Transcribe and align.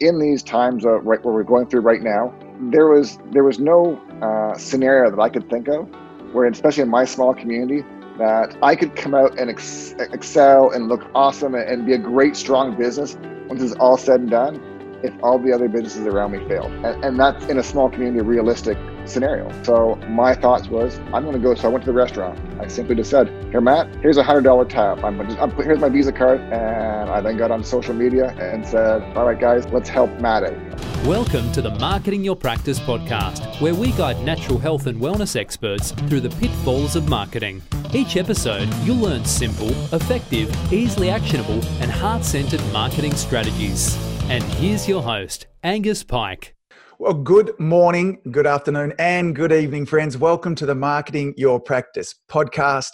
in 0.00 0.18
these 0.18 0.42
times 0.42 0.84
of 0.84 1.04
right 1.04 1.24
where 1.24 1.34
we're 1.34 1.42
going 1.42 1.66
through 1.66 1.80
right 1.80 2.02
now, 2.02 2.34
there 2.70 2.86
was 2.88 3.18
there 3.32 3.44
was 3.44 3.58
no 3.58 3.96
uh, 4.22 4.56
scenario 4.58 5.10
that 5.10 5.20
I 5.20 5.28
could 5.28 5.48
think 5.48 5.68
of 5.68 5.88
where, 6.32 6.46
especially 6.46 6.82
in 6.82 6.88
my 6.88 7.04
small 7.04 7.34
community, 7.34 7.84
that 8.18 8.56
I 8.62 8.76
could 8.76 8.96
come 8.96 9.14
out 9.14 9.38
and 9.38 9.50
ex- 9.50 9.94
excel 9.98 10.70
and 10.70 10.88
look 10.88 11.08
awesome 11.14 11.54
and 11.54 11.86
be 11.86 11.92
a 11.94 11.98
great, 11.98 12.36
strong 12.36 12.76
business 12.76 13.16
once 13.48 13.62
it's 13.62 13.74
all 13.74 13.96
said 13.96 14.20
and 14.20 14.30
done. 14.30 14.75
If 15.02 15.12
all 15.22 15.38
the 15.38 15.52
other 15.52 15.68
businesses 15.68 16.06
around 16.06 16.32
me 16.32 16.38
failed, 16.48 16.72
and, 16.72 17.04
and 17.04 17.20
that's 17.20 17.44
in 17.46 17.58
a 17.58 17.62
small 17.62 17.90
community, 17.90 18.24
realistic 18.24 18.78
scenario. 19.04 19.50
So 19.62 19.96
my 20.08 20.34
thoughts 20.34 20.68
was, 20.68 20.98
I'm 21.12 21.22
going 21.22 21.34
to 21.34 21.38
go. 21.38 21.54
So 21.54 21.68
I 21.68 21.70
went 21.70 21.84
to 21.84 21.90
the 21.90 21.96
restaurant. 21.96 22.38
I 22.60 22.66
simply 22.68 22.94
just 22.94 23.10
said, 23.10 23.28
"Here, 23.50 23.60
Matt. 23.60 23.94
Here's 23.96 24.16
a 24.16 24.22
hundred 24.22 24.44
dollar 24.44 24.64
tab. 24.64 25.04
I'm 25.04 25.18
just, 25.28 25.38
I'm, 25.38 25.50
here's 25.50 25.80
my 25.80 25.90
Visa 25.90 26.12
card." 26.12 26.40
And 26.40 27.10
I 27.10 27.20
then 27.20 27.36
got 27.36 27.50
on 27.50 27.62
social 27.62 27.92
media 27.92 28.34
and 28.40 28.66
said, 28.66 29.02
"All 29.16 29.26
right, 29.26 29.38
guys, 29.38 29.68
let's 29.68 29.88
help 29.88 30.10
Matt 30.20 30.44
out." 30.44 31.06
Welcome 31.06 31.52
to 31.52 31.62
the 31.62 31.70
Marketing 31.78 32.24
Your 32.24 32.34
Practice 32.34 32.80
podcast, 32.80 33.60
where 33.60 33.74
we 33.74 33.92
guide 33.92 34.20
natural 34.24 34.58
health 34.58 34.86
and 34.86 34.98
wellness 34.98 35.36
experts 35.36 35.92
through 35.92 36.20
the 36.20 36.30
pitfalls 36.40 36.96
of 36.96 37.08
marketing. 37.08 37.62
Each 37.92 38.16
episode, 38.16 38.72
you'll 38.82 38.96
learn 38.96 39.24
simple, 39.24 39.70
effective, 39.94 40.72
easily 40.72 41.10
actionable, 41.10 41.62
and 41.80 41.90
heart 41.90 42.24
centered 42.24 42.62
marketing 42.72 43.14
strategies. 43.14 43.96
And 44.28 44.42
here's 44.42 44.88
your 44.88 45.04
host, 45.04 45.46
Angus 45.62 46.02
Pike. 46.02 46.56
Well, 46.98 47.14
good 47.14 47.52
morning, 47.60 48.18
good 48.32 48.46
afternoon, 48.46 48.92
and 48.98 49.36
good 49.36 49.52
evening, 49.52 49.86
friends. 49.86 50.18
Welcome 50.18 50.56
to 50.56 50.66
the 50.66 50.74
Marketing 50.74 51.32
Your 51.36 51.60
Practice 51.60 52.12
podcast. 52.28 52.90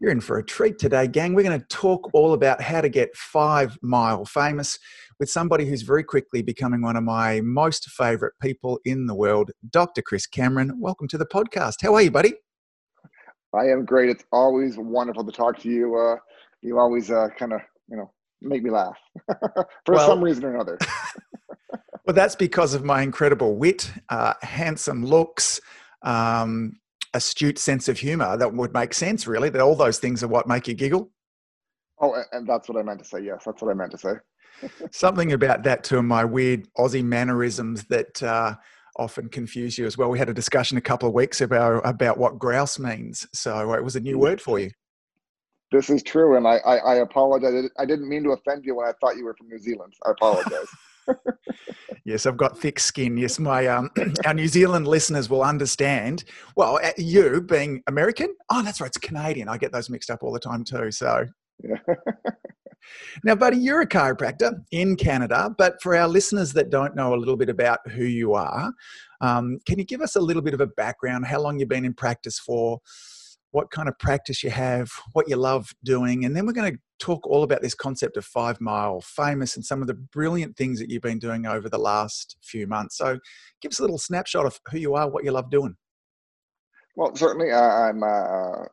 You're 0.00 0.10
in 0.10 0.22
for 0.22 0.38
a 0.38 0.44
treat 0.44 0.78
today, 0.78 1.06
gang. 1.06 1.34
We're 1.34 1.42
going 1.42 1.60
to 1.60 1.66
talk 1.66 2.08
all 2.14 2.32
about 2.32 2.62
how 2.62 2.80
to 2.80 2.88
get 2.88 3.14
five 3.14 3.76
mile 3.82 4.24
famous 4.24 4.78
with 5.20 5.28
somebody 5.28 5.66
who's 5.66 5.82
very 5.82 6.02
quickly 6.02 6.40
becoming 6.40 6.80
one 6.80 6.96
of 6.96 7.04
my 7.04 7.42
most 7.42 7.90
favorite 7.90 8.32
people 8.40 8.80
in 8.86 9.04
the 9.04 9.14
world, 9.14 9.50
Dr. 9.68 10.00
Chris 10.00 10.26
Cameron. 10.26 10.80
Welcome 10.80 11.08
to 11.08 11.18
the 11.18 11.26
podcast. 11.26 11.82
How 11.82 11.94
are 11.94 12.00
you, 12.00 12.10
buddy? 12.10 12.32
I 13.54 13.66
am 13.66 13.84
great. 13.84 14.08
It's 14.08 14.24
always 14.32 14.78
wonderful 14.78 15.26
to 15.26 15.32
talk 15.32 15.58
to 15.58 15.68
you. 15.68 15.94
Uh, 15.94 16.16
you 16.62 16.78
always 16.78 17.10
uh, 17.10 17.28
kind 17.38 17.52
of, 17.52 17.60
you 17.60 17.60
know, 17.60 17.64
make 18.40 18.62
me 18.62 18.70
laugh 18.70 18.98
for 19.84 19.94
well, 19.94 20.08
some 20.08 20.22
reason 20.22 20.44
or 20.44 20.54
another. 20.54 20.78
Well, 22.08 22.14
that's 22.14 22.36
because 22.36 22.72
of 22.72 22.86
my 22.86 23.02
incredible 23.02 23.56
wit, 23.56 23.92
uh, 24.08 24.32
handsome 24.40 25.04
looks, 25.04 25.60
um, 26.00 26.80
astute 27.12 27.58
sense 27.58 27.86
of 27.86 27.98
humor. 27.98 28.34
That 28.38 28.54
would 28.54 28.72
make 28.72 28.94
sense, 28.94 29.26
really. 29.26 29.50
That 29.50 29.60
all 29.60 29.76
those 29.76 29.98
things 29.98 30.22
are 30.22 30.28
what 30.28 30.48
make 30.48 30.66
you 30.66 30.72
giggle. 30.72 31.10
Oh, 32.00 32.16
and 32.32 32.48
that's 32.48 32.66
what 32.66 32.78
I 32.78 32.82
meant 32.82 33.00
to 33.00 33.04
say. 33.04 33.20
Yes, 33.20 33.42
that's 33.44 33.60
what 33.60 33.70
I 33.70 33.74
meant 33.74 33.90
to 33.90 33.98
say. 33.98 34.14
Something 34.90 35.32
about 35.32 35.64
that 35.64 35.84
too, 35.84 36.02
my 36.02 36.24
weird 36.24 36.66
Aussie 36.78 37.04
mannerisms 37.04 37.84
that 37.90 38.22
uh, 38.22 38.54
often 38.96 39.28
confuse 39.28 39.76
you 39.76 39.84
as 39.84 39.98
well. 39.98 40.08
We 40.08 40.18
had 40.18 40.30
a 40.30 40.34
discussion 40.34 40.78
a 40.78 40.80
couple 40.80 41.08
of 41.10 41.14
weeks 41.14 41.42
ago 41.42 41.82
about 41.84 42.16
what 42.16 42.38
grouse 42.38 42.78
means. 42.78 43.26
So 43.34 43.74
it 43.74 43.84
was 43.84 43.96
a 43.96 44.00
new 44.00 44.18
word 44.18 44.40
for 44.40 44.58
you. 44.58 44.70
This 45.70 45.90
is 45.90 46.02
true, 46.02 46.36
and 46.36 46.46
I, 46.46 46.56
I, 46.58 46.76
I 46.76 46.94
apologize. 46.96 47.68
I 47.78 47.84
didn't 47.84 48.08
mean 48.08 48.24
to 48.24 48.30
offend 48.30 48.64
you 48.64 48.74
when 48.74 48.88
I 48.88 48.92
thought 49.00 49.16
you 49.16 49.24
were 49.24 49.34
from 49.34 49.48
New 49.48 49.58
Zealand. 49.58 49.92
I 50.06 50.12
apologize. 50.12 50.66
yes, 52.04 52.24
I've 52.24 52.38
got 52.38 52.58
thick 52.58 52.78
skin. 52.78 53.18
Yes, 53.18 53.38
my 53.38 53.66
um, 53.66 53.90
our 54.24 54.32
New 54.32 54.48
Zealand 54.48 54.88
listeners 54.88 55.28
will 55.28 55.42
understand. 55.42 56.24
Well, 56.56 56.80
uh, 56.82 56.92
you 56.96 57.42
being 57.42 57.82
American, 57.86 58.34
oh, 58.50 58.62
that's 58.62 58.80
right, 58.80 58.88
it's 58.88 58.96
Canadian. 58.96 59.48
I 59.48 59.58
get 59.58 59.72
those 59.72 59.90
mixed 59.90 60.10
up 60.10 60.22
all 60.22 60.32
the 60.32 60.40
time 60.40 60.64
too. 60.64 60.90
So, 60.90 61.26
yeah. 61.62 61.76
now, 63.24 63.34
buddy, 63.34 63.58
you're 63.58 63.82
a 63.82 63.86
chiropractor 63.86 64.54
in 64.72 64.96
Canada, 64.96 65.54
but 65.58 65.82
for 65.82 65.94
our 65.94 66.08
listeners 66.08 66.54
that 66.54 66.70
don't 66.70 66.96
know 66.96 67.14
a 67.14 67.16
little 67.16 67.36
bit 67.36 67.50
about 67.50 67.80
who 67.90 68.04
you 68.04 68.32
are, 68.32 68.72
um, 69.20 69.58
can 69.66 69.78
you 69.78 69.84
give 69.84 70.00
us 70.00 70.16
a 70.16 70.20
little 70.20 70.42
bit 70.42 70.54
of 70.54 70.62
a 70.62 70.66
background? 70.66 71.26
How 71.26 71.40
long 71.40 71.58
you've 71.58 71.68
been 71.68 71.84
in 71.84 71.94
practice 71.94 72.38
for? 72.38 72.80
What 73.50 73.70
kind 73.70 73.88
of 73.88 73.98
practice 73.98 74.42
you 74.42 74.50
have, 74.50 74.90
what 75.12 75.28
you 75.28 75.36
love 75.36 75.74
doing, 75.84 76.24
and 76.24 76.36
then 76.36 76.46
we're 76.46 76.52
going 76.52 76.72
to 76.72 76.78
talk 76.98 77.26
all 77.26 77.42
about 77.42 77.62
this 77.62 77.74
concept 77.74 78.16
of 78.16 78.24
five 78.24 78.60
mile 78.60 79.00
famous 79.00 79.56
and 79.56 79.64
some 79.64 79.80
of 79.80 79.86
the 79.86 79.94
brilliant 79.94 80.56
things 80.56 80.78
that 80.78 80.90
you've 80.90 81.02
been 81.02 81.18
doing 81.18 81.46
over 81.46 81.68
the 81.68 81.78
last 81.78 82.36
few 82.42 82.66
months. 82.66 82.96
So, 82.96 83.18
give 83.60 83.70
us 83.70 83.78
a 83.78 83.82
little 83.82 83.98
snapshot 83.98 84.46
of 84.46 84.58
who 84.70 84.78
you 84.78 84.94
are, 84.94 85.08
what 85.08 85.24
you 85.24 85.30
love 85.30 85.50
doing. 85.50 85.76
Well, 86.96 87.14
certainly, 87.14 87.52
uh, 87.52 87.60
I'm 87.60 88.02
a 88.02 88.66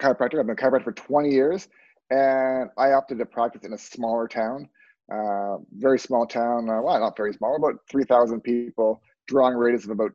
chiropractor. 0.00 0.40
I've 0.40 0.46
been 0.46 0.50
a 0.50 0.54
chiropractor 0.56 0.84
for 0.84 0.92
20 0.92 1.30
years, 1.30 1.68
and 2.10 2.70
I 2.78 2.92
opted 2.92 3.18
to 3.18 3.26
practice 3.26 3.64
in 3.64 3.72
a 3.72 3.78
smaller 3.78 4.28
town, 4.28 4.68
uh, 5.12 5.56
very 5.72 5.98
small 5.98 6.26
town. 6.26 6.70
Uh, 6.70 6.80
well, 6.80 6.98
not 7.00 7.16
very 7.16 7.34
small, 7.34 7.56
about 7.56 7.80
3,000 7.90 8.40
people, 8.40 9.02
drawing 9.26 9.56
radius 9.56 9.84
of 9.84 9.90
about 9.90 10.12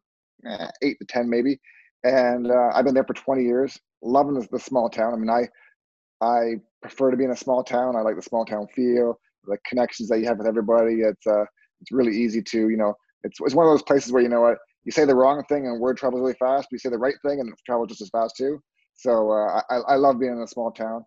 eh, 0.48 0.68
eight 0.82 0.98
to 1.00 1.06
10 1.06 1.30
maybe. 1.30 1.60
And 2.04 2.50
uh, 2.50 2.72
I've 2.74 2.86
been 2.86 2.94
there 2.94 3.04
for 3.04 3.14
20 3.14 3.44
years 3.44 3.78
loving 4.02 4.36
the, 4.36 4.48
the 4.52 4.60
small 4.60 4.90
town. 4.90 5.14
I 5.14 5.18
mean, 5.18 5.30
I 5.30 5.48
I 6.22 6.56
prefer 6.82 7.12
to 7.12 7.18
be 7.18 7.26
in 7.26 7.32
a 7.32 7.38
small 7.38 7.64
town. 7.64 7.96
I 7.96 8.02
like 8.02 8.16
the 8.16 8.22
small 8.22 8.46
town 8.46 8.68
feel, 8.76 9.20
the 9.46 9.58
connections 9.68 10.10
that 10.10 10.20
you 10.20 10.26
have 10.26 10.38
with 10.38 10.48
everybody. 10.48 11.02
It's 11.02 11.26
uh, 11.28 11.46
it's 11.82 11.92
really 11.92 12.16
easy 12.16 12.42
to 12.42 12.70
you 12.70 12.78
know. 12.78 12.94
It's 13.24 13.40
it's 13.42 13.56
one 13.56 13.66
of 13.66 13.72
those 13.72 13.84
places 13.84 14.12
where 14.12 14.24
you 14.24 14.30
know 14.30 14.42
what 14.42 14.58
you 14.84 14.92
say 14.92 15.06
the 15.06 15.16
wrong 15.16 15.44
thing 15.50 15.68
and 15.68 15.80
word 15.80 15.98
travels 15.98 16.22
really 16.22 16.36
fast, 16.36 16.68
but 16.70 16.74
you 16.74 16.80
say 16.80 16.90
the 16.90 16.98
right 16.98 17.16
thing 17.26 17.40
and 17.40 17.50
it 17.50 17.56
travels 17.66 17.90
just 17.90 18.02
as 18.02 18.10
fast 18.10 18.36
too. 18.38 18.60
So 18.96 19.32
uh, 19.32 19.62
I 19.70 19.76
I 19.76 19.96
love 19.96 20.20
being 20.20 20.34
in 20.34 20.42
a 20.42 20.48
small 20.48 20.72
town. 20.72 21.06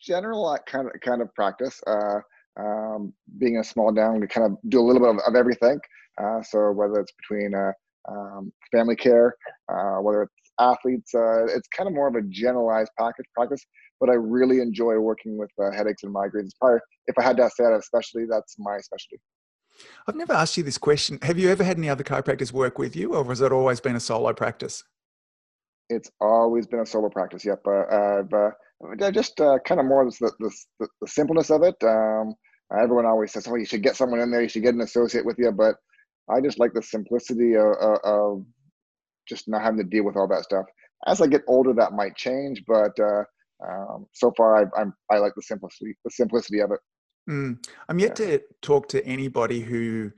General 0.00 0.56
kind 0.66 0.86
of 0.86 1.00
kind 1.00 1.22
of 1.22 1.34
practice. 1.34 1.80
Uh, 1.86 2.20
um, 2.58 3.12
being 3.38 3.54
in 3.54 3.60
a 3.60 3.64
small 3.64 3.94
town, 3.94 4.20
we 4.20 4.26
kind 4.26 4.46
of 4.46 4.58
do 4.68 4.80
a 4.80 4.82
little 4.82 5.00
bit 5.00 5.10
of, 5.10 5.18
of 5.26 5.34
everything. 5.34 5.78
Uh, 6.20 6.42
so 6.42 6.70
whether 6.72 7.00
it's 7.00 7.12
between 7.12 7.54
uh, 7.54 7.72
um, 8.08 8.52
family 8.72 8.96
care, 8.96 9.34
uh, 9.72 9.96
whether 9.96 10.22
it's 10.22 10.34
athletes. 10.60 11.14
Uh, 11.14 11.46
it's 11.46 11.68
kind 11.76 11.88
of 11.88 11.94
more 11.94 12.08
of 12.08 12.14
a 12.14 12.22
generalized 12.28 12.90
package 12.98 13.26
practice, 13.34 13.64
but 14.00 14.10
I 14.10 14.14
really 14.14 14.60
enjoy 14.60 14.98
working 14.98 15.38
with 15.38 15.50
uh, 15.62 15.72
headaches 15.72 16.02
and 16.02 16.14
migraines. 16.14 16.50
Probably, 16.60 16.80
if 17.06 17.18
I 17.18 17.22
had 17.22 17.36
to 17.38 17.50
say 17.50 17.64
that 17.64 17.78
especially, 17.78 18.26
that's 18.30 18.56
my 18.58 18.78
specialty. 18.78 19.20
I've 20.06 20.16
never 20.16 20.32
asked 20.32 20.56
you 20.56 20.62
this 20.62 20.78
question. 20.78 21.18
Have 21.22 21.38
you 21.38 21.50
ever 21.50 21.64
had 21.64 21.78
any 21.78 21.88
other 21.88 22.04
chiropractors 22.04 22.52
work 22.52 22.78
with 22.78 22.94
you, 22.94 23.14
or 23.14 23.24
has 23.24 23.40
it 23.40 23.52
always 23.52 23.80
been 23.80 23.96
a 23.96 24.00
solo 24.00 24.32
practice? 24.32 24.84
It's 25.88 26.10
always 26.20 26.66
been 26.66 26.80
a 26.80 26.86
solo 26.86 27.08
practice. 27.08 27.44
Yep. 27.44 27.62
Uh, 27.66 28.22
uh, 28.32 29.10
just 29.10 29.40
uh, 29.40 29.58
kind 29.64 29.80
of 29.80 29.86
more 29.86 30.04
the, 30.04 30.32
the, 30.38 30.86
the, 31.00 31.08
simpleness 31.08 31.50
of 31.50 31.62
it. 31.62 31.74
Um, 31.82 32.34
everyone 32.78 33.06
always 33.06 33.32
says, 33.32 33.46
"Oh, 33.48 33.56
you 33.56 33.64
should 33.64 33.82
get 33.82 33.96
someone 33.96 34.20
in 34.20 34.30
there. 34.30 34.42
You 34.42 34.48
should 34.48 34.62
get 34.62 34.74
an 34.74 34.80
associate 34.82 35.24
with 35.24 35.36
you," 35.38 35.50
but 35.52 35.76
I 36.30 36.40
just 36.40 36.58
like 36.58 36.72
the 36.72 36.82
simplicity 36.82 37.56
of, 37.56 37.74
of 38.04 38.44
just 39.30 39.48
not 39.48 39.62
having 39.62 39.78
to 39.78 39.84
deal 39.84 40.04
with 40.04 40.16
all 40.16 40.28
that 40.28 40.44
stuff. 40.44 40.66
As 41.06 41.22
I 41.22 41.26
get 41.26 41.42
older, 41.46 41.72
that 41.72 41.94
might 41.94 42.16
change, 42.16 42.62
but 42.66 42.92
uh, 43.00 43.24
um, 43.66 44.06
so 44.12 44.32
far 44.36 44.58
I, 44.58 44.80
am 44.80 44.92
I 45.10 45.18
like 45.18 45.32
the 45.34 45.42
simplicity 45.42 45.96
the 46.04 46.10
simplicity 46.10 46.60
of 46.60 46.72
it. 46.72 46.80
Mm. 47.28 47.64
I'm 47.88 47.98
yet 47.98 48.18
yeah. 48.18 48.26
to 48.26 48.40
talk 48.62 48.88
to 48.88 49.04
anybody 49.06 49.60
who, 49.60 50.10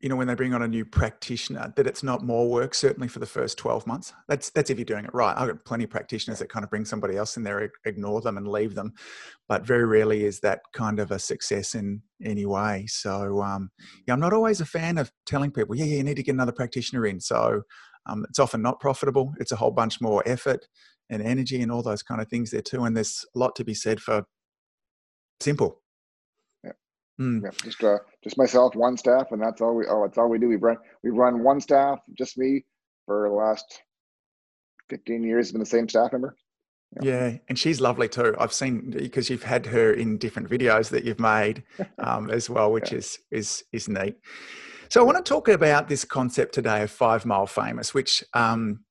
you 0.00 0.08
know, 0.08 0.16
when 0.16 0.26
they 0.26 0.34
bring 0.34 0.54
on 0.54 0.62
a 0.62 0.68
new 0.68 0.84
practitioner, 0.84 1.72
that 1.76 1.86
it's 1.86 2.02
not 2.02 2.24
more 2.24 2.48
work. 2.48 2.74
Certainly 2.74 3.08
for 3.08 3.18
the 3.18 3.26
first 3.26 3.58
12 3.58 3.86
months. 3.86 4.12
That's 4.28 4.50
that's 4.50 4.70
if 4.70 4.78
you're 4.78 4.84
doing 4.84 5.04
it 5.04 5.12
right. 5.12 5.36
I've 5.36 5.48
got 5.48 5.64
plenty 5.64 5.84
of 5.84 5.90
practitioners 5.90 6.38
that 6.38 6.48
kind 6.48 6.64
of 6.64 6.70
bring 6.70 6.84
somebody 6.84 7.16
else 7.16 7.36
in 7.36 7.42
there, 7.42 7.70
ignore 7.84 8.20
them, 8.20 8.36
and 8.36 8.48
leave 8.48 8.74
them, 8.74 8.92
but 9.48 9.66
very 9.66 9.84
rarely 9.84 10.24
is 10.24 10.40
that 10.40 10.60
kind 10.72 10.98
of 10.98 11.10
a 11.10 11.18
success 11.18 11.74
in 11.74 12.00
any 12.22 12.46
way. 12.46 12.86
So 12.88 13.42
um, 13.42 13.70
yeah, 14.06 14.14
I'm 14.14 14.20
not 14.20 14.32
always 14.32 14.60
a 14.60 14.66
fan 14.66 14.98
of 14.98 15.12
telling 15.26 15.50
people, 15.50 15.74
yeah, 15.74 15.84
yeah, 15.84 15.96
you 15.96 16.04
need 16.04 16.16
to 16.16 16.22
get 16.22 16.34
another 16.34 16.52
practitioner 16.52 17.06
in. 17.06 17.20
So 17.20 17.62
um, 18.06 18.24
it's 18.28 18.38
often 18.38 18.62
not 18.62 18.80
profitable. 18.80 19.34
It's 19.38 19.52
a 19.52 19.56
whole 19.56 19.70
bunch 19.70 20.00
more 20.00 20.22
effort 20.26 20.66
and 21.10 21.22
energy 21.22 21.60
and 21.60 21.70
all 21.70 21.82
those 21.82 22.02
kind 22.02 22.20
of 22.20 22.28
things 22.28 22.50
there 22.50 22.62
too. 22.62 22.84
And 22.84 22.96
there's 22.96 23.24
a 23.34 23.38
lot 23.38 23.56
to 23.56 23.64
be 23.64 23.74
said 23.74 24.00
for 24.00 24.24
simple. 25.40 25.80
Yeah. 26.62 26.72
Mm. 27.20 27.42
yeah. 27.44 27.50
Just 27.62 27.82
uh, 27.82 27.98
just 28.22 28.38
myself, 28.38 28.74
one 28.74 28.96
staff, 28.96 29.28
and 29.32 29.42
that's 29.42 29.60
all 29.60 29.74
we. 29.74 29.86
Oh, 29.88 30.02
that's 30.04 30.18
all 30.18 30.28
we 30.28 30.38
do. 30.38 30.48
We 30.48 30.56
run 30.56 30.76
we 31.02 31.10
run 31.10 31.42
one 31.42 31.60
staff, 31.60 32.00
just 32.16 32.38
me, 32.38 32.64
for 33.06 33.28
the 33.28 33.34
last 33.34 33.82
fifteen 34.90 35.22
years. 35.22 35.52
Been 35.52 35.60
the 35.60 35.66
same 35.66 35.88
staff 35.88 36.12
member. 36.12 36.36
Yeah. 37.02 37.28
yeah. 37.28 37.38
and 37.48 37.58
she's 37.58 37.80
lovely 37.80 38.08
too. 38.08 38.36
I've 38.38 38.52
seen 38.52 38.90
because 38.90 39.28
you've 39.28 39.42
had 39.42 39.66
her 39.66 39.92
in 39.92 40.18
different 40.18 40.48
videos 40.48 40.90
that 40.90 41.04
you've 41.04 41.20
made 41.20 41.64
um, 41.98 42.30
as 42.30 42.48
well, 42.48 42.70
which 42.72 42.92
yeah. 42.92 42.98
is 42.98 43.18
is 43.30 43.64
is 43.72 43.88
neat. 43.88 44.16
So 44.90 45.00
I 45.00 45.04
want 45.04 45.24
to 45.24 45.28
talk 45.28 45.48
about 45.48 45.88
this 45.88 46.04
concept 46.04 46.54
today 46.54 46.82
of 46.82 46.90
five 46.90 47.24
mile 47.24 47.46
famous, 47.46 47.94
which 47.94 48.22
um, 48.34 48.84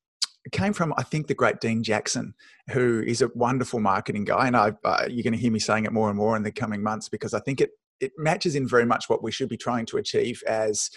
came 0.51 0.73
from 0.73 0.93
I 0.97 1.03
think 1.03 1.27
the 1.27 1.33
great 1.33 1.59
Dean 1.59 1.83
Jackson, 1.83 2.33
who 2.71 3.03
is 3.05 3.21
a 3.21 3.29
wonderful 3.35 3.79
marketing 3.79 4.25
guy, 4.25 4.47
and 4.47 4.57
I, 4.57 4.73
uh, 4.83 5.05
you're 5.09 5.23
going 5.23 5.33
to 5.33 5.39
hear 5.39 5.51
me 5.51 5.59
saying 5.59 5.85
it 5.85 5.93
more 5.93 6.09
and 6.09 6.17
more 6.17 6.35
in 6.35 6.43
the 6.43 6.51
coming 6.51 6.83
months 6.83 7.09
because 7.09 7.33
I 7.33 7.39
think 7.39 7.61
it 7.61 7.71
it 7.99 8.11
matches 8.17 8.55
in 8.55 8.67
very 8.67 8.85
much 8.85 9.05
what 9.07 9.23
we 9.23 9.31
should 9.31 9.49
be 9.49 9.57
trying 9.57 9.85
to 9.85 9.97
achieve 9.97 10.43
as 10.47 10.89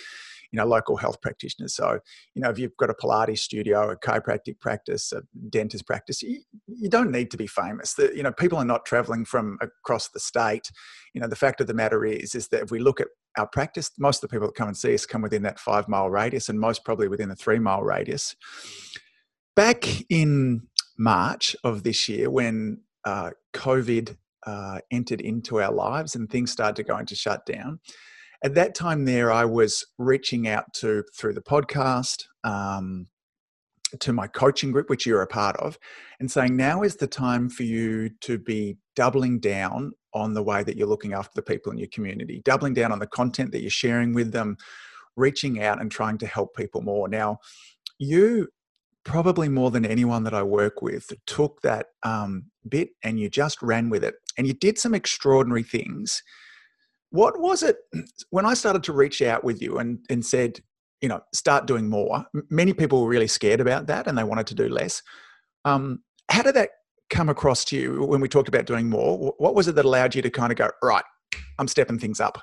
you 0.50 0.56
know 0.56 0.66
local 0.66 0.96
health 0.96 1.20
practitioners. 1.20 1.74
So 1.74 2.00
you 2.34 2.42
know 2.42 2.50
if 2.50 2.58
you've 2.58 2.76
got 2.76 2.90
a 2.90 2.94
pilates 2.94 3.38
studio 3.38 3.90
a 3.90 3.96
chiropractic 3.96 4.58
practice 4.60 5.12
a 5.12 5.22
dentist 5.50 5.86
practice 5.86 6.22
you, 6.22 6.40
you 6.66 6.88
don't 6.88 7.10
need 7.10 7.30
to 7.30 7.36
be 7.36 7.46
famous. 7.46 7.94
The, 7.94 8.12
you 8.16 8.22
know 8.22 8.32
people 8.32 8.58
are 8.58 8.64
not 8.64 8.86
traveling 8.86 9.24
from 9.24 9.58
across 9.60 10.08
the 10.08 10.20
state. 10.20 10.70
You 11.14 11.20
know 11.20 11.28
the 11.28 11.36
fact 11.36 11.60
of 11.60 11.66
the 11.66 11.74
matter 11.74 12.04
is 12.04 12.34
is 12.34 12.48
that 12.48 12.62
if 12.62 12.70
we 12.70 12.78
look 12.78 13.00
at 13.00 13.08
our 13.36 13.46
practice, 13.46 13.90
most 13.98 14.22
of 14.22 14.28
the 14.28 14.34
people 14.34 14.48
that 14.48 14.54
come 14.54 14.68
and 14.68 14.76
see 14.76 14.94
us 14.94 15.06
come 15.06 15.22
within 15.22 15.42
that 15.42 15.58
five 15.58 15.88
mile 15.88 16.10
radius, 16.10 16.48
and 16.48 16.58
most 16.58 16.84
probably 16.84 17.08
within 17.08 17.28
the 17.28 17.36
three 17.36 17.58
mile 17.58 17.82
radius. 17.82 18.34
Back 19.54 19.86
in 20.10 20.68
March 20.98 21.56
of 21.64 21.82
this 21.82 22.08
year, 22.08 22.30
when 22.30 22.82
uh, 23.04 23.30
COVID 23.54 24.16
uh, 24.46 24.78
entered 24.90 25.20
into 25.20 25.60
our 25.60 25.72
lives 25.72 26.14
and 26.14 26.28
things 26.28 26.50
started 26.50 26.76
to 26.76 26.82
go 26.82 26.98
into 26.98 27.14
shutdown, 27.14 27.80
at 28.44 28.54
that 28.54 28.74
time 28.74 29.04
there, 29.04 29.32
I 29.32 29.44
was 29.44 29.84
reaching 29.98 30.46
out 30.46 30.72
to 30.74 31.04
through 31.14 31.34
the 31.34 31.42
podcast. 31.42 32.24
Um, 32.44 33.06
to 34.00 34.12
my 34.12 34.26
coaching 34.26 34.72
group, 34.72 34.90
which 34.90 35.06
you're 35.06 35.22
a 35.22 35.28
part 35.28 35.56
of, 35.58 35.78
and 36.18 36.30
saying 36.30 36.56
now 36.56 36.82
is 36.82 36.96
the 36.96 37.06
time 37.06 37.48
for 37.48 37.62
you 37.62 38.10
to 38.20 38.36
be 38.36 38.76
doubling 38.96 39.38
down 39.38 39.92
on 40.12 40.34
the 40.34 40.42
way 40.42 40.64
that 40.64 40.76
you're 40.76 40.88
looking 40.88 41.12
after 41.12 41.32
the 41.34 41.42
people 41.42 41.70
in 41.70 41.78
your 41.78 41.88
community, 41.88 42.42
doubling 42.44 42.74
down 42.74 42.90
on 42.90 42.98
the 42.98 43.06
content 43.06 43.52
that 43.52 43.60
you're 43.60 43.70
sharing 43.70 44.14
with 44.14 44.32
them, 44.32 44.56
reaching 45.14 45.62
out 45.62 45.80
and 45.80 45.90
trying 45.90 46.18
to 46.18 46.26
help 46.26 46.56
people 46.56 46.82
more. 46.82 47.06
Now, 47.06 47.38
you 47.98 48.48
probably 49.04 49.48
more 49.48 49.70
than 49.70 49.86
anyone 49.86 50.24
that 50.24 50.34
I 50.34 50.42
work 50.42 50.82
with 50.82 51.12
took 51.26 51.60
that 51.62 51.86
um, 52.02 52.46
bit 52.68 52.90
and 53.04 53.20
you 53.20 53.30
just 53.30 53.62
ran 53.62 53.88
with 53.88 54.02
it 54.02 54.16
and 54.36 54.46
you 54.46 54.52
did 54.52 54.78
some 54.78 54.94
extraordinary 54.94 55.62
things. 55.62 56.22
What 57.10 57.38
was 57.38 57.62
it 57.62 57.76
when 58.30 58.44
I 58.44 58.54
started 58.54 58.82
to 58.84 58.92
reach 58.92 59.22
out 59.22 59.44
with 59.44 59.62
you 59.62 59.78
and, 59.78 60.00
and 60.10 60.26
said, 60.26 60.60
you 61.00 61.08
know, 61.08 61.20
start 61.32 61.66
doing 61.66 61.88
more? 61.88 62.26
Many 62.50 62.72
people 62.72 63.02
were 63.02 63.08
really 63.08 63.28
scared 63.28 63.60
about 63.60 63.86
that 63.86 64.06
and 64.08 64.18
they 64.18 64.24
wanted 64.24 64.48
to 64.48 64.54
do 64.54 64.68
less. 64.68 65.02
Um, 65.64 66.00
how 66.28 66.42
did 66.42 66.54
that 66.54 66.70
come 67.10 67.28
across 67.28 67.64
to 67.66 67.76
you 67.76 68.04
when 68.04 68.20
we 68.20 68.28
talked 68.28 68.48
about 68.48 68.66
doing 68.66 68.88
more? 68.88 69.34
What 69.38 69.54
was 69.54 69.68
it 69.68 69.74
that 69.74 69.84
allowed 69.84 70.14
you 70.14 70.22
to 70.22 70.30
kind 70.30 70.52
of 70.52 70.58
go, 70.58 70.70
right, 70.82 71.04
I'm 71.58 71.68
stepping 71.68 71.98
things 71.98 72.20
up? 72.20 72.38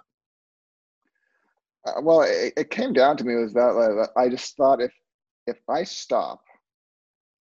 Uh, 1.86 2.02
well, 2.02 2.22
it, 2.22 2.54
it, 2.56 2.70
came 2.70 2.94
down 2.94 3.18
to 3.18 3.26
me 3.26 3.36
was 3.36 3.54
that 3.54 4.10
I 4.16 4.30
just 4.30 4.56
thought 4.56 4.82
if 4.82 4.94
if 5.48 5.58
I 5.70 5.84
stop, 5.84 6.42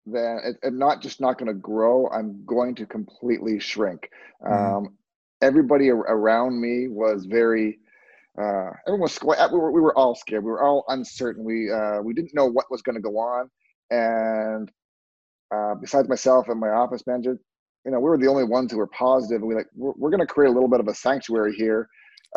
then 0.06 0.40
it, 0.44 0.56
I'm 0.64 0.80
not 0.80 1.02
just 1.02 1.22
not 1.22 1.38
going 1.38 1.48
to 1.48 1.54
grow. 1.54 2.10
I'm 2.10 2.44
going 2.46 2.74
to 2.76 2.88
completely 2.88 3.60
shrink. 3.60 4.10
Mm. 4.44 4.78
Um, 4.78 4.98
everybody 5.42 5.90
around 5.90 6.60
me 6.60 6.88
was 6.88 7.26
very. 7.26 7.80
Uh, 8.42 8.72
everyone 8.88 9.02
was 9.02 9.20
we 9.22 9.60
were, 9.60 9.72
we 9.72 9.82
were 9.82 9.96
all 9.98 10.16
scared. 10.16 10.44
We 10.44 10.52
were 10.52 10.64
all 10.64 10.86
uncertain. 10.88 11.44
We 11.44 11.72
uh, 11.72 12.02
we 12.02 12.14
didn't 12.14 12.34
know 12.34 12.48
what 12.48 12.72
was 12.72 12.82
going 12.82 12.96
to 12.96 13.02
go 13.02 13.20
on, 13.20 13.50
and 13.92 14.72
uh, 15.54 15.76
besides 15.76 16.08
myself 16.08 16.48
and 16.50 16.60
my 16.60 16.70
office 16.70 17.04
manager, 17.06 17.38
you 17.86 17.92
know, 17.92 18.00
we 18.00 18.10
were 18.10 18.18
the 18.18 18.28
only 18.28 18.44
ones 18.44 18.72
who 18.72 18.78
were 18.78 18.88
positive. 18.88 19.42
And 19.42 19.48
we 19.48 19.56
like, 19.56 19.68
we're, 19.76 19.94
we're 19.98 20.10
going 20.10 20.26
to 20.26 20.28
create 20.28 20.50
a 20.50 20.54
little 20.54 20.70
bit 20.70 20.80
of 20.80 20.88
a 20.88 20.94
sanctuary 20.94 21.54
here 21.56 21.88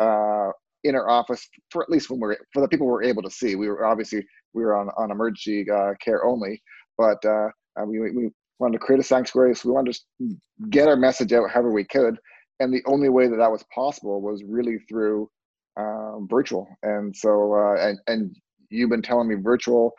uh, 0.01 0.49
in 0.83 0.95
our 0.95 1.09
office 1.09 1.47
for 1.71 1.83
at 1.83 1.89
least 1.89 2.09
when 2.09 2.19
we're 2.19 2.37
for 2.53 2.61
the 2.61 2.67
people 2.67 2.87
we're 2.87 3.03
able 3.03 3.23
to 3.23 3.31
see. 3.31 3.55
We 3.55 3.67
were 3.67 3.85
obviously 3.85 4.25
we 4.53 4.63
were 4.63 4.75
on 4.75 4.89
on 4.97 5.11
emergency 5.11 5.69
uh, 5.69 5.93
care 6.03 6.25
only, 6.25 6.61
but 6.97 7.23
uh, 7.25 7.49
we 7.85 7.99
we 7.99 8.29
wanted 8.59 8.73
to 8.73 8.85
create 8.85 8.99
a 8.99 9.03
sanctuary. 9.03 9.55
So 9.55 9.69
we 9.69 9.75
wanted 9.75 9.97
to 10.19 10.37
get 10.69 10.87
our 10.87 10.95
message 10.95 11.33
out 11.33 11.49
however 11.49 11.71
we 11.71 11.83
could, 11.85 12.17
and 12.59 12.73
the 12.73 12.83
only 12.85 13.09
way 13.09 13.27
that 13.27 13.37
that 13.37 13.51
was 13.51 13.63
possible 13.73 14.21
was 14.21 14.43
really 14.47 14.77
through 14.89 15.29
um, 15.77 16.27
virtual. 16.29 16.67
And 16.83 17.15
so 17.15 17.53
uh, 17.53 17.75
and 17.79 17.99
and 18.07 18.35
you've 18.69 18.89
been 18.89 19.01
telling 19.01 19.27
me 19.27 19.35
virtual 19.35 19.93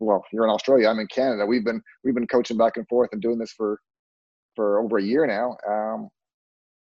well, 0.00 0.24
you're 0.32 0.44
in 0.44 0.50
Australia, 0.50 0.88
I'm 0.88 0.98
in 0.98 1.06
Canada. 1.08 1.46
We've 1.46 1.64
been 1.64 1.82
we've 2.04 2.14
been 2.14 2.26
coaching 2.26 2.56
back 2.56 2.76
and 2.76 2.86
forth 2.88 3.10
and 3.12 3.22
doing 3.22 3.38
this 3.38 3.52
for 3.52 3.78
for 4.56 4.80
over 4.80 4.98
a 4.98 5.02
year 5.02 5.26
now. 5.26 5.56
Um, 5.68 6.08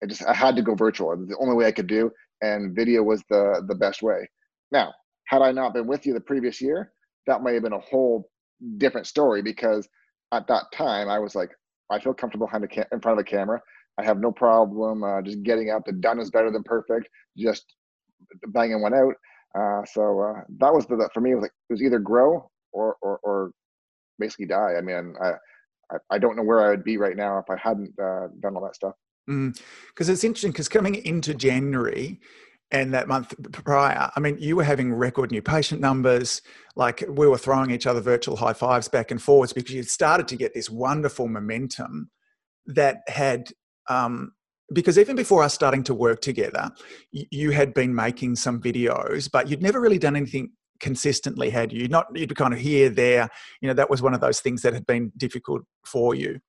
I 0.03 0.07
just 0.07 0.25
I 0.25 0.33
had 0.33 0.55
to 0.55 0.61
go 0.61 0.75
virtual. 0.75 1.15
The 1.15 1.37
only 1.39 1.55
way 1.55 1.65
I 1.65 1.71
could 1.71 1.87
do, 1.87 2.11
and 2.41 2.75
video 2.75 3.03
was 3.03 3.23
the 3.29 3.63
the 3.67 3.75
best 3.75 4.01
way. 4.01 4.27
Now, 4.71 4.93
had 5.25 5.41
I 5.41 5.51
not 5.51 5.73
been 5.73 5.87
with 5.87 6.05
you 6.05 6.13
the 6.13 6.21
previous 6.21 6.61
year, 6.61 6.91
that 7.27 7.43
may 7.43 7.53
have 7.53 7.63
been 7.63 7.73
a 7.73 7.79
whole 7.79 8.29
different 8.77 9.07
story 9.07 9.41
because 9.41 9.87
at 10.31 10.47
that 10.47 10.65
time 10.73 11.09
I 11.09 11.19
was 11.19 11.35
like, 11.35 11.51
I 11.89 11.99
feel 11.99 12.13
comfortable 12.13 12.47
behind 12.47 12.63
the 12.63 12.67
ca- 12.67 12.87
in 12.91 12.99
front 13.01 13.19
of 13.19 13.21
a 13.21 13.29
camera. 13.29 13.61
I 13.97 14.03
have 14.03 14.19
no 14.19 14.31
problem 14.31 15.03
uh, 15.03 15.21
just 15.21 15.43
getting 15.43 15.69
up. 15.71 15.85
The 15.85 15.93
done 15.93 16.19
is 16.19 16.29
better 16.29 16.51
than 16.51 16.63
perfect. 16.63 17.09
Just 17.37 17.65
banging 18.47 18.81
one 18.81 18.93
out. 18.93 19.13
Uh, 19.57 19.83
so 19.85 20.19
uh, 20.21 20.41
that 20.59 20.73
was 20.73 20.85
the 20.85 21.09
for 21.13 21.21
me. 21.21 21.31
It 21.31 21.35
was 21.35 21.41
like 21.43 21.51
it 21.69 21.73
was 21.73 21.81
either 21.81 21.99
grow 21.99 22.49
or 22.71 22.95
or, 23.01 23.19
or 23.23 23.51
basically 24.19 24.45
die. 24.45 24.73
I 24.77 24.81
mean, 24.81 25.15
I, 25.21 25.31
I, 25.91 25.97
I 26.11 26.17
don't 26.19 26.35
know 26.35 26.43
where 26.43 26.65
I 26.65 26.69
would 26.69 26.83
be 26.83 26.97
right 26.97 27.15
now 27.15 27.39
if 27.39 27.49
I 27.49 27.57
hadn't 27.57 27.93
uh, 27.99 28.27
done 28.39 28.55
all 28.55 28.63
that 28.63 28.75
stuff. 28.75 28.93
Because 29.25 30.07
mm, 30.07 30.09
it's 30.09 30.23
interesting. 30.23 30.51
Because 30.51 30.69
coming 30.69 30.95
into 30.95 31.33
January 31.33 32.19
and 32.71 32.93
that 32.93 33.07
month 33.07 33.33
prior, 33.51 34.11
I 34.15 34.19
mean, 34.19 34.37
you 34.39 34.55
were 34.55 34.63
having 34.63 34.93
record 34.93 35.31
new 35.31 35.41
patient 35.41 35.81
numbers. 35.81 36.41
Like 36.75 37.03
we 37.07 37.27
were 37.27 37.37
throwing 37.37 37.71
each 37.71 37.87
other 37.87 38.01
virtual 38.01 38.35
high 38.35 38.53
fives 38.53 38.87
back 38.87 39.09
and 39.09 39.21
forwards 39.21 39.53
because 39.53 39.73
you'd 39.73 39.89
started 39.89 40.27
to 40.27 40.35
get 40.35 40.53
this 40.53 40.69
wonderful 40.69 41.27
momentum 41.27 42.11
that 42.67 43.01
had. 43.07 43.51
Um, 43.89 44.33
because 44.71 44.99
even 44.99 45.15
before 45.15 45.41
us 45.41 45.55
starting 45.55 45.81
to 45.81 45.95
work 45.95 46.21
together, 46.21 46.69
you 47.11 47.49
had 47.49 47.73
been 47.73 47.95
making 47.95 48.35
some 48.35 48.61
videos, 48.61 49.27
but 49.31 49.49
you'd 49.49 49.63
never 49.63 49.81
really 49.81 49.97
done 49.97 50.15
anything 50.15 50.51
consistently 50.79 51.49
had 51.49 51.71
you 51.71 51.87
not 51.87 52.07
you'd 52.13 52.29
be 52.29 52.35
kind 52.35 52.53
of 52.53 52.59
here 52.59 52.89
there 52.89 53.29
you 53.61 53.67
know 53.67 53.73
that 53.73 53.89
was 53.89 54.01
one 54.01 54.13
of 54.13 54.21
those 54.21 54.39
things 54.39 54.61
that 54.61 54.73
had 54.73 54.85
been 54.85 55.11
difficult 55.17 55.61
for 55.85 56.15
you. 56.15 56.39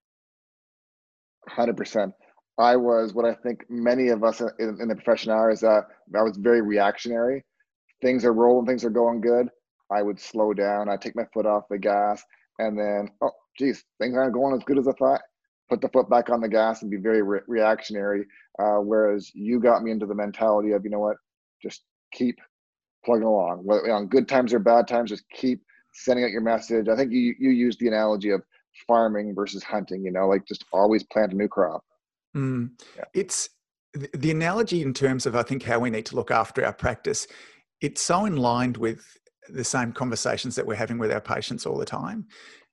100% 1.49 2.13
i 2.59 2.75
was 2.75 3.13
what 3.13 3.25
i 3.25 3.33
think 3.33 3.65
many 3.69 4.09
of 4.09 4.23
us 4.23 4.41
in, 4.41 4.77
in 4.81 4.87
the 4.87 4.95
profession 4.95 5.31
are 5.31 5.49
is 5.49 5.61
that 5.61 5.85
i 6.15 6.21
was 6.21 6.37
very 6.37 6.61
reactionary. 6.61 7.43
Things 8.01 8.25
are 8.25 8.33
rolling 8.33 8.65
things 8.65 8.83
are 8.83 8.89
going 8.89 9.21
good. 9.21 9.47
I 9.91 10.01
would 10.01 10.19
slow 10.19 10.53
down. 10.53 10.89
I 10.89 10.97
take 10.97 11.15
my 11.15 11.25
foot 11.33 11.45
off 11.45 11.65
the 11.69 11.77
gas 11.77 12.23
and 12.59 12.77
then 12.77 13.09
oh 13.21 13.31
geez 13.57 13.83
things 13.99 14.15
aren't 14.15 14.33
going 14.33 14.55
as 14.55 14.63
good 14.65 14.79
as 14.79 14.87
i 14.87 14.93
thought. 14.93 15.21
Put 15.69 15.81
the 15.81 15.89
foot 15.89 16.09
back 16.09 16.29
on 16.29 16.41
the 16.41 16.49
gas 16.49 16.81
and 16.81 16.91
be 16.91 16.97
very 16.97 17.21
re- 17.21 17.47
reactionary 17.47 18.25
uh, 18.59 18.77
whereas 18.77 19.31
you 19.33 19.59
got 19.59 19.83
me 19.83 19.91
into 19.91 20.05
the 20.05 20.15
mentality 20.15 20.71
of 20.71 20.83
you 20.83 20.91
know 20.91 20.99
what? 20.99 21.17
Just 21.61 21.83
keep 22.11 22.37
plugging 23.03 23.25
along. 23.25 23.61
Whether 23.63 23.91
on 23.91 24.07
good 24.07 24.27
times 24.27 24.53
or 24.53 24.59
bad 24.59 24.87
times, 24.87 25.09
just 25.09 25.23
keep 25.29 25.61
sending 25.93 26.25
out 26.25 26.31
your 26.31 26.41
message. 26.41 26.87
I 26.87 26.95
think 26.95 27.11
you 27.11 27.35
you 27.39 27.51
used 27.51 27.79
the 27.79 27.87
analogy 27.87 28.29
of 28.29 28.43
farming 28.87 29.35
versus 29.35 29.63
hunting. 29.63 30.03
You 30.03 30.11
know, 30.11 30.27
like 30.27 30.45
just 30.47 30.65
always 30.71 31.03
plant 31.03 31.33
a 31.33 31.35
new 31.35 31.47
crop. 31.47 31.83
Mm. 32.35 32.71
Yeah. 32.95 33.03
It's 33.13 33.49
the 34.13 34.31
analogy 34.31 34.81
in 34.81 34.93
terms 34.93 35.25
of 35.25 35.35
I 35.35 35.43
think 35.43 35.63
how 35.63 35.79
we 35.79 35.89
need 35.89 36.05
to 36.07 36.15
look 36.15 36.31
after 36.31 36.65
our 36.65 36.73
practice. 36.73 37.27
It's 37.81 38.01
so 38.01 38.25
in 38.25 38.37
line 38.37 38.75
with 38.77 39.01
the 39.49 39.63
same 39.63 39.91
conversations 39.91 40.55
that 40.55 40.65
we're 40.65 40.75
having 40.75 40.97
with 40.97 41.11
our 41.11 41.21
patients 41.21 41.65
all 41.65 41.77
the 41.77 41.85
time. 41.85 42.27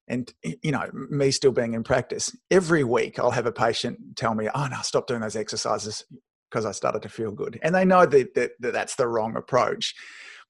And 0.06 0.32
you 0.62 0.72
know, 0.72 0.88
me 0.92 1.30
still 1.30 1.52
being 1.52 1.74
in 1.74 1.82
practice, 1.82 2.34
every 2.50 2.84
week 2.84 3.18
I'll 3.18 3.30
have 3.30 3.46
a 3.46 3.52
patient 3.52 3.98
tell 4.16 4.34
me, 4.34 4.48
"Oh 4.54 4.66
no, 4.66 4.78
stop 4.82 5.06
doing 5.06 5.20
those 5.20 5.36
exercises 5.36 6.04
because 6.50 6.64
I 6.64 6.72
started 6.72 7.02
to 7.02 7.08
feel 7.08 7.30
good. 7.30 7.58
And 7.62 7.74
they 7.74 7.84
know 7.84 8.06
that, 8.06 8.34
that, 8.34 8.52
that 8.60 8.72
that's 8.72 8.96
the 8.96 9.08
wrong 9.08 9.36
approach. 9.36 9.94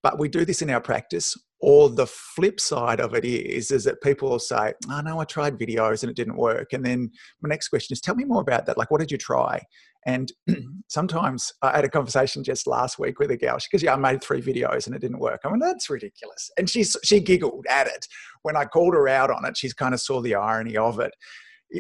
But 0.03 0.19
we 0.19 0.29
do 0.29 0.45
this 0.45 0.63
in 0.63 0.71
our 0.71 0.81
practice. 0.81 1.37
Or 1.61 1.91
the 1.91 2.07
flip 2.07 2.61
side 2.61 3.01
of 3.01 3.15
it 3.15 3.25
is, 3.25 3.73
is 3.73 3.83
that 3.83 4.01
people 4.01 4.31
will 4.31 4.39
say, 4.39 4.57
"I 4.57 4.75
oh, 4.93 5.01
know 5.01 5.19
I 5.19 5.25
tried 5.25 5.59
videos 5.59 6.05
and 6.05 6.11
it 6.11 6.15
didn't 6.15 6.37
work." 6.37 6.73
And 6.73 6.87
then 6.87 7.11
my 7.41 7.49
next 7.49 7.67
question 7.67 7.95
is, 7.95 8.01
"Tell 8.01 8.15
me 8.15 8.25
more 8.25 8.41
about 8.41 8.67
that. 8.67 8.79
Like, 8.79 8.93
what 8.93 9.01
did 9.01 9.11
you 9.11 9.19
try?" 9.19 9.61
And 10.07 10.31
sometimes 10.89 11.53
I 11.61 11.75
had 11.75 11.85
a 11.85 11.89
conversation 11.89 12.45
just 12.45 12.69
last 12.69 13.01
week 13.01 13.19
with 13.19 13.33
a 13.33 13.37
gal. 13.37 13.59
She 13.59 13.71
goes, 13.73 13.83
"Yeah, 13.83 13.95
I 13.95 13.97
made 13.97 14.23
three 14.23 14.41
videos 14.41 14.87
and 14.87 14.95
it 14.95 15.01
didn't 15.01 15.19
work." 15.19 15.41
I 15.45 15.51
mean, 15.51 15.59
that's 15.59 15.91
ridiculous. 15.91 16.49
And 16.57 16.71
she 16.71 16.85
she 16.85 17.19
giggled 17.19 17.67
at 17.69 17.89
it 17.89 18.07
when 18.43 18.57
I 18.57 18.65
called 18.65 18.95
her 18.95 19.09
out 19.09 19.33
on 19.33 19.45
it. 19.45 19.57
She's 19.57 19.75
kind 19.75 19.95
of 19.95 20.01
saw 20.01 20.21
the 20.21 20.37
irony 20.37 20.77
of 20.77 21.01
it 21.01 21.13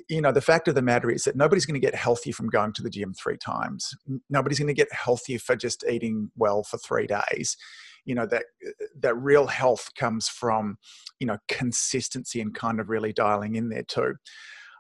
you 0.09 0.21
know 0.21 0.33
the 0.33 0.41
fact 0.41 0.69
of 0.69 0.75
the 0.75 0.83
matter 0.83 1.11
is 1.11 1.25
that 1.25 1.37
nobody's 1.37 1.67
going 1.67 1.81
to 1.81 1.85
get 1.85 1.95
healthy 1.95 2.33
from 2.33 2.49
going 2.49 2.73
to 2.75 2.83
the 2.83 2.91
gym 2.91 3.15
three 3.15 3.39
times. 3.39 3.95
Nobody's 4.29 4.59
going 4.59 4.69
to 4.69 4.75
get 4.75 4.93
healthy 4.93 5.39
for 5.39 5.57
just 5.57 5.85
eating 5.89 6.31
well 6.37 6.63
for 6.63 6.79
three 6.79 7.07
days. 7.07 7.57
You 8.05 8.15
know 8.15 8.27
that 8.27 8.45
that 9.01 9.15
real 9.17 9.47
health 9.47 9.91
comes 9.95 10.29
from 10.29 10.79
you 11.21 11.27
know 11.27 11.39
consistency 11.49 12.41
and 12.41 12.55
kind 12.55 12.81
of 12.81 12.89
really 12.89 13.13
dialing 13.13 13.57
in 13.57 13.69
there 13.69 13.83
too. 13.83 14.15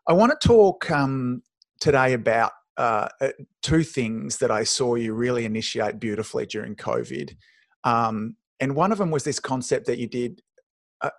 I 0.06 0.12
want 0.12 0.32
to 0.38 0.48
talk 0.48 0.90
um, 0.90 1.42
today 1.80 2.12
about 2.12 2.52
uh, 2.76 3.08
uh, 3.20 3.30
two 3.60 3.82
things 3.82 4.38
that 4.38 4.52
i 4.52 4.62
saw 4.62 4.94
you 4.94 5.12
really 5.12 5.44
initiate 5.44 5.98
beautifully 5.98 6.46
during 6.46 6.76
covid. 6.76 7.34
Um, 7.82 8.36
and 8.60 8.76
one 8.76 8.92
of 8.92 8.98
them 8.98 9.10
was 9.10 9.24
this 9.24 9.40
concept 9.40 9.86
that 9.86 9.98
you 9.98 10.06
did 10.06 10.42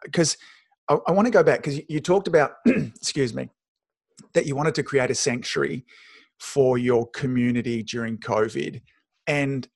because 0.03 0.37
uh, 0.87 0.97
I, 1.05 1.11
I 1.11 1.13
want 1.13 1.25
to 1.25 1.31
go 1.31 1.43
back 1.43 1.59
because 1.59 1.77
you, 1.77 1.83
you 1.89 1.99
talked 1.99 2.29
about 2.29 2.53
excuse 2.65 3.33
me 3.33 3.49
that 4.33 4.45
you 4.45 4.55
wanted 4.55 4.75
to 4.75 4.83
create 4.83 5.11
a 5.11 5.15
sanctuary 5.15 5.85
for 6.39 6.77
your 6.77 7.09
community 7.11 7.83
during 7.83 8.17
COVID. 8.17 8.81
And 9.27 9.67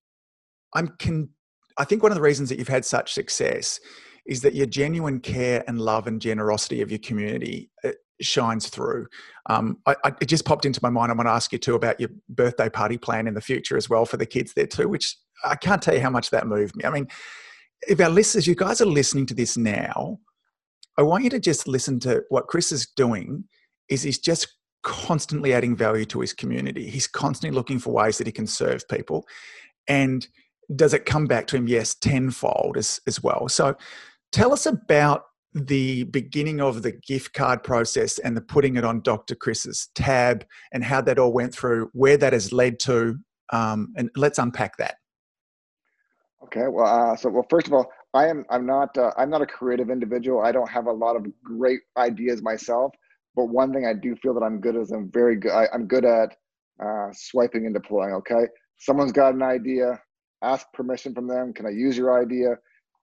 I'm 0.73 0.95
con- 0.99 1.29
I 1.77 1.83
think 1.83 2.03
one 2.03 2.11
of 2.11 2.15
the 2.15 2.21
reasons 2.21 2.49
that 2.49 2.57
you've 2.57 2.67
had 2.67 2.85
such 2.85 3.13
success 3.13 3.79
is 4.25 4.41
that 4.41 4.55
your 4.55 4.65
genuine 4.65 5.19
care 5.19 5.63
and 5.67 5.79
love 5.81 6.07
and 6.07 6.21
generosity 6.21 6.81
of 6.81 6.89
your 6.89 6.99
community 6.99 7.69
uh, 7.83 7.91
shines 8.21 8.69
through. 8.69 9.07
Um, 9.49 9.77
I, 9.85 9.95
I, 10.05 10.13
it 10.21 10.27
just 10.27 10.45
popped 10.45 10.65
into 10.65 10.79
my 10.81 10.89
mind. 10.89 11.11
I 11.11 11.15
want 11.15 11.27
to 11.27 11.31
ask 11.33 11.51
you 11.51 11.57
too 11.57 11.75
about 11.75 11.99
your 11.99 12.09
birthday 12.29 12.69
party 12.69 12.97
plan 12.97 13.27
in 13.27 13.33
the 13.33 13.41
future 13.41 13.75
as 13.75 13.89
well 13.89 14.05
for 14.05 14.17
the 14.17 14.25
kids 14.25 14.53
there 14.53 14.67
too, 14.67 14.87
which 14.87 15.17
I 15.43 15.55
can't 15.55 15.81
tell 15.81 15.93
you 15.93 15.99
how 15.99 16.09
much 16.09 16.29
that 16.29 16.47
moved 16.47 16.75
me. 16.75 16.85
I 16.85 16.89
mean, 16.89 17.07
if 17.87 17.99
our 17.99 18.09
listeners, 18.09 18.47
you 18.47 18.55
guys 18.55 18.79
are 18.79 18.85
listening 18.85 19.25
to 19.27 19.33
this 19.33 19.57
now, 19.57 20.19
I 20.97 21.01
want 21.01 21.23
you 21.23 21.29
to 21.31 21.39
just 21.39 21.67
listen 21.67 21.99
to 22.01 22.23
what 22.29 22.47
Chris 22.47 22.71
is 22.71 22.87
doing. 22.95 23.43
Is 23.89 24.03
he's 24.03 24.19
just 24.19 24.47
constantly 24.83 25.53
adding 25.53 25.75
value 25.75 26.05
to 26.05 26.19
his 26.19 26.33
community. 26.33 26.89
He's 26.89 27.07
constantly 27.07 27.55
looking 27.55 27.79
for 27.79 27.93
ways 27.93 28.17
that 28.17 28.27
he 28.27 28.33
can 28.33 28.47
serve 28.47 28.87
people, 28.87 29.25
and 29.87 30.27
does 30.75 30.93
it 30.93 31.05
come 31.05 31.25
back 31.25 31.47
to 31.47 31.57
him? 31.57 31.67
Yes, 31.67 31.95
tenfold 31.95 32.77
as 32.77 32.99
as 33.07 33.21
well. 33.21 33.47
So, 33.49 33.75
tell 34.31 34.53
us 34.53 34.65
about 34.65 35.23
the 35.53 36.03
beginning 36.05 36.61
of 36.61 36.81
the 36.81 36.91
gift 36.91 37.33
card 37.33 37.63
process 37.63 38.17
and 38.19 38.35
the 38.35 38.41
putting 38.41 38.75
it 38.75 38.83
on 38.83 39.01
Dr. 39.01 39.35
Chris's 39.35 39.89
tab 39.93 40.45
and 40.71 40.83
how 40.83 41.01
that 41.01 41.19
all 41.19 41.31
went 41.31 41.53
through, 41.53 41.89
where 41.93 42.17
that 42.17 42.33
has 42.33 42.51
led 42.51 42.79
to, 42.81 43.19
um, 43.51 43.93
and 43.95 44.09
let's 44.15 44.39
unpack 44.39 44.77
that. 44.77 44.95
Okay. 46.43 46.67
Well, 46.67 46.85
uh, 46.85 47.15
so 47.15 47.29
well, 47.29 47.45
first 47.49 47.67
of 47.67 47.73
all, 47.73 47.91
I 48.13 48.27
am 48.27 48.45
I'm 48.49 48.65
not 48.65 48.97
uh, 48.97 49.11
I'm 49.17 49.29
not 49.29 49.41
a 49.41 49.45
creative 49.45 49.89
individual. 49.89 50.41
I 50.41 50.51
don't 50.51 50.69
have 50.69 50.87
a 50.87 50.91
lot 50.91 51.15
of 51.15 51.25
great 51.43 51.79
ideas 51.97 52.41
myself. 52.41 52.93
But 53.35 53.45
one 53.45 53.73
thing 53.73 53.85
I 53.85 53.93
do 53.93 54.15
feel 54.15 54.33
that 54.35 54.43
I'm 54.43 54.59
good 54.59 54.75
at 54.75 54.81
is 54.81 54.91
I'm 54.91 55.09
very 55.11 55.35
good. 55.35 55.51
I, 55.51 55.67
am 55.73 55.87
good 55.87 56.05
at 56.05 56.35
uh, 56.83 57.09
swiping 57.13 57.65
and 57.65 57.73
deploying. 57.73 58.13
Okay. 58.13 58.45
Someone's 58.77 59.11
got 59.11 59.33
an 59.33 59.41
idea. 59.41 59.99
Ask 60.43 60.67
permission 60.73 61.13
from 61.13 61.27
them. 61.27 61.53
Can 61.53 61.65
I 61.65 61.69
use 61.69 61.97
your 61.97 62.21
idea? 62.21 62.57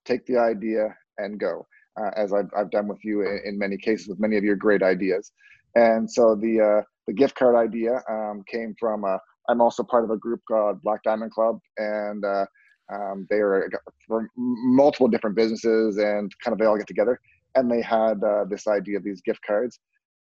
Take 0.05 0.25
the 0.25 0.37
idea 0.37 0.95
and 1.17 1.39
go 1.39 1.65
uh, 1.99 2.11
as 2.15 2.33
I've, 2.33 2.49
I've 2.57 2.71
done 2.71 2.87
with 2.87 3.03
you 3.03 3.21
in, 3.21 3.41
in, 3.45 3.57
many 3.57 3.77
cases 3.77 4.07
with 4.07 4.19
many 4.19 4.37
of 4.37 4.43
your 4.43 4.55
great 4.55 4.83
ideas. 4.83 5.31
And 5.75 6.09
so 6.09 6.35
the 6.35 6.61
uh, 6.61 6.83
the 7.07 7.13
gift 7.13 7.35
card 7.35 7.55
idea 7.55 8.01
um, 8.09 8.43
came 8.47 8.75
from. 8.79 9.03
Uh, 9.05 9.17
I'm 9.49 9.61
also 9.61 9.83
part 9.83 10.03
of 10.03 10.11
a 10.11 10.17
group 10.17 10.41
called 10.47 10.81
Black 10.83 11.01
Diamond 11.03 11.31
Club, 11.31 11.59
and 11.77 12.23
uh, 12.23 12.45
um, 12.93 13.27
they 13.29 13.37
are 13.37 13.69
from 14.07 14.29
multiple 14.37 15.07
different 15.07 15.35
businesses, 15.35 15.97
and 15.97 16.31
kind 16.43 16.53
of 16.53 16.59
they 16.59 16.65
all 16.65 16.77
get 16.77 16.87
together, 16.87 17.19
and 17.55 17.71
they 17.71 17.81
had 17.81 18.23
uh, 18.23 18.45
this 18.49 18.67
idea 18.67 18.97
of 18.97 19.03
these 19.03 19.21
gift 19.21 19.39
cards, 19.45 19.79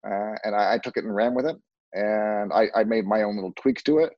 uh, 0.07 0.35
and 0.45 0.55
I, 0.55 0.75
I, 0.75 0.79
took 0.79 0.97
it 0.97 1.05
and 1.05 1.15
ran 1.15 1.35
with 1.35 1.47
it, 1.47 1.57
and 1.93 2.53
I, 2.53 2.67
I 2.75 2.85
made 2.85 3.05
my 3.05 3.23
own 3.23 3.37
little 3.37 3.53
tweaks 3.61 3.83
to 3.85 3.99
it. 3.99 4.11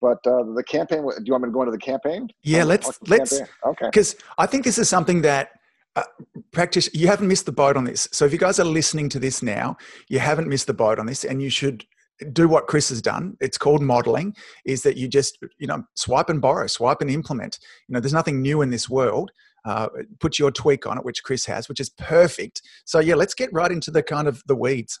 But 0.00 0.18
the 0.22 0.64
campaign. 0.66 1.02
Do 1.02 1.22
you 1.24 1.32
want 1.32 1.44
me 1.44 1.48
to 1.48 1.52
go 1.52 1.60
into 1.60 1.72
the 1.72 1.78
campaign? 1.78 2.28
Yeah, 2.42 2.64
let's 2.64 2.98
let's. 3.06 3.36
Campaign? 3.36 3.54
Okay. 3.66 3.86
Because 3.86 4.16
I 4.38 4.46
think 4.46 4.64
this 4.64 4.78
is 4.78 4.88
something 4.88 5.20
that 5.22 5.50
uh, 5.96 6.04
practice 6.52 6.88
you 6.94 7.08
haven't 7.08 7.26
missed 7.26 7.46
the 7.46 7.52
boat 7.52 7.76
on 7.76 7.82
this 7.82 8.06
so 8.12 8.24
if 8.24 8.32
you 8.32 8.38
guys 8.38 8.60
are 8.60 8.64
listening 8.64 9.08
to 9.08 9.18
this 9.18 9.42
now 9.42 9.76
you 10.08 10.20
haven't 10.20 10.48
missed 10.48 10.68
the 10.68 10.74
boat 10.74 11.00
on 11.00 11.06
this 11.06 11.24
and 11.24 11.42
you 11.42 11.50
should 11.50 11.84
do 12.32 12.46
what 12.46 12.68
chris 12.68 12.90
has 12.90 13.02
done 13.02 13.36
it's 13.40 13.58
called 13.58 13.82
modeling 13.82 14.32
is 14.64 14.82
that 14.82 14.96
you 14.96 15.08
just 15.08 15.38
you 15.58 15.66
know 15.66 15.82
swipe 15.96 16.30
and 16.30 16.40
borrow 16.40 16.68
swipe 16.68 17.00
and 17.00 17.10
implement 17.10 17.58
you 17.88 17.92
know 17.92 17.98
there's 17.98 18.14
nothing 18.14 18.40
new 18.40 18.62
in 18.62 18.70
this 18.70 18.88
world 18.88 19.32
uh, 19.64 19.88
put 20.20 20.38
your 20.38 20.52
tweak 20.52 20.86
on 20.86 20.96
it 20.96 21.04
which 21.04 21.24
chris 21.24 21.44
has 21.44 21.68
which 21.68 21.80
is 21.80 21.90
perfect 21.90 22.62
so 22.84 23.00
yeah 23.00 23.16
let's 23.16 23.34
get 23.34 23.52
right 23.52 23.72
into 23.72 23.90
the 23.90 24.02
kind 24.02 24.28
of 24.28 24.42
the 24.46 24.54
weeds 24.54 25.00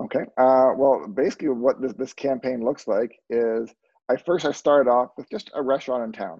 okay 0.00 0.24
uh, 0.38 0.70
well 0.76 1.06
basically 1.08 1.48
what 1.48 1.80
this, 1.80 1.92
this 1.94 2.12
campaign 2.12 2.64
looks 2.64 2.86
like 2.86 3.12
is 3.30 3.72
i 4.08 4.16
first 4.16 4.46
i 4.46 4.52
started 4.52 4.90
off 4.90 5.10
with 5.16 5.28
just 5.30 5.50
a 5.54 5.62
restaurant 5.62 6.04
in 6.04 6.12
town. 6.12 6.38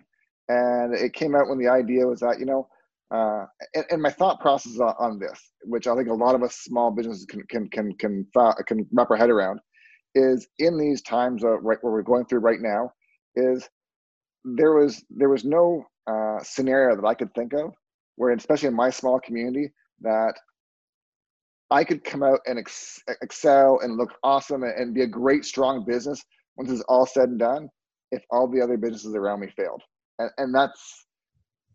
And 0.48 0.94
it 0.94 1.12
came 1.12 1.34
out 1.34 1.48
when 1.48 1.58
the 1.58 1.68
idea 1.68 2.06
was 2.06 2.20
that 2.20 2.38
you 2.38 2.46
know 2.46 2.68
uh, 3.10 3.46
and, 3.74 3.84
and, 3.90 4.02
my 4.02 4.10
thought 4.10 4.38
process 4.38 4.78
on, 4.80 4.94
on, 4.98 5.18
this, 5.18 5.50
which 5.62 5.86
I 5.86 5.94
think 5.94 6.08
a 6.08 6.14
lot 6.14 6.34
of 6.34 6.42
us 6.42 6.56
small 6.56 6.90
businesses 6.90 7.24
can 7.24 7.42
can 7.44 7.68
can 7.70 7.94
can 7.94 8.26
can 8.66 8.86
wrap 8.92 9.10
our 9.10 9.16
head 9.16 9.30
around, 9.30 9.60
is 10.14 10.46
in 10.58 10.78
these 10.78 11.00
times 11.00 11.42
of 11.42 11.62
right 11.62 11.78
where 11.80 11.92
we're 11.92 12.02
going 12.02 12.26
through 12.26 12.40
right 12.40 12.60
now, 12.60 12.92
is 13.34 13.66
there 14.44 14.74
was 14.74 15.02
there 15.08 15.30
was 15.30 15.44
no 15.44 15.84
uh, 16.06 16.42
scenario 16.42 16.96
that 16.96 17.06
I 17.06 17.14
could 17.14 17.32
think 17.34 17.54
of 17.54 17.72
where, 18.16 18.30
especially 18.32 18.68
in 18.68 18.74
my 18.74 18.90
small 18.90 19.18
community, 19.20 19.70
that 20.02 20.34
I 21.70 21.84
could 21.84 22.04
come 22.04 22.22
out 22.22 22.40
and 22.46 22.58
ex- 22.58 23.00
excel 23.22 23.80
and 23.82 23.96
look 23.96 24.10
awesome 24.22 24.62
and, 24.62 24.72
and 24.78 24.94
be 24.94 25.02
a 25.02 25.06
great 25.06 25.44
strong 25.44 25.84
business 25.86 26.22
once 26.56 26.70
it's 26.70 26.82
all 26.88 27.06
said 27.06 27.28
and 27.28 27.38
done. 27.38 27.68
If 28.10 28.22
all 28.30 28.48
the 28.48 28.62
other 28.62 28.78
businesses 28.78 29.14
around 29.14 29.40
me 29.40 29.48
failed, 29.54 29.82
and, 30.18 30.30
and 30.38 30.54
that's 30.54 31.04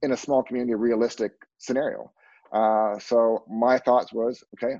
in 0.02 0.12
a 0.12 0.18
small 0.18 0.44
community 0.44 0.76
realistic 0.76 1.32
scenario. 1.60 2.12
Uh, 2.54 2.98
so 3.00 3.44
my 3.50 3.78
thoughts 3.80 4.14
was, 4.14 4.44
okay, 4.56 4.76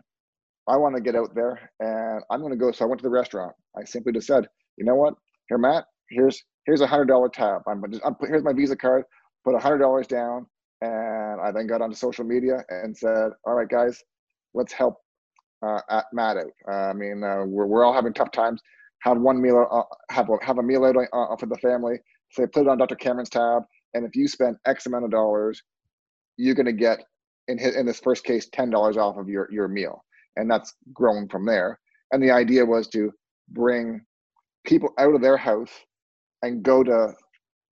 I 0.68 0.78
want 0.78 0.96
to 0.96 1.02
get 1.02 1.16
out 1.16 1.36
there 1.36 1.72
and 1.80 2.24
I'm 2.30 2.40
going 2.40 2.52
to 2.52 2.58
go. 2.58 2.72
So 2.72 2.86
I 2.86 2.88
went 2.88 3.00
to 3.00 3.04
the 3.04 3.10
restaurant. 3.10 3.54
I 3.78 3.84
simply 3.84 4.14
just 4.14 4.28
said, 4.28 4.48
you 4.78 4.86
know 4.86 4.96
what? 4.96 5.16
Here, 5.50 5.58
Matt, 5.58 5.86
here's, 6.10 6.42
here's 6.66 6.82
a 6.82 6.88
hundred 6.88 7.08
dollar 7.08 7.30
tab. 7.30 7.62
I'm 7.68 7.84
just, 7.92 8.04
I'm, 8.06 8.16
here's 8.22 8.44
my 8.44 8.54
Visa 8.54 8.76
card, 8.76 9.04
put 9.44 9.56
a 9.56 9.60
hundred 9.60 9.80
dollars 9.80 10.08
down. 10.08 10.46
And 10.82 11.40
I 11.42 11.52
then 11.52 11.68
got 11.68 11.82
onto 11.82 11.96
social 11.96 12.26
media 12.26 12.64
and 12.70 12.96
said, 12.96 13.32
all 13.46 13.54
right, 13.54 13.70
guys, 13.70 14.02
let's 14.54 14.74
help 14.74 14.96
uh, 15.66 15.80
at 15.90 16.06
Matt 16.14 16.38
out. 16.38 16.52
Uh, 16.70 16.90
I 16.90 16.94
mean, 16.94 17.24
uh, 17.24 17.46
we're, 17.46 17.66
we're 17.66 17.84
all 17.84 17.94
having 17.94 18.14
tough 18.14 18.32
times. 18.32 18.62
Have 19.04 19.18
one 19.18 19.42
meal, 19.42 19.68
uh, 19.70 19.84
have, 20.14 20.30
a, 20.30 20.46
have 20.46 20.58
a 20.58 20.64
meal 20.64 20.86
out 20.86 21.40
for 21.40 21.46
the 21.46 21.58
family. 21.58 21.98
So 22.32 22.48
put 22.48 22.64
it 22.64 22.68
on 22.68 22.78
Dr. 22.78 22.96
Cameron's 22.96 23.30
tab 23.30 23.64
and 23.94 24.06
if 24.06 24.16
you 24.16 24.28
spend 24.28 24.58
X 24.66 24.86
amount 24.86 25.06
of 25.06 25.12
dollars, 25.12 25.62
you're 26.38 26.56
going 26.56 26.66
to 26.66 26.74
get 26.74 27.04
in 27.48 27.60
in 27.60 27.86
this 27.86 28.00
first 28.00 28.24
case 28.24 28.48
ten 28.52 28.70
dollars 28.70 28.98
off 28.98 29.18
of 29.18 29.30
your 29.30 29.48
your 29.52 29.68
meal, 29.68 30.04
and 30.36 30.50
that's 30.50 30.74
grown 30.94 31.28
from 31.30 31.46
there. 31.46 31.80
And 32.12 32.22
the 32.22 32.32
idea 32.32 32.66
was 32.66 32.88
to 32.90 33.12
bring 33.50 34.02
people 34.66 34.90
out 34.98 35.14
of 35.14 35.22
their 35.22 35.38
house 35.38 35.72
and 36.42 36.64
go 36.64 36.84
to 36.84 37.14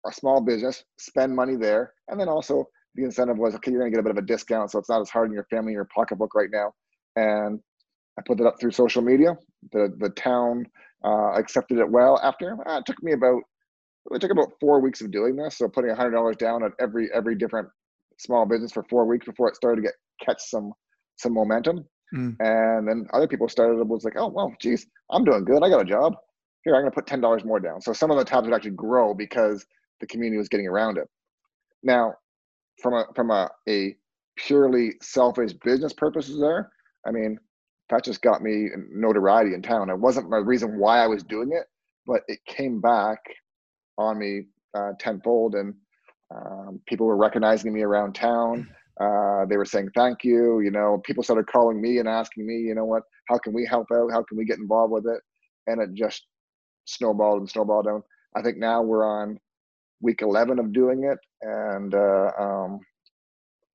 a 0.06 0.14
small 0.14 0.42
business, 0.42 0.84
spend 0.98 1.36
money 1.36 1.56
there, 1.56 1.94
and 2.08 2.20
then 2.20 2.30
also 2.30 2.68
the 2.98 3.04
incentive 3.04 3.38
was 3.38 3.56
okay, 3.56 3.72
you're 3.72 3.80
going 3.80 3.92
to 3.92 3.96
get 3.96 4.02
a 4.02 4.04
bit 4.04 4.18
of 4.18 4.24
a 4.24 4.28
discount, 4.28 4.72
so 4.72 4.80
it's 4.80 4.90
not 4.90 5.02
as 5.02 5.10
hard 5.10 5.30
in 5.30 5.34
your 5.34 5.46
family, 5.46 5.72
your 5.72 5.88
pocketbook 5.96 6.36
right 6.36 6.50
now. 6.52 6.74
And 7.16 7.60
I 8.18 8.24
put 8.26 8.40
it 8.40 8.46
up 8.46 8.60
through 8.60 8.72
social 8.72 9.02
media. 9.02 9.38
The 9.72 9.94
the 10.00 10.10
town 10.10 10.66
uh, 11.06 11.32
accepted 11.34 11.78
it 11.78 11.90
well. 11.90 12.20
After 12.24 12.58
uh, 12.68 12.80
it 12.80 12.86
took 12.86 13.02
me 13.02 13.14
about 13.14 13.42
it 14.12 14.22
took 14.22 14.32
about 14.32 14.54
four 14.60 14.82
weeks 14.82 15.02
of 15.02 15.12
doing 15.12 15.36
this. 15.36 15.58
So 15.58 15.68
putting 15.68 15.92
a 15.92 15.96
hundred 15.96 16.12
dollars 16.12 16.38
down 16.38 16.64
at 16.64 16.72
every 16.80 17.10
every 17.14 17.36
different 17.36 17.70
small 18.18 18.46
business 18.46 18.72
for 18.72 18.84
four 18.90 19.06
weeks 19.06 19.26
before 19.26 19.48
it 19.48 19.56
started 19.56 19.78
to 19.78 19.82
get 19.84 19.94
catch 20.26 20.42
some 20.42 20.74
some 21.18 21.34
momentum. 21.34 21.86
Mm. 22.16 22.36
And 22.40 22.88
then 22.88 23.06
other 23.14 23.28
people 23.28 23.50
started 23.50 23.84
was 23.84 24.04
like, 24.04 24.16
oh 24.18 24.28
well, 24.28 24.54
geez, 24.60 24.88
I'm 25.12 25.24
doing 25.24 25.46
good. 25.46 25.64
I 25.64 25.70
got 25.70 25.82
a 25.82 25.86
job. 25.86 26.16
Here, 26.64 26.76
I'm 26.76 26.82
gonna 26.82 26.92
put 26.92 27.06
ten 27.06 27.22
dollars 27.22 27.46
more 27.46 27.60
down. 27.60 27.82
So 27.82 27.94
some 27.94 28.10
of 28.10 28.18
the 28.18 28.26
tabs 28.26 28.48
would 28.48 28.56
actually 28.56 28.72
grow 28.72 29.14
because 29.14 29.66
the 30.00 30.08
community 30.08 30.38
was 30.38 30.50
getting 30.50 30.68
around 30.68 30.98
it. 30.98 31.08
Now, 31.84 32.14
from 32.82 32.94
a 32.94 33.06
from 33.16 33.32
a, 33.32 33.50
a 33.68 33.96
purely 34.36 34.94
selfish 35.02 35.54
business 35.54 35.94
purposes 35.94 36.40
there, 36.40 36.72
I 37.06 37.12
mean, 37.12 37.40
that 37.90 38.04
just 38.04 38.22
got 38.22 38.42
me 38.42 38.70
notoriety 38.92 39.54
in 39.54 39.62
town. 39.62 39.90
It 39.90 40.00
wasn't 40.00 40.30
my 40.30 40.38
reason 40.38 40.78
why 40.78 41.00
I 41.00 41.08
was 41.08 41.24
doing 41.24 41.52
it, 41.54 41.66
but 42.06 42.22
it 42.28 42.40
came 42.46 42.80
back 42.80 43.20
on 43.98 44.20
me 44.20 44.44
uh, 44.76 44.92
tenfold, 45.00 45.56
and 45.56 45.74
um, 46.36 46.80
people 46.88 47.08
were 47.08 47.18
recognizing 47.18 47.74
me 47.74 47.82
around 47.82 48.14
town. 48.14 48.70
Uh, 49.00 49.46
they 49.46 49.58
were 49.58 49.64
saying 49.64 49.88
thank 49.94 50.24
you. 50.24 50.60
You 50.62 50.72
know, 50.72 51.00
people 51.06 51.22
started 51.22 51.46
calling 51.46 51.80
me 51.80 52.00
and 52.00 52.10
asking 52.10 52.48
me, 52.48 52.56
you 52.56 52.74
know 52.74 52.86
what, 52.86 53.04
how 53.28 53.38
can 53.38 53.54
we 53.54 53.64
help 53.64 53.86
out? 53.94 54.12
How 54.12 54.24
can 54.24 54.40
we 54.40 54.44
get 54.44 54.58
involved 54.58 54.92
with 54.92 55.06
it? 55.06 55.22
And 55.68 55.80
it 55.80 55.94
just 55.94 56.26
snowballed 56.86 57.42
and 57.42 57.48
snowballed 57.48 57.86
down. 57.86 58.02
I 58.36 58.42
think 58.42 58.58
now 58.58 58.82
we're 58.82 59.06
on 59.06 59.40
week 60.02 60.22
11 60.22 60.60
of 60.60 60.74
doing 60.74 61.04
it, 61.04 61.20
and 61.42 61.94
uh, 61.94 62.32
um, 62.40 62.80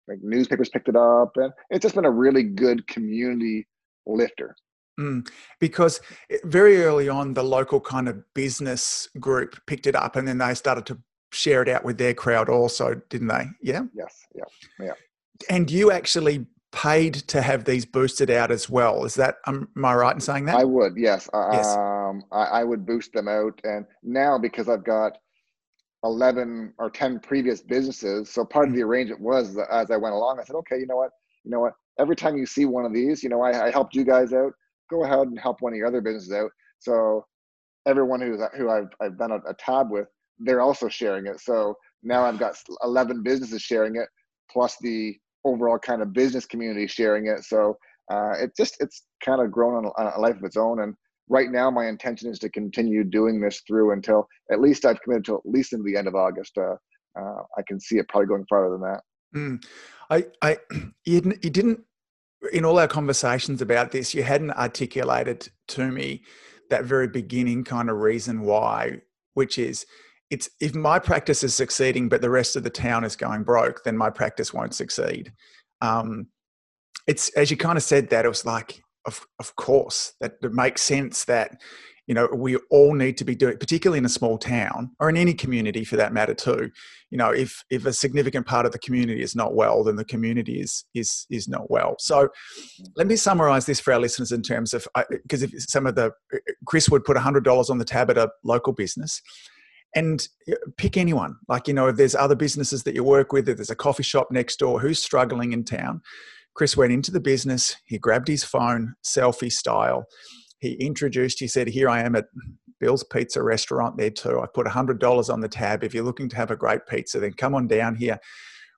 like 0.08 0.18
newspapers 0.22 0.68
picked 0.68 0.88
it 0.88 0.96
up, 0.96 1.32
and 1.36 1.52
it's 1.70 1.82
just 1.82 1.94
been 1.94 2.04
a 2.04 2.10
really 2.10 2.42
good 2.42 2.86
community 2.86 3.66
lifter. 4.06 4.54
Mm, 5.00 5.26
because 5.58 6.00
very 6.44 6.82
early 6.82 7.08
on, 7.08 7.34
the 7.34 7.42
local 7.42 7.80
kind 7.80 8.08
of 8.08 8.22
business 8.34 9.08
group 9.18 9.58
picked 9.66 9.86
it 9.86 9.96
up 9.96 10.16
and 10.16 10.28
then 10.28 10.38
they 10.38 10.54
started 10.54 10.84
to 10.86 10.98
share 11.32 11.62
it 11.62 11.68
out 11.68 11.84
with 11.84 11.98
their 11.98 12.14
crowd 12.14 12.48
also, 12.48 13.00
didn't 13.08 13.28
they? 13.28 13.46
Yeah? 13.62 13.82
Yes, 13.94 14.14
yeah, 14.34 14.44
yeah. 14.78 14.92
And 15.48 15.70
you 15.70 15.90
actually 15.90 16.46
paid 16.72 17.14
to 17.14 17.40
have 17.42 17.64
these 17.64 17.84
boosted 17.84 18.30
out 18.30 18.50
as 18.50 18.68
well. 18.68 19.04
Is 19.04 19.14
that, 19.14 19.36
um, 19.46 19.68
am 19.76 19.84
I 19.84 19.94
right 19.94 20.14
in 20.14 20.20
saying 20.20 20.44
that? 20.46 20.56
I 20.56 20.64
would, 20.64 20.94
yes. 20.96 21.28
yes. 21.52 21.74
Um, 21.74 22.24
I, 22.30 22.44
I 22.44 22.64
would 22.64 22.84
boost 22.86 23.12
them 23.12 23.28
out. 23.28 23.58
And 23.64 23.86
now 24.02 24.38
because 24.38 24.68
I've 24.68 24.84
got 24.84 25.18
11 26.04 26.74
or 26.78 26.90
10 26.90 27.20
previous 27.20 27.60
businesses, 27.60 28.30
so 28.30 28.44
part 28.44 28.68
of 28.68 28.74
the 28.74 28.82
arrangement 28.82 29.20
was 29.20 29.54
that 29.54 29.68
as 29.70 29.90
I 29.90 29.96
went 29.96 30.14
along, 30.14 30.38
I 30.40 30.44
said, 30.44 30.56
okay, 30.56 30.78
you 30.78 30.86
know 30.86 30.96
what? 30.96 31.10
You 31.44 31.50
know 31.50 31.60
what? 31.60 31.74
Every 31.98 32.16
time 32.16 32.36
you 32.36 32.46
see 32.46 32.64
one 32.64 32.84
of 32.84 32.92
these, 32.92 33.22
you 33.22 33.28
know, 33.28 33.42
I, 33.42 33.66
I 33.66 33.70
helped 33.70 33.94
you 33.94 34.04
guys 34.04 34.32
out 34.32 34.52
go 34.92 35.04
ahead 35.04 35.26
and 35.26 35.38
help 35.38 35.60
one 35.60 35.72
of 35.72 35.76
your 35.76 35.86
other 35.86 36.00
businesses 36.00 36.32
out. 36.32 36.50
So 36.78 37.24
everyone 37.86 38.20
who's 38.20 38.40
who 38.56 38.70
I've 38.70 38.88
I've 39.00 39.18
done 39.18 39.32
a, 39.32 39.36
a 39.48 39.54
tab 39.58 39.90
with, 39.90 40.06
they're 40.38 40.60
also 40.60 40.88
sharing 40.88 41.26
it. 41.26 41.40
So 41.40 41.74
now 42.02 42.24
I've 42.24 42.38
got 42.38 42.56
11 42.84 43.22
businesses 43.22 43.62
sharing 43.62 43.96
it, 43.96 44.08
plus 44.50 44.76
the 44.80 45.16
overall 45.44 45.78
kind 45.78 46.02
of 46.02 46.12
business 46.12 46.46
community 46.46 46.86
sharing 46.86 47.26
it. 47.26 47.44
So 47.44 47.78
uh, 48.10 48.32
it 48.38 48.52
just 48.56 48.76
it's 48.80 49.04
kind 49.24 49.40
of 49.40 49.50
grown 49.50 49.74
on, 49.74 49.92
on 49.96 50.12
a 50.14 50.20
life 50.20 50.36
of 50.36 50.44
its 50.44 50.56
own. 50.56 50.82
And 50.82 50.94
right 51.32 51.50
now, 51.50 51.70
my 51.70 51.88
intention 51.88 52.30
is 52.30 52.38
to 52.40 52.50
continue 52.50 53.02
doing 53.04 53.40
this 53.40 53.62
through 53.66 53.92
until 53.92 54.28
at 54.52 54.60
least 54.60 54.84
I've 54.84 55.00
committed 55.00 55.24
to 55.24 55.36
at 55.36 55.40
least 55.46 55.72
into 55.72 55.82
the 55.82 55.96
end 55.96 56.06
of 56.06 56.14
August. 56.14 56.58
Uh, 56.58 56.76
uh, 57.18 57.42
I 57.56 57.62
can 57.66 57.80
see 57.80 57.96
it 57.96 58.06
probably 58.08 58.26
going 58.26 58.44
farther 58.48 58.70
than 58.70 58.82
that. 58.82 59.00
Mm. 59.34 59.64
I, 60.10 60.26
I, 60.42 60.58
you 61.06 61.20
didn't, 61.20 61.42
you 61.42 61.50
didn't, 61.50 61.80
in 62.52 62.66
all 62.66 62.78
our 62.78 62.88
conversations 62.88 63.62
about 63.62 63.92
this, 63.92 64.14
you 64.14 64.22
hadn't 64.22 64.50
articulated 64.50 65.48
to 65.68 65.90
me 65.90 66.22
that 66.68 66.84
very 66.84 67.08
beginning 67.08 67.64
kind 67.64 67.88
of 67.88 67.96
reason 67.96 68.42
why, 68.42 69.00
which 69.32 69.58
is 69.58 69.86
it's 70.30 70.50
if 70.60 70.74
my 70.74 70.98
practice 70.98 71.44
is 71.44 71.54
succeeding 71.54 72.08
but 72.08 72.22
the 72.22 72.30
rest 72.30 72.56
of 72.56 72.62
the 72.62 72.70
town 72.70 73.04
is 73.04 73.16
going 73.16 73.42
broke, 73.42 73.84
then 73.84 73.96
my 73.96 74.10
practice 74.10 74.52
won't 74.52 74.74
succeed. 74.74 75.32
Um, 75.80 76.28
it's 77.06 77.30
as 77.30 77.50
you 77.50 77.56
kind 77.56 77.76
of 77.76 77.82
said 77.82 78.10
that 78.10 78.24
it 78.24 78.28
was 78.28 78.44
like, 78.44 78.82
of 79.06 79.26
of 79.38 79.56
course 79.56 80.14
that 80.20 80.34
it 80.42 80.52
makes 80.52 80.82
sense 80.82 81.24
that 81.24 81.60
you 82.06 82.14
know 82.14 82.28
we 82.34 82.56
all 82.70 82.94
need 82.94 83.16
to 83.16 83.24
be 83.24 83.34
doing 83.34 83.56
particularly 83.58 83.98
in 83.98 84.04
a 84.04 84.08
small 84.08 84.38
town 84.38 84.90
or 85.00 85.08
in 85.08 85.16
any 85.16 85.34
community 85.34 85.84
for 85.84 85.96
that 85.96 86.12
matter 86.12 86.34
too 86.34 86.70
you 87.12 87.18
know 87.18 87.30
if 87.30 87.62
if 87.70 87.84
a 87.84 87.92
significant 87.92 88.46
part 88.46 88.64
of 88.66 88.72
the 88.72 88.78
community 88.78 89.22
is 89.22 89.36
not 89.36 89.54
well 89.54 89.84
then 89.84 89.96
the 89.96 90.04
community 90.04 90.60
is 90.60 90.84
is 90.94 91.26
is 91.30 91.46
not 91.46 91.70
well. 91.70 91.94
So 91.98 92.30
let 92.96 93.06
me 93.06 93.16
summarize 93.16 93.66
this 93.66 93.80
for 93.80 93.92
our 93.92 94.00
listeners 94.00 94.32
in 94.32 94.42
terms 94.42 94.72
of 94.72 94.88
uh, 94.94 95.04
because 95.10 95.42
if 95.42 95.52
some 95.68 95.86
of 95.86 95.94
the 95.94 96.06
uh, 96.34 96.38
chris 96.64 96.88
would 96.88 97.04
put 97.04 97.16
$100 97.16 97.70
on 97.70 97.78
the 97.78 97.84
tab 97.84 98.10
at 98.10 98.18
a 98.18 98.30
local 98.42 98.72
business 98.72 99.20
and 99.94 100.26
uh, 100.50 100.54
pick 100.78 100.96
anyone. 100.96 101.36
Like 101.48 101.68
you 101.68 101.74
know 101.74 101.88
if 101.88 101.96
there's 101.96 102.14
other 102.14 102.34
businesses 102.34 102.82
that 102.84 102.94
you 102.94 103.04
work 103.04 103.30
with 103.32 103.48
if 103.48 103.58
there's 103.58 103.70
a 103.70 103.76
coffee 103.76 104.02
shop 104.02 104.28
next 104.30 104.58
door 104.58 104.80
who's 104.80 105.02
struggling 105.02 105.52
in 105.52 105.64
town 105.64 106.00
chris 106.54 106.76
went 106.76 106.92
into 106.92 107.10
the 107.10 107.20
business 107.20 107.76
he 107.84 107.98
grabbed 107.98 108.28
his 108.28 108.44
phone 108.44 108.94
selfie 109.04 109.52
style 109.52 110.06
he 110.62 110.74
introduced, 110.74 111.40
he 111.40 111.48
said, 111.48 111.66
Here 111.66 111.88
I 111.88 112.02
am 112.04 112.14
at 112.14 112.26
Bill's 112.78 113.02
Pizza 113.02 113.42
Restaurant 113.42 113.96
there 113.98 114.10
too. 114.10 114.40
I 114.40 114.46
put 114.46 114.64
$100 114.64 115.28
on 115.28 115.40
the 115.40 115.48
tab. 115.48 115.82
If 115.82 115.92
you're 115.92 116.04
looking 116.04 116.28
to 116.28 116.36
have 116.36 116.52
a 116.52 116.56
great 116.56 116.86
pizza, 116.88 117.18
then 117.18 117.32
come 117.32 117.56
on 117.56 117.66
down 117.66 117.96
here. 117.96 118.20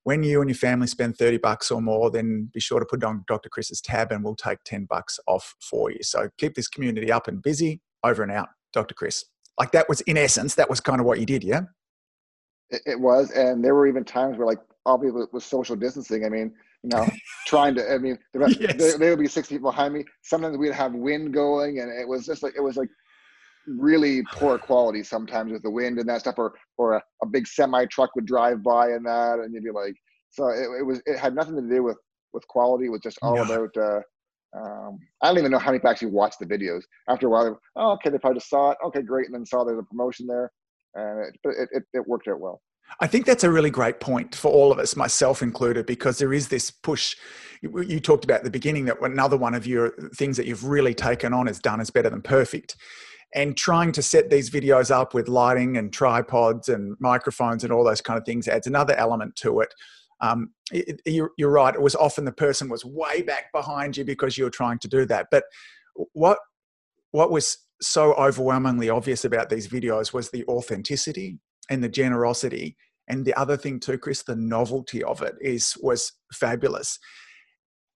When 0.04 0.22
you 0.22 0.40
and 0.40 0.48
your 0.48 0.56
family 0.56 0.86
spend 0.86 1.18
30 1.18 1.38
bucks 1.38 1.70
or 1.70 1.82
more, 1.82 2.10
then 2.10 2.50
be 2.54 2.60
sure 2.60 2.80
to 2.80 2.86
put 2.86 3.04
on 3.04 3.24
Dr. 3.28 3.50
Chris's 3.50 3.82
tab 3.82 4.12
and 4.12 4.24
we'll 4.24 4.34
take 4.34 4.60
10 4.64 4.86
bucks 4.86 5.20
off 5.26 5.54
for 5.60 5.90
you. 5.90 5.98
So 6.00 6.30
keep 6.38 6.54
this 6.54 6.68
community 6.68 7.12
up 7.12 7.28
and 7.28 7.42
busy. 7.42 7.82
Over 8.02 8.22
and 8.22 8.32
out, 8.32 8.48
Dr. 8.72 8.94
Chris. 8.94 9.22
Like 9.58 9.72
that 9.72 9.88
was, 9.88 10.00
in 10.02 10.16
essence, 10.16 10.54
that 10.54 10.70
was 10.70 10.80
kind 10.80 11.00
of 11.00 11.06
what 11.06 11.20
you 11.20 11.26
did, 11.26 11.44
yeah? 11.44 11.62
It 12.70 12.98
was. 12.98 13.30
And 13.30 13.62
there 13.62 13.74
were 13.74 13.86
even 13.86 14.04
times 14.04 14.38
where, 14.38 14.46
like, 14.46 14.60
obviously 14.86 15.24
with 15.32 15.42
social 15.42 15.76
distancing, 15.76 16.24
I 16.24 16.30
mean, 16.30 16.54
you 16.84 16.90
know, 16.90 17.08
trying 17.46 17.74
to. 17.76 17.90
I 17.90 17.98
mean, 17.98 18.18
yes. 18.60 18.76
there, 18.76 18.98
there 18.98 19.10
would 19.10 19.18
be 19.18 19.26
six 19.26 19.48
people 19.48 19.70
behind 19.70 19.94
me. 19.94 20.04
Sometimes 20.22 20.58
we'd 20.58 20.72
have 20.72 20.92
wind 20.92 21.32
going, 21.32 21.80
and 21.80 21.90
it 21.90 22.06
was 22.06 22.26
just 22.26 22.42
like 22.42 22.52
it 22.56 22.60
was 22.60 22.76
like 22.76 22.90
really 23.66 24.22
poor 24.32 24.58
quality 24.58 25.02
sometimes 25.02 25.50
with 25.50 25.62
the 25.62 25.70
wind 25.70 25.98
and 25.98 26.08
that 26.08 26.20
stuff, 26.20 26.34
or 26.36 26.52
or 26.76 26.94
a, 26.94 27.02
a 27.22 27.26
big 27.26 27.46
semi 27.46 27.86
truck 27.86 28.14
would 28.14 28.26
drive 28.26 28.62
by 28.62 28.88
and 28.88 29.06
that, 29.06 29.38
and 29.38 29.54
you'd 29.54 29.64
be 29.64 29.70
like, 29.70 29.94
so 30.30 30.48
it, 30.48 30.80
it, 30.80 30.86
was 30.86 31.00
it 31.06 31.18
had 31.18 31.34
nothing 31.34 31.56
to 31.56 31.62
do 31.62 31.82
with 31.82 31.96
with 32.34 32.46
quality. 32.48 32.86
It 32.86 32.90
was 32.90 33.00
just 33.00 33.18
all 33.22 33.40
about. 33.40 33.74
Uh, 33.76 34.00
um, 34.56 34.98
I 35.20 35.28
don't 35.28 35.38
even 35.38 35.50
know 35.50 35.58
how 35.58 35.70
many 35.70 35.78
people 35.78 35.90
actually 35.90 36.12
watched 36.12 36.38
the 36.38 36.46
videos. 36.46 36.82
After 37.08 37.26
a 37.26 37.30
while, 37.30 37.58
oh, 37.76 37.92
okay, 37.94 38.10
they 38.10 38.18
probably 38.18 38.38
just 38.38 38.50
saw 38.50 38.70
it. 38.72 38.78
Okay, 38.86 39.02
great, 39.02 39.26
and 39.26 39.34
then 39.34 39.46
saw 39.46 39.64
there's 39.64 39.80
a 39.80 39.82
promotion 39.82 40.26
there, 40.26 40.52
and 40.94 41.26
it, 41.26 41.36
it, 41.44 41.68
it, 41.72 41.82
it 41.94 42.06
worked 42.06 42.28
out 42.28 42.38
well. 42.38 42.60
I 43.00 43.06
think 43.06 43.26
that's 43.26 43.44
a 43.44 43.50
really 43.50 43.70
great 43.70 44.00
point 44.00 44.34
for 44.34 44.50
all 44.50 44.70
of 44.70 44.78
us, 44.78 44.96
myself 44.96 45.42
included, 45.42 45.86
because 45.86 46.18
there 46.18 46.32
is 46.32 46.48
this 46.48 46.70
push. 46.70 47.16
You 47.62 47.98
talked 47.98 48.24
about 48.24 48.38
at 48.38 48.44
the 48.44 48.50
beginning 48.50 48.84
that 48.86 49.00
another 49.00 49.36
one 49.36 49.54
of 49.54 49.66
your 49.66 49.92
things 50.14 50.36
that 50.36 50.46
you've 50.46 50.64
really 50.64 50.94
taken 50.94 51.32
on 51.32 51.48
is 51.48 51.58
done 51.58 51.80
is 51.80 51.90
better 51.90 52.10
than 52.10 52.22
perfect. 52.22 52.76
And 53.34 53.56
trying 53.56 53.90
to 53.92 54.02
set 54.02 54.30
these 54.30 54.48
videos 54.48 54.92
up 54.92 55.12
with 55.12 55.28
lighting 55.28 55.76
and 55.76 55.92
tripods 55.92 56.68
and 56.68 56.96
microphones 57.00 57.64
and 57.64 57.72
all 57.72 57.82
those 57.82 58.00
kind 58.00 58.16
of 58.16 58.24
things 58.24 58.46
adds 58.46 58.68
another 58.68 58.94
element 58.94 59.34
to 59.36 59.60
it. 59.60 59.74
Um, 60.20 60.50
it, 60.70 61.02
you're, 61.04 61.32
you're 61.36 61.50
right. 61.50 61.74
It 61.74 61.82
was 61.82 61.96
often 61.96 62.24
the 62.24 62.32
person 62.32 62.68
was 62.68 62.84
way 62.84 63.22
back 63.22 63.50
behind 63.52 63.96
you 63.96 64.04
because 64.04 64.38
you 64.38 64.44
were 64.44 64.50
trying 64.50 64.78
to 64.80 64.88
do 64.88 65.04
that. 65.06 65.26
But 65.30 65.44
what 66.12 66.38
what 67.10 67.30
was 67.30 67.58
so 67.80 68.14
overwhelmingly 68.14 68.88
obvious 68.88 69.24
about 69.24 69.48
these 69.48 69.68
videos 69.68 70.12
was 70.12 70.30
the 70.30 70.44
authenticity 70.46 71.38
and 71.70 71.82
the 71.82 71.88
generosity 71.88 72.76
and 73.08 73.24
the 73.24 73.34
other 73.34 73.56
thing 73.56 73.78
too 73.80 73.98
chris 73.98 74.22
the 74.22 74.36
novelty 74.36 75.02
of 75.02 75.22
it 75.22 75.34
is 75.40 75.76
was 75.80 76.12
fabulous 76.32 76.98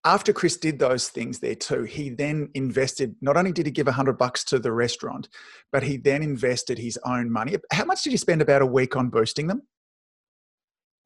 after 0.04 0.32
chris 0.32 0.56
did 0.56 0.78
those 0.78 1.08
things 1.08 1.38
there 1.38 1.54
too 1.54 1.84
he 1.84 2.10
then 2.10 2.48
invested 2.54 3.14
not 3.20 3.36
only 3.36 3.52
did 3.52 3.66
he 3.66 3.72
give 3.72 3.86
a 3.86 3.90
100 3.90 4.16
bucks 4.18 4.44
to 4.44 4.58
the 4.58 4.72
restaurant 4.72 5.28
but 5.72 5.82
he 5.82 5.96
then 5.96 6.22
invested 6.22 6.78
his 6.78 6.98
own 7.04 7.30
money 7.30 7.56
how 7.72 7.84
much 7.84 8.02
did 8.02 8.12
you 8.12 8.18
spend 8.18 8.42
about 8.42 8.62
a 8.62 8.66
week 8.66 8.96
on 8.96 9.08
boosting 9.08 9.46
them 9.46 9.62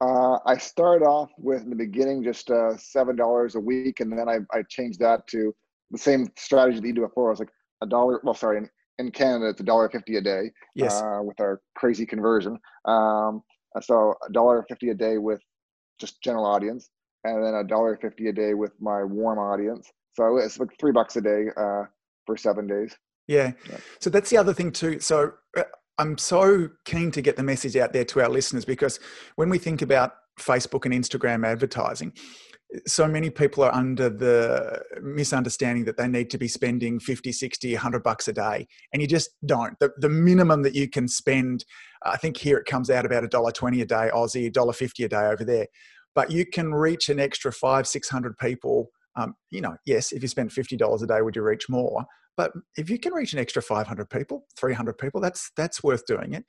uh, 0.03 0.37
I 0.45 0.57
started 0.57 1.05
off 1.05 1.31
with 1.37 1.61
in 1.61 1.69
the 1.69 1.75
beginning 1.75 2.23
just 2.23 2.49
uh, 2.49 2.75
seven 2.77 3.15
dollars 3.15 3.55
a 3.55 3.59
week, 3.59 4.01
and 4.01 4.11
then 4.11 4.27
I, 4.27 4.39
I 4.51 4.63
changed 4.67 4.99
that 4.99 5.25
to 5.27 5.55
the 5.91 5.97
same 5.97 6.27
strategy 6.35 6.79
that 6.79 6.87
you 6.87 6.93
do 6.93 7.01
before. 7.01 7.27
I 7.27 7.31
was 7.31 7.39
like 7.39 7.53
a 7.81 7.85
dollar. 7.85 8.19
Well, 8.23 8.33
sorry, 8.33 8.67
in, 8.99 9.11
Canada 9.11 9.49
it's 9.49 9.61
a 9.61 9.63
dollar 9.63 9.89
fifty 9.89 10.17
a 10.17 10.21
day. 10.21 10.51
Yes. 10.75 11.01
Uh, 11.01 11.19
with 11.21 11.39
our 11.39 11.61
crazy 11.75 12.05
conversion, 12.05 12.57
um, 12.85 13.41
so 13.81 14.15
a 14.27 14.31
dollar 14.31 14.65
fifty 14.67 14.89
a 14.89 14.93
day 14.93 15.17
with 15.17 15.41
just 15.99 16.21
general 16.21 16.45
audience, 16.45 16.89
and 17.23 17.43
then 17.43 17.55
a 17.55 17.63
dollar 17.63 17.97
fifty 18.01 18.27
a 18.27 18.33
day 18.33 18.53
with 18.53 18.71
my 18.79 19.03
warm 19.03 19.39
audience. 19.39 19.91
So 20.13 20.37
it's 20.37 20.59
like 20.59 20.69
three 20.79 20.91
bucks 20.91 21.15
a 21.15 21.21
day 21.21 21.47
uh, 21.57 21.83
for 22.25 22.37
seven 22.37 22.67
days. 22.67 22.95
Yeah. 23.27 23.53
yeah. 23.69 23.77
So 23.99 24.09
that's 24.09 24.29
the 24.29 24.37
other 24.37 24.53
thing 24.53 24.71
too. 24.71 24.99
So 24.99 25.33
uh, 25.57 25.63
I'm 25.97 26.17
so 26.17 26.69
keen 26.85 27.11
to 27.11 27.21
get 27.21 27.35
the 27.35 27.43
message 27.43 27.75
out 27.75 27.93
there 27.93 28.05
to 28.05 28.21
our 28.21 28.29
listeners 28.29 28.65
because 28.65 28.99
when 29.35 29.49
we 29.49 29.57
think 29.57 29.81
about 29.81 30.13
Facebook 30.39 30.85
and 30.85 30.93
Instagram 30.93 31.45
advertising, 31.45 32.13
so 32.87 33.07
many 33.07 33.29
people 33.29 33.63
are 33.63 33.73
under 33.73 34.09
the 34.09 34.81
misunderstanding 35.01 35.85
that 35.85 35.97
they 35.97 36.07
need 36.07 36.29
to 36.31 36.37
be 36.37 36.47
spending 36.47 36.99
50 36.99 37.31
60 37.31 37.73
100 37.73 38.03
bucks 38.03 38.27
a 38.27 38.33
day 38.33 38.67
and 38.91 39.01
you 39.01 39.07
just 39.07 39.31
don't. 39.45 39.77
The, 39.79 39.91
the 39.97 40.09
minimum 40.09 40.63
that 40.63 40.75
you 40.75 40.89
can 40.89 41.07
spend 41.07 41.65
i 42.03 42.17
think 42.17 42.37
here 42.37 42.57
it 42.57 42.65
comes 42.65 42.89
out 42.89 43.05
about 43.05 43.23
a 43.23 43.27
dollar 43.27 43.51
20 43.51 43.81
a 43.81 43.85
day 43.85 44.09
aussie 44.13 44.47
a 44.47 44.51
dollar 44.51 44.73
50 44.73 45.03
a 45.03 45.09
day 45.09 45.25
over 45.25 45.43
there. 45.43 45.67
But 46.15 46.31
you 46.31 46.45
can 46.45 46.73
reach 46.73 47.09
an 47.09 47.19
extra 47.19 47.51
five 47.51 47.87
600 47.87 48.37
people 48.37 48.89
um, 49.15 49.35
you 49.51 49.61
know 49.61 49.75
yes 49.85 50.11
if 50.11 50.21
you 50.21 50.27
spend 50.27 50.49
$50 50.49 51.03
a 51.03 51.07
day 51.07 51.21
would 51.21 51.35
you 51.35 51.43
reach 51.43 51.69
more? 51.69 52.05
But 52.35 52.51
if 52.77 52.89
you 52.89 52.97
can 52.97 53.13
reach 53.13 53.33
an 53.33 53.39
extra 53.39 53.61
500 53.61 54.09
people 54.09 54.45
300 54.57 54.97
people 54.97 55.21
that's 55.21 55.51
that's 55.55 55.83
worth 55.83 56.05
doing 56.05 56.33
it 56.33 56.45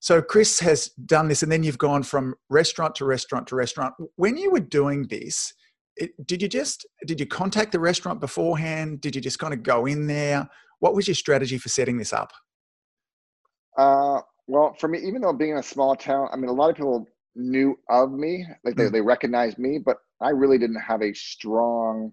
so 0.00 0.22
Chris 0.22 0.60
has 0.60 0.88
done 1.06 1.28
this, 1.28 1.42
and 1.42 1.50
then 1.50 1.62
you've 1.62 1.78
gone 1.78 2.02
from 2.02 2.34
restaurant 2.48 2.94
to 2.96 3.04
restaurant 3.04 3.46
to 3.48 3.56
restaurant. 3.56 3.94
When 4.16 4.36
you 4.36 4.50
were 4.50 4.60
doing 4.60 5.06
this, 5.08 5.52
it, 5.96 6.10
did 6.26 6.40
you 6.40 6.48
just 6.48 6.86
did 7.06 7.18
you 7.18 7.26
contact 7.26 7.72
the 7.72 7.80
restaurant 7.80 8.20
beforehand? 8.20 9.00
Did 9.00 9.16
you 9.16 9.20
just 9.20 9.38
kind 9.38 9.52
of 9.52 9.62
go 9.62 9.86
in 9.86 10.06
there? 10.06 10.48
What 10.78 10.94
was 10.94 11.08
your 11.08 11.16
strategy 11.16 11.58
for 11.58 11.68
setting 11.68 11.98
this 11.98 12.12
up? 12.12 12.32
Uh, 13.76 14.20
well, 14.46 14.74
for 14.78 14.88
me, 14.88 15.00
even 15.00 15.22
though 15.22 15.32
being 15.32 15.52
in 15.52 15.58
a 15.58 15.62
small 15.62 15.96
town, 15.96 16.28
I 16.32 16.36
mean, 16.36 16.48
a 16.48 16.52
lot 16.52 16.70
of 16.70 16.76
people 16.76 17.06
knew 17.34 17.78
of 17.90 18.12
me, 18.12 18.46
like 18.64 18.76
they, 18.76 18.84
mm. 18.84 18.92
they 18.92 19.00
recognized 19.00 19.58
me, 19.58 19.78
but 19.84 19.98
I 20.20 20.30
really 20.30 20.58
didn't 20.58 20.80
have 20.80 21.02
a 21.02 21.12
strong 21.14 22.12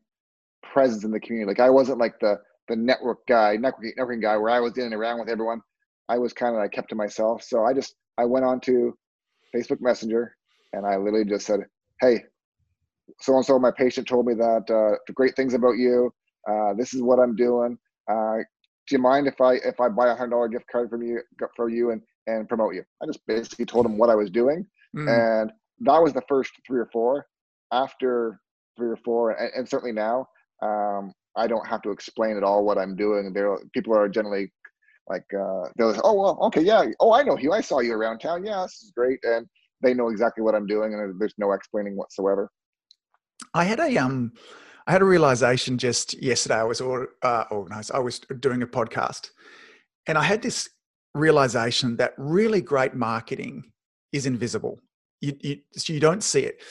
presence 0.64 1.04
in 1.04 1.12
the 1.12 1.20
community. 1.20 1.48
Like 1.48 1.60
I 1.60 1.70
wasn't 1.70 2.00
like 2.00 2.20
the 2.20 2.40
the 2.68 2.76
network 2.76 3.20
guy, 3.28 3.58
networking, 3.58 3.92
networking 3.98 4.22
guy, 4.24 4.38
where 4.38 4.50
I 4.50 4.60
was 4.60 4.76
in 4.78 4.86
and 4.86 4.94
around 4.94 5.20
with 5.20 5.30
everyone. 5.30 5.62
I 6.10 6.18
was 6.18 6.34
kind 6.34 6.56
of 6.56 6.62
I 6.62 6.68
kept 6.68 6.90
to 6.90 6.96
myself. 6.96 7.44
So 7.44 7.66
I 7.66 7.74
just 7.74 7.96
I 8.18 8.26
went 8.26 8.46
on 8.46 8.60
to 8.62 8.98
Facebook 9.56 9.82
Messenger 9.82 10.36
and 10.74 10.86
I 10.86 10.98
literally 10.98 11.26
just 11.26 11.46
said, 11.46 11.62
"Hey, 12.02 12.24
so 13.20 13.36
and 13.36 13.46
so, 13.46 13.60
my 13.60 13.72
patient 13.72 14.08
told 14.08 14.26
me 14.26 14.34
that 14.34 14.70
uh, 14.70 14.98
great 15.14 15.36
things 15.36 15.54
about 15.54 15.78
you. 15.78 16.12
Uh, 16.50 16.74
this 16.74 16.94
is 16.94 17.02
what 17.02 17.20
I'm 17.20 17.36
doing. 17.36 17.78
Uh, 18.10 18.38
do 18.88 18.96
you 18.96 19.00
mind 19.00 19.28
if 19.28 19.40
I 19.42 19.56
if 19.56 19.80
I 19.80 19.90
buy 19.90 20.08
a 20.08 20.16
hundred 20.16 20.32
dollar 20.32 20.48
gift 20.48 20.66
card 20.72 20.90
from 20.90 21.02
you 21.02 21.22
for 21.56 21.70
you 21.70 21.92
and 21.92 22.02
and 22.28 22.48
promote 22.48 22.76
you?" 22.76 22.84
I 23.02 23.06
just 23.06 23.26
basically 23.28 23.66
told 23.66 23.86
him 23.86 23.98
what 23.98 24.10
I 24.10 24.16
was 24.16 24.30
doing, 24.30 24.66
mm. 24.96 25.42
and 25.42 25.52
that 25.82 26.02
was 26.02 26.14
the 26.14 26.24
first 26.28 26.52
three 26.66 26.80
or 26.80 26.90
four. 26.92 27.26
After 27.72 28.40
three 28.78 28.90
or 28.90 28.98
four, 28.98 29.32
and, 29.32 29.52
and 29.56 29.68
certainly 29.68 29.92
now, 29.94 30.28
um, 30.62 31.12
I 31.36 31.48
don't 31.48 31.68
have 31.68 31.82
to 31.82 31.92
explain 31.92 32.38
at 32.38 32.44
all 32.44 32.64
what 32.64 32.78
I'm 32.78 32.96
doing. 32.96 33.34
There, 33.34 33.58
people 33.74 33.98
are 33.98 34.08
generally 34.08 34.52
like 35.08 35.26
uh, 35.34 35.70
they'll 35.78 36.00
oh 36.04 36.14
well 36.14 36.38
okay 36.42 36.62
yeah 36.62 36.86
oh 37.00 37.14
I 37.14 37.24
know 37.24 37.38
you 37.38 37.52
I 37.52 37.62
saw 37.62 37.80
you 37.80 37.94
around 37.94 38.20
town 38.20 38.46
yeah 38.46 38.64
this 38.64 38.84
is 38.84 38.92
great 38.96 39.20
and 39.24 39.48
they 39.82 39.94
know 39.94 40.10
exactly 40.10 40.44
what 40.44 40.56
I'm 40.56 40.66
doing 40.66 40.94
and 40.94 41.20
there's 41.20 41.36
no 41.38 41.52
explaining 41.52 41.96
whatsoever. 41.96 42.50
I 43.54 43.64
had 43.64 43.80
a 43.80 43.98
um 43.98 44.34
I 44.88 44.92
had 44.92 45.02
a 45.02 45.06
realization 45.06 45.78
just 45.78 46.22
yesterday. 46.22 46.56
I 46.56 46.64
was 46.64 46.80
uh, 46.80 47.46
organized. 47.50 47.92
I 47.92 48.00
was 48.00 48.20
doing 48.40 48.62
a 48.62 48.68
podcast, 48.68 49.30
and 50.06 50.16
I 50.18 50.24
had 50.24 50.44
this 50.44 50.70
realization 51.16 51.96
that 51.98 52.14
really 52.18 52.62
great 52.62 52.94
marketing 52.94 53.64
is 54.12 54.28
invisible. 54.28 54.80
You, 55.22 55.34
you, 55.42 55.58
you 55.88 56.00
don't 56.00 56.22
see 56.22 56.42
it. 56.42 56.62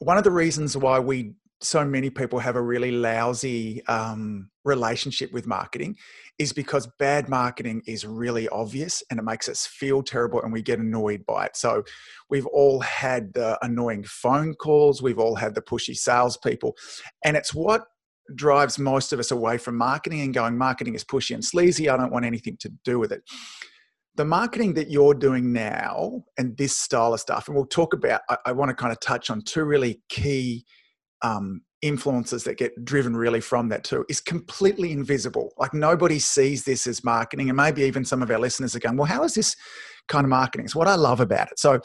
One 0.00 0.18
of 0.18 0.24
the 0.24 0.30
reasons 0.30 0.76
why 0.76 0.98
we 0.98 1.34
so 1.62 1.84
many 1.84 2.10
people 2.10 2.38
have 2.38 2.56
a 2.56 2.62
really 2.62 2.90
lousy 2.90 3.84
um, 3.86 4.50
relationship 4.64 5.32
with 5.32 5.46
marketing 5.46 5.96
is 6.38 6.52
because 6.52 6.86
bad 6.98 7.28
marketing 7.28 7.82
is 7.86 8.04
really 8.04 8.46
obvious 8.48 9.02
and 9.10 9.18
it 9.18 9.22
makes 9.22 9.48
us 9.48 9.66
feel 9.66 10.02
terrible 10.02 10.42
and 10.42 10.52
we 10.52 10.60
get 10.60 10.78
annoyed 10.78 11.24
by 11.24 11.46
it. 11.46 11.56
So 11.56 11.82
we've 12.28 12.46
all 12.46 12.80
had 12.80 13.32
the 13.32 13.58
annoying 13.64 14.04
phone 14.04 14.54
calls, 14.54 15.00
we've 15.00 15.18
all 15.18 15.36
had 15.36 15.54
the 15.54 15.62
pushy 15.62 15.96
salespeople, 15.96 16.76
and 17.24 17.36
it's 17.36 17.54
what 17.54 17.86
drives 18.34 18.78
most 18.78 19.12
of 19.12 19.20
us 19.20 19.30
away 19.30 19.56
from 19.56 19.78
marketing 19.78 20.20
and 20.20 20.34
going, 20.34 20.58
marketing 20.58 20.94
is 20.94 21.04
pushy 21.04 21.34
and 21.34 21.44
sleazy. 21.44 21.88
I 21.88 21.96
don't 21.96 22.12
want 22.12 22.26
anything 22.26 22.56
to 22.60 22.68
do 22.84 22.98
with 22.98 23.12
it. 23.12 23.22
The 24.16 24.24
marketing 24.24 24.74
that 24.74 24.90
you're 24.90 25.14
doing 25.14 25.52
now 25.52 26.24
and 26.36 26.56
this 26.56 26.76
style 26.76 27.14
of 27.14 27.20
stuff, 27.20 27.48
and 27.48 27.56
we'll 27.56 27.66
talk 27.66 27.94
about, 27.94 28.22
I, 28.28 28.36
I 28.46 28.52
want 28.52 28.70
to 28.70 28.74
kind 28.74 28.92
of 28.92 29.00
touch 29.00 29.30
on 29.30 29.42
two 29.42 29.64
really 29.64 30.02
key 30.08 30.64
um, 31.22 31.62
influences 31.82 32.44
that 32.44 32.58
get 32.58 32.84
driven 32.84 33.16
really 33.16 33.40
from 33.40 33.68
that 33.68 33.84
too 33.84 34.04
is 34.08 34.20
completely 34.20 34.92
invisible. 34.92 35.52
Like 35.58 35.74
nobody 35.74 36.18
sees 36.18 36.64
this 36.64 36.86
as 36.86 37.04
marketing, 37.04 37.48
and 37.48 37.56
maybe 37.56 37.82
even 37.82 38.04
some 38.04 38.22
of 38.22 38.30
our 38.30 38.38
listeners 38.38 38.74
are 38.74 38.80
going, 38.80 38.96
"Well, 38.96 39.06
how 39.06 39.24
is 39.24 39.34
this 39.34 39.54
kind 40.08 40.24
of 40.24 40.30
marketing?" 40.30 40.68
So 40.68 40.78
what 40.78 40.88
I 40.88 40.94
love 40.94 41.20
about 41.20 41.50
it, 41.52 41.58
so 41.58 41.80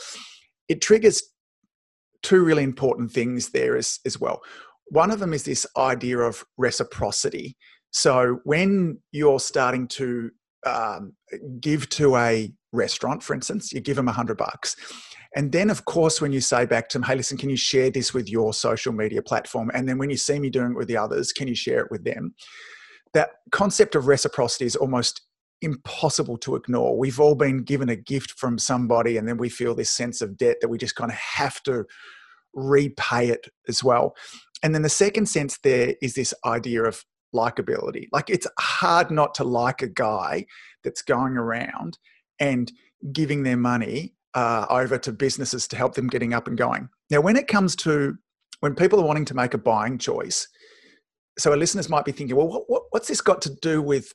it 0.67 0.81
triggers 0.81 1.21
two 2.23 2.43
really 2.43 2.63
important 2.63 3.11
things 3.11 3.49
there 3.49 3.75
as 3.75 3.99
as 4.05 4.19
well. 4.19 4.41
One 4.87 5.11
of 5.11 5.19
them 5.19 5.33
is 5.33 5.43
this 5.43 5.65
idea 5.77 6.19
of 6.19 6.43
reciprocity. 6.57 7.57
So 7.91 8.39
when 8.43 8.99
you're 9.11 9.39
starting 9.39 9.87
to 9.89 10.31
um, 10.65 11.13
give 11.59 11.89
to 11.89 12.15
a 12.17 12.51
restaurant, 12.71 13.23
for 13.23 13.33
instance, 13.33 13.73
you 13.73 13.81
give 13.81 13.97
them 13.97 14.07
a 14.07 14.13
hundred 14.13 14.37
bucks 14.37 14.75
and 15.35 15.51
then, 15.51 15.69
of 15.69 15.85
course, 15.85 16.19
when 16.19 16.33
you 16.33 16.41
say 16.41 16.65
back 16.65 16.89
to 16.89 16.97
them, 16.97 17.07
hey, 17.07 17.15
listen, 17.15 17.37
can 17.37 17.49
you 17.49 17.55
share 17.55 17.89
this 17.89 18.13
with 18.13 18.29
your 18.29 18.53
social 18.53 18.91
media 18.91 19.21
platform? 19.21 19.71
And 19.73 19.87
then 19.87 19.97
when 19.97 20.09
you 20.09 20.17
see 20.17 20.39
me 20.39 20.49
doing 20.49 20.71
it 20.71 20.77
with 20.77 20.89
the 20.89 20.97
others, 20.97 21.31
can 21.31 21.47
you 21.47 21.55
share 21.55 21.79
it 21.79 21.91
with 21.91 22.03
them? 22.03 22.35
That 23.13 23.29
concept 23.51 23.95
of 23.95 24.07
reciprocity 24.07 24.65
is 24.65 24.75
almost 24.75 25.21
impossible 25.61 26.37
to 26.39 26.55
ignore. 26.55 26.97
We've 26.97 27.19
all 27.19 27.35
been 27.35 27.63
given 27.63 27.87
a 27.87 27.95
gift 27.95 28.31
from 28.31 28.57
somebody, 28.57 29.15
and 29.15 29.27
then 29.27 29.37
we 29.37 29.47
feel 29.47 29.73
this 29.73 29.91
sense 29.91 30.21
of 30.21 30.37
debt 30.37 30.57
that 30.59 30.69
we 30.69 30.77
just 30.77 30.95
kind 30.95 31.11
of 31.11 31.17
have 31.17 31.63
to 31.63 31.85
repay 32.53 33.29
it 33.29 33.47
as 33.69 33.83
well. 33.83 34.15
And 34.63 34.75
then 34.75 34.81
the 34.81 34.89
second 34.89 35.27
sense 35.27 35.57
there 35.63 35.95
is 36.01 36.13
this 36.13 36.33
idea 36.45 36.83
of 36.83 37.05
likability. 37.33 38.07
Like 38.11 38.29
it's 38.29 38.47
hard 38.59 39.11
not 39.11 39.33
to 39.35 39.45
like 39.45 39.81
a 39.81 39.87
guy 39.87 40.45
that's 40.83 41.01
going 41.01 41.37
around 41.37 41.97
and 42.39 42.71
giving 43.13 43.43
their 43.43 43.57
money 43.57 44.13
uh, 44.33 44.65
over 44.69 44.97
to 44.97 45.11
businesses 45.11 45.67
to 45.67 45.75
help 45.75 45.95
them 45.95 46.07
getting 46.07 46.33
up 46.33 46.47
and 46.47 46.57
going. 46.57 46.89
Now, 47.09 47.21
when 47.21 47.35
it 47.35 47.47
comes 47.47 47.75
to 47.77 48.15
when 48.59 48.75
people 48.75 48.99
are 48.99 49.05
wanting 49.05 49.25
to 49.25 49.33
make 49.33 49.53
a 49.53 49.57
buying 49.57 49.97
choice, 49.97 50.47
so 51.37 51.51
our 51.51 51.57
listeners 51.57 51.89
might 51.89 52.05
be 52.05 52.11
thinking, 52.11 52.35
well, 52.35 52.47
what, 52.47 52.63
what, 52.67 52.83
what's 52.91 53.07
this 53.07 53.21
got 53.21 53.41
to 53.43 53.55
do 53.61 53.81
with 53.81 54.13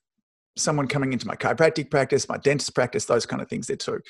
someone 0.57 0.87
coming 0.87 1.13
into 1.13 1.27
my 1.27 1.35
chiropractic 1.35 1.91
practice, 1.91 2.29
my 2.29 2.39
dentist 2.39 2.75
practice, 2.75 3.07
those 3.07 3.27
kind 3.27 3.43
of 3.43 3.49
things 3.49 3.67
there 3.67 3.77
too? 3.77 4.01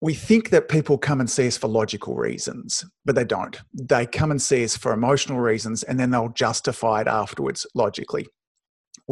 We 0.00 0.14
think 0.14 0.50
that 0.50 0.68
people 0.68 0.98
come 0.98 1.20
and 1.20 1.30
see 1.30 1.46
us 1.46 1.56
for 1.56 1.68
logical 1.68 2.16
reasons, 2.16 2.84
but 3.04 3.14
they 3.14 3.24
don't. 3.24 3.60
They 3.72 4.04
come 4.04 4.32
and 4.32 4.42
see 4.42 4.64
us 4.64 4.76
for 4.76 4.92
emotional 4.92 5.38
reasons 5.38 5.84
and 5.84 5.98
then 6.00 6.10
they'll 6.10 6.30
justify 6.30 7.02
it 7.02 7.06
afterwards 7.06 7.66
logically 7.74 8.26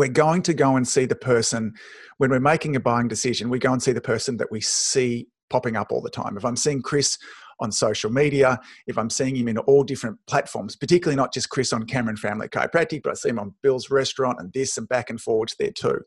we're 0.00 0.08
going 0.08 0.40
to 0.40 0.54
go 0.54 0.76
and 0.76 0.88
see 0.88 1.04
the 1.04 1.14
person 1.14 1.74
when 2.16 2.30
we're 2.30 2.40
making 2.40 2.74
a 2.74 2.80
buying 2.80 3.06
decision 3.06 3.50
we 3.50 3.58
go 3.58 3.70
and 3.70 3.82
see 3.82 3.92
the 3.92 4.00
person 4.00 4.38
that 4.38 4.50
we 4.50 4.58
see 4.58 5.28
popping 5.50 5.76
up 5.76 5.92
all 5.92 6.00
the 6.00 6.08
time. 6.08 6.38
If 6.38 6.44
i'm 6.44 6.56
seeing 6.56 6.80
chris 6.80 7.18
on 7.60 7.70
social 7.70 8.10
media 8.10 8.58
if 8.86 8.96
i'm 8.96 9.10
seeing 9.10 9.36
him 9.36 9.46
in 9.46 9.58
all 9.58 9.84
different 9.84 10.18
platforms 10.26 10.74
particularly 10.74 11.16
not 11.16 11.34
just 11.34 11.50
chris 11.50 11.74
on 11.74 11.84
cameron 11.84 12.16
family 12.16 12.48
chiropractic 12.48 13.02
but 13.02 13.10
i 13.10 13.14
see 13.14 13.28
him 13.28 13.38
on 13.38 13.54
bill's 13.62 13.90
restaurant 13.90 14.40
and 14.40 14.50
this 14.54 14.78
and 14.78 14.88
back 14.88 15.10
and 15.10 15.20
forwards 15.20 15.54
there 15.58 15.70
too. 15.70 16.00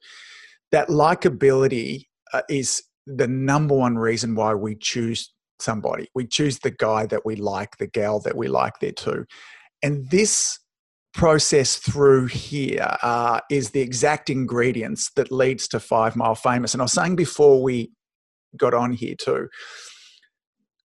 That 0.71 0.88
likability 0.88 2.08
uh, 2.34 2.41
is 2.49 2.82
the 3.06 3.27
number 3.27 3.75
one 3.75 3.95
reason 3.95 4.34
why 4.34 4.56
we 4.56 4.75
choose 4.75 5.32
somebody. 5.60 6.08
We 6.15 6.25
choose 6.25 6.58
the 6.58 6.71
guy 6.71 7.06
that 7.06 7.27
we 7.27 7.36
like 7.36 7.77
the 7.77 7.86
gal 7.86 8.19
that 8.21 8.36
we 8.36 8.47
like 8.47 8.79
there 8.79 8.91
too. 8.91 9.25
And 9.84 10.10
this 10.10 10.58
process 11.13 11.78
through 11.78 12.28
here 12.28 12.97
uh, 13.04 13.39
is 13.49 13.71
the 13.71 13.82
exact 13.82 14.30
ingredients 14.30 15.12
that 15.15 15.32
leads 15.32 15.67
to 15.69 15.80
Five 15.80 16.15
Mile 16.15 16.36
Famous. 16.36 16.73
And 16.73 16.82
I 16.82 16.86
was 16.86 16.93
saying 16.93 17.15
before 17.15 17.62
we 17.62 17.91
got 18.58 18.73
on 18.73 18.91
here 18.91 19.15
too, 19.15 19.47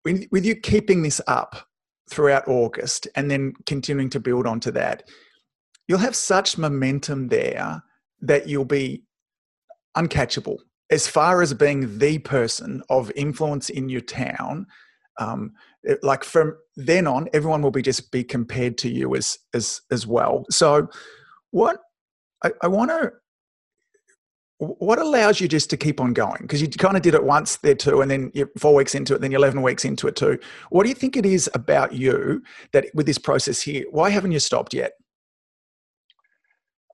with 0.04 0.44
you 0.44 0.54
keeping 0.54 1.02
this 1.02 1.20
up 1.26 1.66
throughout 2.10 2.46
August 2.46 3.08
and 3.14 3.30
then 3.30 3.54
continuing 3.66 4.10
to 4.10 4.20
build 4.20 4.46
onto 4.46 4.70
that, 4.72 5.04
you'll 5.88 5.98
have 5.98 6.16
such 6.16 6.58
momentum 6.58 7.28
there 7.28 7.82
that 8.20 8.48
you'll 8.48 8.64
be 8.64 9.02
uncatchable 9.96 10.58
as 10.90 11.06
far 11.06 11.42
as 11.42 11.54
being 11.54 11.98
the 11.98 12.18
person 12.18 12.82
of 12.90 13.10
influence 13.16 13.70
in 13.70 13.88
your 13.88 14.00
town 14.00 14.66
um, 15.18 15.52
it, 15.84 16.02
like 16.02 16.24
from 16.24 16.56
then 16.76 17.06
on 17.06 17.28
everyone 17.32 17.62
will 17.62 17.70
be 17.70 17.82
just 17.82 18.10
be 18.10 18.24
compared 18.24 18.78
to 18.78 18.88
you 18.88 19.14
as 19.14 19.38
as 19.52 19.80
as 19.90 20.06
well. 20.06 20.44
So 20.50 20.88
what 21.50 21.80
i, 22.42 22.50
I 22.62 22.68
want 22.68 22.90
to 22.90 23.12
what 24.58 24.98
allows 24.98 25.40
you 25.40 25.48
just 25.48 25.68
to 25.70 25.76
keep 25.76 26.00
on 26.00 26.12
going? 26.12 26.38
Because 26.40 26.62
you 26.62 26.68
kind 26.68 26.96
of 26.96 27.02
did 27.02 27.14
it 27.14 27.24
once 27.24 27.56
there 27.56 27.74
too 27.74 28.00
and 28.00 28.10
then 28.10 28.30
you're 28.34 28.50
four 28.58 28.74
weeks 28.74 28.94
into 28.94 29.14
it 29.14 29.20
then 29.20 29.30
you're 29.30 29.38
11 29.38 29.62
weeks 29.62 29.84
into 29.84 30.06
it 30.06 30.16
too. 30.16 30.38
What 30.70 30.84
do 30.84 30.88
you 30.88 30.94
think 30.94 31.16
it 31.16 31.26
is 31.26 31.50
about 31.54 31.92
you 31.92 32.42
that 32.72 32.86
with 32.94 33.06
this 33.06 33.18
process 33.18 33.60
here 33.60 33.84
why 33.90 34.10
haven't 34.10 34.32
you 34.32 34.38
stopped 34.38 34.72
yet? 34.72 34.92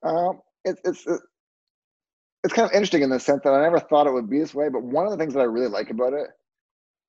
Um, 0.03 0.41
it, 0.65 0.79
it's 0.83 1.05
it's 2.43 2.53
kind 2.53 2.67
of 2.67 2.73
interesting 2.73 3.03
in 3.03 3.09
the 3.09 3.19
sense 3.19 3.41
that 3.43 3.53
i 3.53 3.61
never 3.61 3.79
thought 3.79 4.07
it 4.07 4.13
would 4.13 4.29
be 4.29 4.39
this 4.39 4.53
way 4.53 4.69
but 4.69 4.83
one 4.83 5.05
of 5.05 5.11
the 5.11 5.17
things 5.17 5.33
that 5.33 5.41
i 5.41 5.43
really 5.43 5.67
like 5.67 5.89
about 5.89 6.13
it 6.13 6.27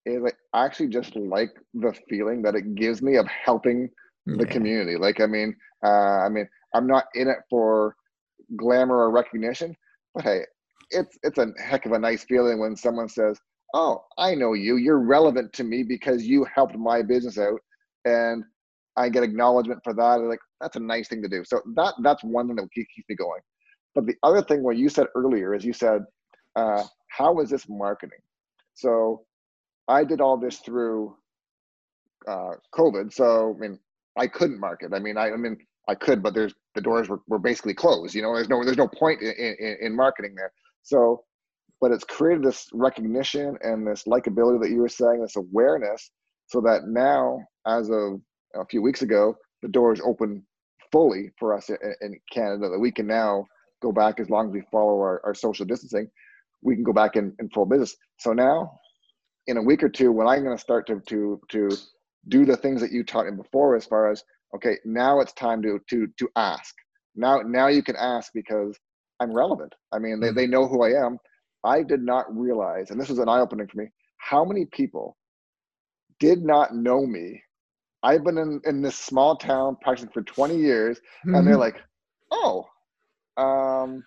is 0.07 0.23
like 0.23 0.37
I 0.53 0.65
actually 0.65 0.89
just 0.89 1.17
like 1.17 1.51
the 1.75 1.95
feeling 2.09 2.43
that 2.43 2.55
it 2.55 2.75
gives 2.75 3.03
me 3.03 3.17
of 3.17 3.27
helping 3.27 3.89
the 4.27 4.47
community. 4.47 4.97
Like 4.97 5.21
I 5.21 5.27
mean, 5.27 5.55
uh, 5.85 6.25
I 6.25 6.29
mean, 6.29 6.49
I'm 6.75 6.87
not 6.87 7.05
in 7.15 7.29
it 7.29 7.39
for 7.51 7.95
glamour 8.57 8.97
or 8.97 9.11
recognition, 9.11 9.77
but 10.15 10.25
hey, 10.25 10.41
it's 10.91 11.19
it's 11.23 11.39
a 11.39 11.49
heck 11.63 11.87
of 11.87 11.93
a 11.93 11.99
nice 11.99 12.25
feeling 12.25 12.61
when 12.61 12.77
someone 12.77 13.09
says, 13.09 13.39
"Oh, 13.75 14.05
I 14.19 14.35
know 14.35 14.53
you. 14.55 14.77
You're 14.77 15.01
relevant 15.01 15.53
to 15.55 15.65
me 15.65 15.83
because 15.83 16.25
you 16.25 16.47
helped 16.55 16.77
my 16.77 17.03
business 17.03 17.39
out," 17.39 17.61
and 18.05 18.45
I 18.97 19.09
get 19.09 19.23
acknowledgement 19.23 19.81
for 19.85 19.95
that. 19.95 20.21
Like 20.21 20.41
that's 20.61 20.77
a 20.77 20.81
nice 20.81 21.09
thing 21.09 21.23
to 21.23 21.29
do. 21.29 21.45
So 21.45 21.61
that 21.77 21.95
that's 22.03 22.23
one 22.25 22.47
thing 22.47 22.57
that 22.57 22.69
keeps 22.73 23.09
me 23.09 23.17
going. 23.17 23.41
But 23.95 24.07
the 24.07 24.17
other 24.23 24.43
thing, 24.43 24.63
what 24.63 24.77
you 24.77 24.89
said 24.89 25.07
earlier, 25.15 25.55
is 25.55 25.65
you 25.65 25.73
said, 25.73 26.03
uh, 26.57 26.85
"How 27.09 27.41
is 27.41 27.51
this 27.51 27.69
marketing?" 27.69 28.19
So 28.75 29.25
I 29.89 30.05
did 30.05 30.21
all 30.21 30.37
this 30.37 30.59
through 30.59 31.17
uh, 32.27 32.53
COVID, 32.75 33.13
so 33.13 33.55
I 33.57 33.61
mean, 33.61 33.79
I 34.17 34.27
couldn't 34.27 34.61
market. 34.61 34.93
I 34.95 34.99
mean, 34.99 35.17
I, 35.17 35.31
I 35.31 35.37
mean, 35.37 35.57
I 35.89 35.95
could, 35.95 36.23
but 36.23 36.35
there's 36.35 36.55
the 36.75 36.81
doors 36.81 37.09
were, 37.09 37.21
were 37.27 37.39
basically 37.39 37.75
closed. 37.75 38.15
You 38.15 38.23
know, 38.23 38.35
there's 38.35 38.49
no 38.49 38.65
there's 38.65 38.77
no 38.77 38.89
point 38.89 39.21
in, 39.23 39.33
in, 39.33 39.77
in 39.81 39.97
marketing 39.97 40.35
there. 40.37 40.53
So, 40.83 41.25
but 41.81 41.91
it's 41.91 42.05
created 42.05 42.45
this 42.45 42.69
recognition 42.73 43.57
and 43.63 43.87
this 43.87 44.05
likability 44.05 44.61
that 44.63 44.71
you 44.71 44.79
were 44.79 44.89
saying, 44.89 45.21
this 45.21 45.37
awareness, 45.37 46.11
so 46.47 46.61
that 46.61 46.83
now, 46.87 47.41
as 47.67 47.91
of 47.91 48.21
a 48.55 48.65
few 48.67 48.83
weeks 48.83 49.03
ago, 49.03 49.37
the 49.63 49.69
doors 49.69 50.01
open 50.05 50.45
fully 50.93 51.31
for 51.39 51.55
us 51.57 51.69
in, 51.71 51.77
in 52.01 52.21
Canada. 52.33 52.69
That 52.71 52.79
we 52.79 52.93
can 52.93 53.07
now 53.07 53.47
go 53.83 53.91
back 53.93 54.21
as 54.21 54.31
long 54.31 54.49
as 54.49 54.53
we 54.53 54.63
follow 54.71 54.95
our, 55.01 55.21
our 55.25 55.35
social 55.35 55.67
distancing. 55.67 56.09
We 56.63 56.77
can 56.77 56.85
go 56.85 56.93
back 56.93 57.17
in, 57.17 57.35
in 57.41 57.49
full 57.51 57.67
business. 57.67 57.97
So 58.19 58.33
now 58.33 58.79
in 59.47 59.57
a 59.57 59.63
week 59.63 59.83
or 59.83 59.89
two 59.89 60.13
when 60.13 60.27
I'm 60.27 60.45
going 60.45 60.57
to 60.57 60.61
start 60.61 60.87
to 60.89 61.01
to 61.09 61.41
to 61.51 61.71
do 62.29 62.45
the 62.45 62.57
things 62.57 62.81
that 62.81 62.93
you 62.93 63.05
taught 63.05 63.27
me 63.27 63.33
before, 63.33 63.77
as 63.77 63.85
far 63.85 64.11
as 64.11 64.23
okay, 64.55 64.77
now 64.85 65.21
it's 65.21 65.33
time 65.33 65.63
to 65.63 65.81
to 65.91 66.07
to 66.19 66.29
ask. 66.37 66.75
Now 67.17 67.41
now 67.45 67.69
you 67.69 67.83
can 67.83 67.97
ask 67.97 68.33
because 68.33 68.79
I'm 69.21 69.33
relevant. 69.33 69.73
I 69.93 69.99
mean, 69.99 70.21
they, 70.21 70.31
they 70.31 70.47
know 70.47 70.67
who 70.67 70.83
I 70.83 71.05
am. 71.05 71.19
I 71.65 71.83
did 71.83 72.03
not 72.03 72.27
realize, 72.37 72.91
and 72.91 73.01
this 73.01 73.09
was 73.09 73.21
an 73.21 73.29
eye 73.29 73.39
opening 73.39 73.69
for 73.69 73.79
me, 73.79 73.87
how 74.17 74.45
many 74.45 74.65
people 74.67 75.17
did 76.19 76.43
not 76.43 76.75
know 76.75 77.07
me. 77.07 77.41
I've 78.03 78.25
been 78.25 78.39
in, 78.39 78.61
in 78.65 78.83
this 78.83 78.97
small 78.97 79.37
town 79.37 79.77
practicing 79.81 80.11
for 80.11 80.23
20 80.23 80.57
years, 80.57 80.99
mm-hmm. 80.99 81.37
and 81.37 81.47
they're 81.47 81.55
mm-hmm. 81.55 81.61
like, 81.61 81.83
oh, 82.33 82.67
um, 83.37 84.03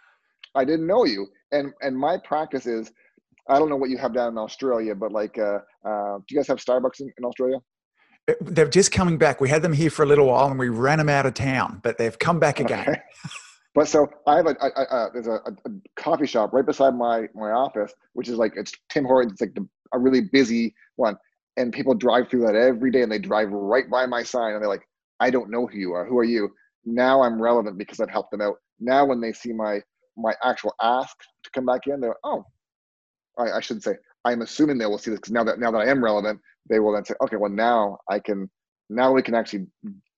I 0.53 0.65
didn't 0.65 0.87
know 0.87 1.05
you. 1.05 1.27
And 1.51 1.71
and 1.81 1.97
my 1.97 2.17
practice 2.17 2.65
is 2.65 2.91
I 3.47 3.59
don't 3.59 3.69
know 3.69 3.75
what 3.75 3.89
you 3.89 3.97
have 3.97 4.13
down 4.13 4.29
in 4.29 4.37
Australia, 4.37 4.95
but 4.95 5.11
like, 5.11 5.37
uh, 5.37 5.59
uh, 5.85 6.17
do 6.17 6.23
you 6.29 6.37
guys 6.37 6.47
have 6.47 6.57
Starbucks 6.57 6.99
in, 6.99 7.11
in 7.17 7.25
Australia? 7.25 7.57
Uh, 8.27 8.33
they're 8.41 8.67
just 8.67 8.91
coming 8.91 9.17
back. 9.17 9.39
We 9.39 9.49
had 9.49 9.61
them 9.61 9.73
here 9.73 9.89
for 9.89 10.03
a 10.03 10.05
little 10.05 10.27
while, 10.27 10.47
and 10.49 10.57
we 10.57 10.69
ran 10.69 10.97
them 10.97 11.09
out 11.09 11.25
of 11.25 11.35
town, 11.35 11.79
but 11.83 11.97
they've 11.97 12.17
come 12.17 12.39
back 12.39 12.59
again. 12.59 12.89
Okay. 12.89 13.01
but 13.75 13.87
so 13.87 14.09
I 14.25 14.37
have 14.37 14.47
a, 14.47 14.55
a, 14.61 14.67
a 14.67 15.09
there's 15.13 15.27
a, 15.27 15.41
a, 15.45 15.71
coffee 15.95 16.25
shop 16.25 16.53
right 16.53 16.65
beside 16.65 16.95
my 16.95 17.27
my 17.35 17.51
office, 17.51 17.93
which 18.13 18.29
is 18.29 18.37
like 18.37 18.53
it's 18.55 18.71
Tim 18.89 19.05
Hortons. 19.05 19.33
It's 19.33 19.41
like 19.41 19.53
the, 19.53 19.67
a 19.93 19.99
really 19.99 20.21
busy 20.21 20.73
one, 20.95 21.15
and 21.57 21.71
people 21.71 21.93
drive 21.93 22.29
through 22.29 22.45
that 22.47 22.55
every 22.55 22.89
day, 22.89 23.03
and 23.03 23.11
they 23.11 23.19
drive 23.19 23.49
right 23.51 23.89
by 23.89 24.07
my 24.07 24.23
sign, 24.23 24.53
and 24.53 24.61
they're 24.61 24.69
like, 24.69 24.87
I 25.19 25.29
don't 25.29 25.51
know 25.51 25.67
who 25.67 25.77
you 25.77 25.93
are. 25.93 26.05
Who 26.05 26.17
are 26.17 26.23
you? 26.23 26.49
Now 26.83 27.21
I'm 27.21 27.39
relevant 27.39 27.77
because 27.77 27.99
I've 27.99 28.09
helped 28.09 28.31
them 28.31 28.41
out. 28.41 28.55
Now 28.79 29.05
when 29.05 29.21
they 29.21 29.33
see 29.33 29.53
my 29.53 29.81
my 30.17 30.33
actual 30.43 30.73
ask 30.81 31.15
to 31.43 31.49
come 31.51 31.65
back 31.65 31.81
in, 31.87 31.99
they're 31.99 32.15
oh, 32.23 32.43
I, 33.37 33.51
I 33.51 33.59
shouldn't 33.59 33.83
say. 33.83 33.95
I'm 34.23 34.41
assuming 34.41 34.77
they 34.77 34.85
will 34.85 34.97
see 34.97 35.11
this 35.11 35.19
because 35.19 35.33
now 35.33 35.43
that 35.43 35.59
now 35.59 35.71
that 35.71 35.79
I 35.79 35.89
am 35.89 36.03
relevant, 36.03 36.39
they 36.69 36.79
will 36.79 36.93
then 36.93 37.05
say, 37.05 37.13
okay, 37.21 37.35
well 37.35 37.51
now 37.51 37.97
I 38.09 38.19
can 38.19 38.49
now 38.89 39.11
we 39.11 39.21
can 39.21 39.35
actually 39.35 39.67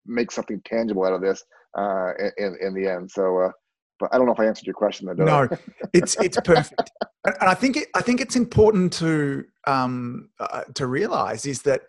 make 0.05 0.31
something 0.31 0.61
tangible 0.65 1.05
out 1.05 1.13
of 1.13 1.21
this 1.21 1.43
uh, 1.77 2.13
in 2.37 2.57
in 2.61 2.73
the 2.73 2.87
end. 2.89 3.11
So. 3.11 3.39
Uh, 3.39 3.51
but 3.99 4.13
I 4.13 4.17
don't 4.17 4.27
know 4.27 4.33
if 4.33 4.39
I 4.39 4.45
answered 4.45 4.67
your 4.67 4.75
question. 4.75 5.07
Though, 5.07 5.25
no, 5.25 5.49
it's 5.91 6.15
it's 6.21 6.39
perfect, 6.41 6.91
and 7.25 7.35
I 7.41 7.55
think 7.55 7.77
it, 7.77 7.87
I 7.95 8.01
think 8.01 8.21
it's 8.21 8.35
important 8.35 8.93
to 8.93 9.43
um, 9.65 10.29
uh, 10.39 10.65
to 10.75 10.85
realize 10.85 11.47
is 11.47 11.63
that 11.63 11.81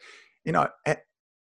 you 0.44 0.52
know 0.52 0.68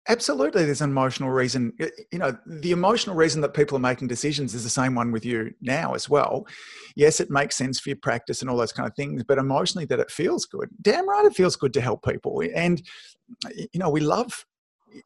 Absolutely, 0.08 0.64
there's 0.64 0.80
an 0.80 0.90
emotional 0.90 1.30
reason. 1.30 1.72
You 2.10 2.18
know, 2.18 2.36
the 2.44 2.72
emotional 2.72 3.14
reason 3.14 3.40
that 3.42 3.54
people 3.54 3.76
are 3.76 3.80
making 3.80 4.08
decisions 4.08 4.52
is 4.52 4.64
the 4.64 4.68
same 4.70 4.96
one 4.96 5.12
with 5.12 5.24
you 5.24 5.54
now 5.60 5.94
as 5.94 6.08
well. 6.08 6.44
Yes, 6.96 7.20
it 7.20 7.30
makes 7.30 7.54
sense 7.56 7.78
for 7.78 7.90
your 7.90 7.98
practice 8.02 8.40
and 8.40 8.50
all 8.50 8.56
those 8.56 8.72
kind 8.72 8.88
of 8.88 8.96
things, 8.96 9.22
but 9.22 9.38
emotionally, 9.38 9.84
that 9.86 10.00
it 10.00 10.10
feels 10.10 10.44
good. 10.44 10.70
Damn 10.80 11.08
right, 11.08 11.24
it 11.24 11.36
feels 11.36 11.54
good 11.54 11.72
to 11.74 11.80
help 11.80 12.04
people. 12.04 12.42
And, 12.52 12.82
you 13.54 13.78
know, 13.78 13.90
we 13.90 14.00
love, 14.00 14.44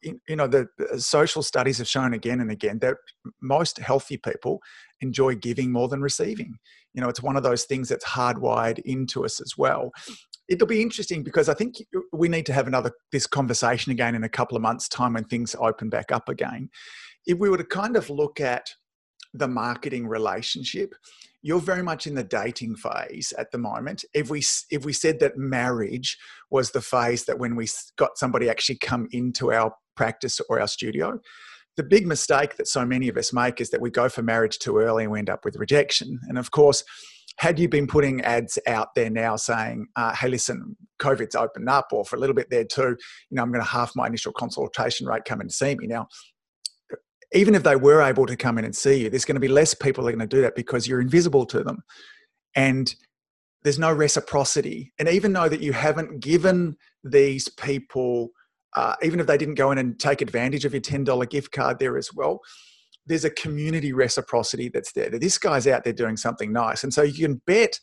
you 0.03 0.35
know, 0.35 0.47
the, 0.47 0.67
social 0.97 1.43
studies 1.43 1.77
have 1.77 1.87
shown 1.87 2.13
again 2.13 2.41
and 2.41 2.49
again 2.49 2.79
that 2.79 2.97
most 3.39 3.77
healthy 3.77 4.17
people 4.17 4.61
enjoy 5.01 5.35
giving 5.35 5.71
more 5.71 5.87
than 5.87 6.01
receiving. 6.01 6.57
You 6.95 7.01
know, 7.01 7.09
it's 7.09 7.21
one 7.21 7.37
of 7.37 7.43
those 7.43 7.65
things 7.65 7.89
that's 7.89 8.03
hardwired 8.03 8.79
into 8.79 9.23
us 9.23 9.39
as 9.39 9.53
well 9.55 9.91
it'll 10.47 10.67
be 10.67 10.81
interesting 10.81 11.23
because 11.23 11.49
I 11.49 11.53
think 11.53 11.75
we 12.11 12.29
need 12.29 12.45
to 12.47 12.53
have 12.53 12.67
another 12.67 12.91
this 13.11 13.27
conversation 13.27 13.91
again 13.91 14.15
in 14.15 14.23
a 14.23 14.29
couple 14.29 14.55
of 14.55 14.63
months' 14.63 14.87
time 14.87 15.13
when 15.13 15.25
things 15.25 15.55
open 15.59 15.89
back 15.89 16.11
up 16.11 16.29
again. 16.29 16.69
If 17.25 17.37
we 17.37 17.49
were 17.49 17.57
to 17.57 17.63
kind 17.63 17.95
of 17.95 18.09
look 18.09 18.39
at 18.39 18.69
the 19.33 19.47
marketing 19.47 20.07
relationship, 20.07 20.93
you're 21.41 21.59
very 21.59 21.83
much 21.83 22.07
in 22.07 22.15
the 22.15 22.23
dating 22.23 22.75
phase 22.75 23.33
at 23.37 23.51
the 23.51 23.57
moment. 23.57 24.05
If 24.13 24.29
we 24.29 24.43
if 24.71 24.85
we 24.85 24.93
said 24.93 25.19
that 25.19 25.37
marriage 25.37 26.17
was 26.49 26.71
the 26.71 26.81
phase 26.81 27.25
that 27.25 27.39
when 27.39 27.55
we 27.55 27.67
got 27.97 28.17
somebody 28.17 28.49
actually 28.49 28.77
come 28.77 29.07
into 29.11 29.51
our 29.51 29.73
practice 29.95 30.39
or 30.49 30.59
our 30.59 30.67
studio, 30.67 31.19
the 31.75 31.83
big 31.83 32.07
mistake 32.07 32.57
that 32.57 32.67
so 32.67 32.85
many 32.85 33.07
of 33.07 33.17
us 33.17 33.33
make 33.33 33.61
is 33.61 33.69
that 33.69 33.81
we 33.81 33.91
go 33.91 34.09
for 34.09 34.23
marriage 34.23 34.59
too 34.59 34.77
early 34.77 35.03
and 35.03 35.11
we 35.11 35.19
end 35.19 35.29
up 35.29 35.45
with 35.45 35.57
rejection. 35.57 36.19
And 36.27 36.37
of 36.37 36.51
course, 36.51 36.83
had 37.37 37.59
you 37.59 37.69
been 37.69 37.87
putting 37.87 38.21
ads 38.21 38.57
out 38.67 38.95
there 38.95 39.09
now 39.09 39.35
saying, 39.35 39.87
uh, 39.95 40.13
hey, 40.15 40.27
listen, 40.27 40.75
COVID's 40.99 41.35
opened 41.35 41.69
up, 41.69 41.87
or 41.91 42.03
for 42.03 42.15
a 42.15 42.19
little 42.19 42.35
bit 42.35 42.49
there 42.49 42.65
too, 42.65 42.97
you 43.29 43.35
know, 43.35 43.43
I'm 43.43 43.51
going 43.51 43.63
to 43.63 43.69
half 43.69 43.95
my 43.95 44.07
initial 44.07 44.33
consultation 44.33 45.07
rate, 45.07 45.25
come 45.25 45.39
and 45.39 45.51
see 45.51 45.75
me. 45.75 45.87
Now, 45.87 46.07
even 47.33 47.53
if 47.53 47.63
they 47.63 47.75
were 47.75 48.01
able 48.01 48.25
to 48.25 48.35
come 48.35 48.57
in 48.57 48.65
and 48.65 48.75
see 48.75 49.03
you, 49.03 49.09
there's 49.09 49.25
going 49.25 49.35
to 49.35 49.41
be 49.41 49.47
less 49.47 49.73
people 49.73 50.03
that 50.03 50.09
are 50.09 50.17
going 50.17 50.27
to 50.27 50.35
do 50.35 50.41
that 50.41 50.55
because 50.55 50.87
you're 50.87 51.01
invisible 51.01 51.45
to 51.45 51.63
them. 51.63 51.83
And 52.55 52.93
there's 53.63 53.77
no 53.77 53.93
reciprocity. 53.93 54.93
And 54.97 55.07
even 55.07 55.33
though 55.33 55.49
that 55.49 55.61
you 55.61 55.73
haven't 55.73 56.21
given 56.21 56.77
these 57.03 57.49
people, 57.49 58.29
uh, 58.75 58.95
even 59.03 59.19
if 59.19 59.27
they 59.27 59.37
didn't 59.37 59.55
go 59.55 59.71
in 59.71 59.77
and 59.77 59.99
take 59.99 60.21
advantage 60.21 60.65
of 60.65 60.73
your 60.73 60.81
$10 60.81 61.29
gift 61.29 61.51
card 61.51 61.77
there 61.77 61.97
as 61.97 62.13
well, 62.13 62.39
there's 63.07 63.25
a 63.25 63.29
community 63.29 63.93
reciprocity 63.93 64.69
that's 64.69 64.91
there. 64.91 65.09
That 65.09 65.21
this 65.21 65.37
guy's 65.37 65.65
out 65.67 65.83
there 65.83 65.93
doing 65.93 66.17
something 66.17 66.51
nice, 66.51 66.83
and 66.83 66.93
so 66.93 67.01
you 67.03 67.25
can 67.27 67.41
bet. 67.45 67.79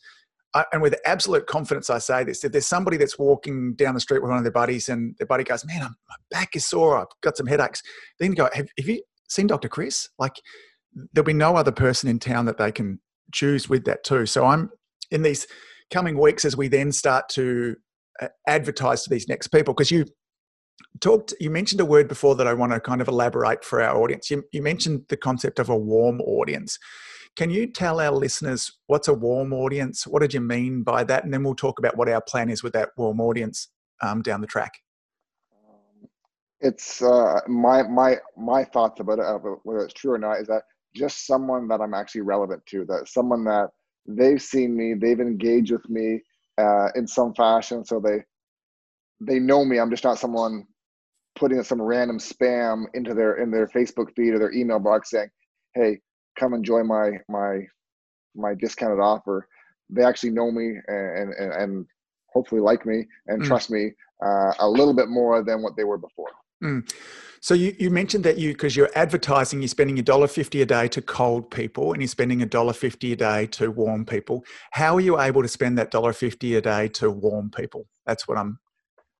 And 0.71 0.81
with 0.81 0.95
absolute 1.05 1.47
confidence, 1.47 1.89
I 1.89 1.97
say 1.97 2.23
this: 2.23 2.43
if 2.43 2.51
there's 2.53 2.67
somebody 2.67 2.95
that's 2.95 3.19
walking 3.19 3.73
down 3.73 3.93
the 3.93 3.99
street 3.99 4.21
with 4.21 4.29
one 4.29 4.37
of 4.37 4.45
their 4.45 4.53
buddies, 4.53 4.87
and 4.87 5.15
their 5.17 5.27
buddy 5.27 5.43
goes, 5.43 5.65
"Man, 5.65 5.81
I'm, 5.81 5.95
my 6.07 6.15
back 6.31 6.55
is 6.55 6.65
sore. 6.65 6.97
I've 6.97 7.07
got 7.21 7.35
some 7.35 7.47
headaches," 7.47 7.81
then 8.19 8.31
you 8.31 8.35
go, 8.35 8.49
have, 8.53 8.67
"Have 8.77 8.87
you 8.87 9.01
seen 9.27 9.47
Dr. 9.47 9.67
Chris?" 9.67 10.07
Like, 10.17 10.35
there'll 11.13 11.25
be 11.25 11.33
no 11.33 11.57
other 11.57 11.73
person 11.73 12.09
in 12.09 12.19
town 12.19 12.45
that 12.45 12.57
they 12.57 12.71
can 12.71 12.99
choose 13.33 13.67
with 13.67 13.83
that 13.85 14.03
too. 14.03 14.25
So 14.25 14.45
I'm 14.45 14.69
in 15.11 15.23
these 15.23 15.47
coming 15.91 16.17
weeks 16.17 16.45
as 16.45 16.55
we 16.55 16.67
then 16.67 16.91
start 16.91 17.29
to 17.29 17.75
uh, 18.21 18.27
advertise 18.47 19.03
to 19.03 19.09
these 19.09 19.27
next 19.27 19.49
people 19.49 19.73
because 19.73 19.91
you 19.91 20.05
talked 21.01 21.33
you 21.39 21.49
mentioned 21.49 21.81
a 21.81 21.85
word 21.85 22.07
before 22.07 22.35
that 22.35 22.47
i 22.47 22.53
want 22.53 22.71
to 22.71 22.79
kind 22.79 23.01
of 23.01 23.07
elaborate 23.07 23.63
for 23.63 23.81
our 23.81 24.01
audience. 24.01 24.29
You, 24.29 24.43
you, 24.51 24.61
mentioned 24.61 25.05
the 25.09 25.17
concept 25.17 25.59
of 25.59 25.69
a 25.69 25.75
warm 25.75 26.21
audience. 26.21 26.77
Can 27.35 27.49
you 27.49 27.67
tell 27.67 27.99
our 27.99 28.11
listeners 28.11 28.71
what's 28.87 29.07
a 29.07 29.13
warm 29.13 29.51
audience? 29.53 30.07
What 30.07 30.21
did 30.21 30.33
you 30.33 30.39
mean 30.39 30.83
by 30.83 31.03
that? 31.03 31.25
And 31.25 31.33
then 31.33 31.43
we'll 31.43 31.55
talk 31.55 31.79
about 31.79 31.97
what 31.97 32.07
our 32.07 32.21
plan 32.21 32.49
is 32.49 32.63
with 32.63 32.73
that 32.73 32.89
warm 32.97 33.19
audience 33.19 33.67
um, 34.01 34.21
down 34.21 34.41
the 34.41 34.47
track. 34.47 34.73
It's 36.61 37.01
uh, 37.01 37.41
my 37.47 37.83
my 37.83 38.17
my 38.37 38.63
thoughts 38.63 38.99
about 38.99 39.19
it 39.19 39.57
whether 39.63 39.83
it's 39.83 39.93
true 39.93 40.13
or 40.13 40.17
not 40.17 40.39
is 40.39 40.47
that 40.47 40.63
just 40.95 41.27
someone 41.27 41.67
that 41.67 41.81
i'm 41.81 41.93
actually 41.93 42.21
relevant 42.21 42.65
to 42.65 42.85
that 42.85 43.09
someone 43.09 43.43
that 43.43 43.69
they've 44.07 44.41
seen 44.41 44.75
me 44.75 44.93
they've 44.93 45.19
engaged 45.19 45.69
with 45.69 45.87
me 45.89 46.21
uh, 46.57 46.87
in 46.95 47.05
some 47.05 47.33
fashion 47.33 47.83
so 47.83 47.99
they 47.99 48.23
they 49.19 49.39
know 49.39 49.63
me. 49.65 49.79
I'm 49.79 49.89
just 49.89 50.03
not 50.03 50.19
someone 50.19 50.67
putting 51.35 51.61
some 51.63 51.81
random 51.81 52.19
spam 52.19 52.85
into 52.93 53.13
their 53.13 53.37
in 53.37 53.51
their 53.51 53.67
Facebook 53.67 54.13
feed 54.15 54.33
or 54.33 54.39
their 54.39 54.53
email 54.53 54.79
box 54.79 55.11
saying, 55.11 55.29
"Hey, 55.73 55.99
come 56.39 56.53
enjoy 56.53 56.83
my 56.83 57.11
my 57.29 57.61
my 58.35 58.53
discounted 58.55 58.99
offer." 58.99 59.47
They 59.89 60.03
actually 60.03 60.31
know 60.31 60.51
me 60.51 60.75
and 60.87 61.33
and, 61.33 61.53
and 61.53 61.85
hopefully 62.33 62.61
like 62.61 62.85
me 62.85 63.05
and 63.27 63.41
mm. 63.41 63.47
trust 63.47 63.69
me 63.69 63.91
uh, 64.25 64.51
a 64.59 64.67
little 64.67 64.93
bit 64.93 65.09
more 65.09 65.43
than 65.43 65.61
what 65.61 65.75
they 65.77 65.83
were 65.83 65.97
before. 65.97 66.31
Mm. 66.63 66.89
So 67.41 67.53
you, 67.53 67.75
you 67.77 67.91
mentioned 67.91 68.23
that 68.23 68.39
you 68.39 68.53
because 68.53 68.75
you're 68.75 68.89
advertising, 68.95 69.61
you're 69.61 69.67
spending 69.67 69.99
a 69.99 70.01
dollar 70.01 70.27
fifty 70.27 70.61
a 70.61 70.65
day 70.65 70.87
to 70.87 71.01
cold 71.01 71.51
people, 71.51 71.93
and 71.93 72.01
you're 72.01 72.07
spending 72.07 72.41
a 72.41 72.45
dollar 72.45 72.73
fifty 72.73 73.13
a 73.13 73.15
day 73.15 73.45
to 73.47 73.69
warm 73.69 74.05
people. 74.05 74.43
How 74.71 74.95
are 74.95 75.01
you 75.01 75.19
able 75.19 75.43
to 75.43 75.47
spend 75.47 75.77
that 75.77 75.91
dollar 75.91 76.13
fifty 76.13 76.55
a 76.55 76.61
day 76.61 76.87
to 76.89 77.11
warm 77.11 77.51
people? 77.51 77.87
That's 78.05 78.27
what 78.27 78.37
I'm 78.37 78.59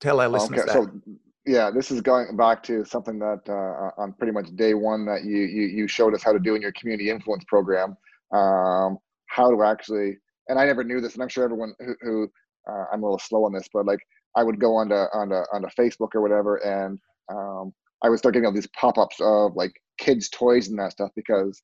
Tell 0.02 0.20
our 0.20 0.28
listeners 0.28 0.62
okay, 0.62 0.80
that. 0.80 0.84
So, 0.84 1.02
yeah, 1.46 1.70
this 1.70 1.92
is 1.92 2.02
going 2.02 2.36
back 2.36 2.64
to 2.64 2.84
something 2.86 3.20
that 3.20 3.42
uh, 3.48 4.02
on 4.02 4.14
pretty 4.14 4.34
much 4.34 4.56
day 4.56 4.74
one 4.74 5.06
that 5.06 5.24
you, 5.24 5.38
you 5.38 5.68
you 5.68 5.88
showed 5.88 6.14
us 6.14 6.24
how 6.24 6.34
to 6.34 6.40
do 6.40 6.56
in 6.56 6.62
your 6.62 6.72
community 6.72 7.10
influence 7.10 7.44
program. 7.48 7.96
Um, 8.34 8.98
how 9.28 9.52
to 9.52 9.64
actually, 9.64 10.18
and 10.50 10.60
I 10.60 10.66
never 10.66 10.84
knew 10.84 11.02
this, 11.02 11.14
and 11.14 11.22
I'm 11.22 11.30
sure 11.30 11.44
everyone 11.44 11.74
who, 11.80 11.96
who 12.02 12.32
uh, 12.68 12.86
I'm 12.92 13.04
a 13.04 13.06
little 13.06 13.20
slow 13.20 13.46
on 13.46 13.54
this, 13.54 13.68
but 13.72 13.86
like 13.86 14.00
I 14.36 14.44
would 14.44 14.60
go 14.60 14.76
onto 14.76 14.96
onto 14.96 15.36
onto 15.54 15.68
Facebook 15.80 16.16
or 16.16 16.22
whatever, 16.22 16.58
and 16.58 17.00
um, 17.32 17.74
I 18.04 18.10
would 18.10 18.18
start 18.20 18.34
getting 18.34 18.48
all 18.48 18.52
these 18.52 18.70
pop-ups 18.80 19.18
of 19.22 19.56
like 19.56 19.74
kids' 20.00 20.30
toys 20.30 20.68
and 20.68 20.80
that 20.80 20.94
stuff 20.94 21.12
because 21.16 21.62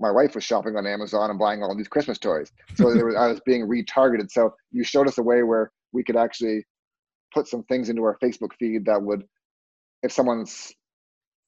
my 0.00 0.10
wife 0.10 0.34
was 0.34 0.42
shopping 0.42 0.76
on 0.76 0.86
Amazon 0.86 1.30
and 1.30 1.38
buying 1.38 1.62
all 1.62 1.76
these 1.76 1.88
Christmas 1.88 2.18
toys. 2.18 2.50
So 2.74 2.86
was, 2.86 3.14
I 3.14 3.28
was 3.28 3.40
being 3.46 3.68
retargeted. 3.68 4.30
So 4.30 4.54
you 4.72 4.84
showed 4.84 5.06
us 5.06 5.18
a 5.18 5.22
way 5.22 5.42
where 5.44 5.70
we 5.92 6.02
could 6.02 6.16
actually 6.16 6.64
put 7.32 7.48
some 7.48 7.62
things 7.64 7.88
into 7.88 8.02
our 8.02 8.18
Facebook 8.22 8.52
feed 8.58 8.84
that 8.86 9.02
would, 9.02 9.24
if 10.02 10.12
someone's 10.12 10.72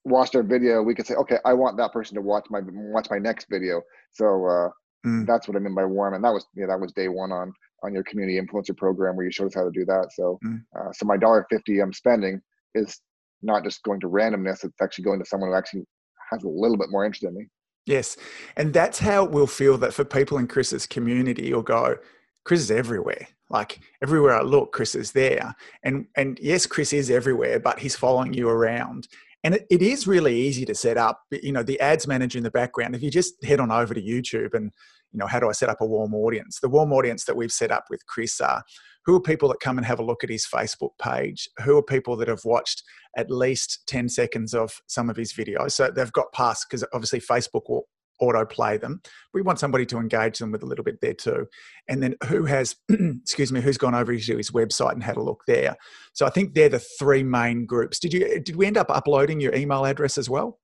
watched 0.05 0.35
our 0.35 0.43
video, 0.43 0.81
we 0.81 0.95
could 0.95 1.07
say, 1.07 1.15
okay, 1.15 1.37
I 1.45 1.53
want 1.53 1.77
that 1.77 1.91
person 1.91 2.15
to 2.15 2.21
watch 2.21 2.45
my 2.49 2.61
watch 2.63 3.07
my 3.09 3.17
next 3.17 3.47
video. 3.49 3.81
So 4.11 4.25
uh, 4.25 4.69
mm. 5.05 5.25
that's 5.25 5.47
what 5.47 5.57
I 5.57 5.59
mean 5.59 5.75
by 5.75 5.85
warm, 5.85 6.13
and 6.13 6.23
that 6.23 6.31
was 6.31 6.45
yeah, 6.55 6.67
that 6.67 6.79
was 6.79 6.93
day 6.93 7.07
one 7.07 7.31
on 7.31 7.51
on 7.83 7.93
your 7.93 8.03
community 8.03 8.39
influencer 8.39 8.75
program 8.77 9.15
where 9.15 9.25
you 9.25 9.31
showed 9.31 9.47
us 9.47 9.55
how 9.55 9.63
to 9.63 9.71
do 9.71 9.85
that. 9.85 10.09
So 10.13 10.39
mm. 10.45 10.61
uh, 10.77 10.91
so 10.93 11.05
my 11.05 11.17
dollar 11.17 11.45
fifty 11.49 11.79
I'm 11.79 11.93
spending 11.93 12.41
is 12.75 12.99
not 13.41 13.63
just 13.63 13.83
going 13.83 13.99
to 14.01 14.07
randomness; 14.07 14.63
it's 14.63 14.81
actually 14.81 15.05
going 15.05 15.19
to 15.19 15.25
someone 15.25 15.49
who 15.49 15.55
actually 15.55 15.85
has 16.31 16.43
a 16.43 16.49
little 16.49 16.77
bit 16.77 16.87
more 16.89 17.05
interest 17.05 17.23
in 17.23 17.35
me. 17.35 17.47
Yes, 17.85 18.17
and 18.55 18.73
that's 18.73 18.99
how 18.99 19.25
we'll 19.25 19.47
feel 19.47 19.77
that 19.79 19.93
for 19.93 20.05
people 20.05 20.37
in 20.37 20.47
Chris's 20.47 20.87
community, 20.87 21.47
you'll 21.47 21.61
go, 21.61 21.97
Chris 22.43 22.61
is 22.61 22.71
everywhere. 22.71 23.27
Like 23.49 23.79
everywhere 24.01 24.35
I 24.35 24.41
look, 24.41 24.71
Chris 24.71 24.95
is 24.95 25.11
there. 25.11 25.55
And 25.83 26.07
and 26.15 26.39
yes, 26.41 26.65
Chris 26.65 26.93
is 26.93 27.11
everywhere, 27.11 27.59
but 27.59 27.79
he's 27.79 27.95
following 27.95 28.33
you 28.33 28.49
around. 28.49 29.07
And 29.43 29.55
it, 29.55 29.67
it 29.69 29.81
is 29.81 30.07
really 30.07 30.35
easy 30.35 30.65
to 30.65 30.73
set 30.73 30.97
up. 30.97 31.21
You 31.31 31.51
know, 31.51 31.63
the 31.63 31.79
ads 31.79 32.07
manager 32.07 32.39
in 32.39 32.43
the 32.43 32.51
background. 32.51 32.95
If 32.95 33.03
you 33.03 33.11
just 33.11 33.43
head 33.43 33.59
on 33.59 33.71
over 33.71 33.93
to 33.93 34.01
YouTube 34.01 34.53
and 34.53 34.71
you 35.11 35.19
know, 35.19 35.27
how 35.27 35.39
do 35.39 35.47
I 35.47 35.53
set 35.53 35.69
up 35.69 35.79
a 35.79 35.85
warm 35.85 36.13
audience? 36.13 36.59
The 36.59 36.67
warm 36.67 36.91
audience 36.91 37.23
that 37.25 37.37
we've 37.37 37.51
set 37.51 37.71
up 37.71 37.85
with 37.89 38.05
Chris 38.05 38.41
are 38.41 38.63
who 39.05 39.15
are 39.15 39.21
people 39.21 39.47
that 39.49 39.59
come 39.59 39.77
and 39.77 39.85
have 39.85 39.99
a 39.99 40.03
look 40.03 40.23
at 40.23 40.29
his 40.29 40.45
Facebook 40.45 40.89
page? 40.99 41.47
Who 41.63 41.77
are 41.77 41.83
people 41.83 42.17
that 42.17 42.27
have 42.27 42.43
watched 42.43 42.83
at 43.15 43.29
least 43.29 43.83
10 43.87 44.09
seconds 44.09 44.53
of 44.53 44.81
some 44.87 45.09
of 45.09 45.15
his 45.15 45.31
videos? 45.31 45.73
So 45.73 45.91
they've 45.91 46.11
got 46.11 46.33
past, 46.33 46.65
because 46.67 46.83
obviously 46.91 47.21
Facebook 47.21 47.69
will 47.69 47.87
autoplay 48.21 48.79
them. 48.79 49.01
We 49.33 49.41
want 49.41 49.59
somebody 49.59 49.85
to 49.87 49.97
engage 49.97 50.39
them 50.39 50.51
with 50.51 50.63
a 50.63 50.65
little 50.65 50.83
bit 50.83 51.01
there 51.01 51.13
too. 51.13 51.47
And 51.87 52.01
then 52.01 52.15
who 52.27 52.45
has, 52.45 52.75
excuse 52.89 53.51
me, 53.51 53.61
who's 53.61 53.77
gone 53.77 53.95
over 53.95 54.15
to 54.15 54.37
his 54.37 54.51
website 54.51 54.93
and 54.93 55.03
had 55.03 55.17
a 55.17 55.23
look 55.23 55.43
there. 55.47 55.75
So 56.13 56.25
I 56.25 56.29
think 56.29 56.53
they're 56.53 56.69
the 56.69 56.79
three 56.79 57.23
main 57.23 57.65
groups. 57.65 57.99
Did 57.99 58.13
you 58.13 58.39
did 58.39 58.55
we 58.55 58.65
end 58.65 58.77
up 58.77 58.89
uploading 58.89 59.39
your 59.39 59.53
email 59.55 59.85
address 59.85 60.17
as 60.17 60.29
well? 60.29 60.59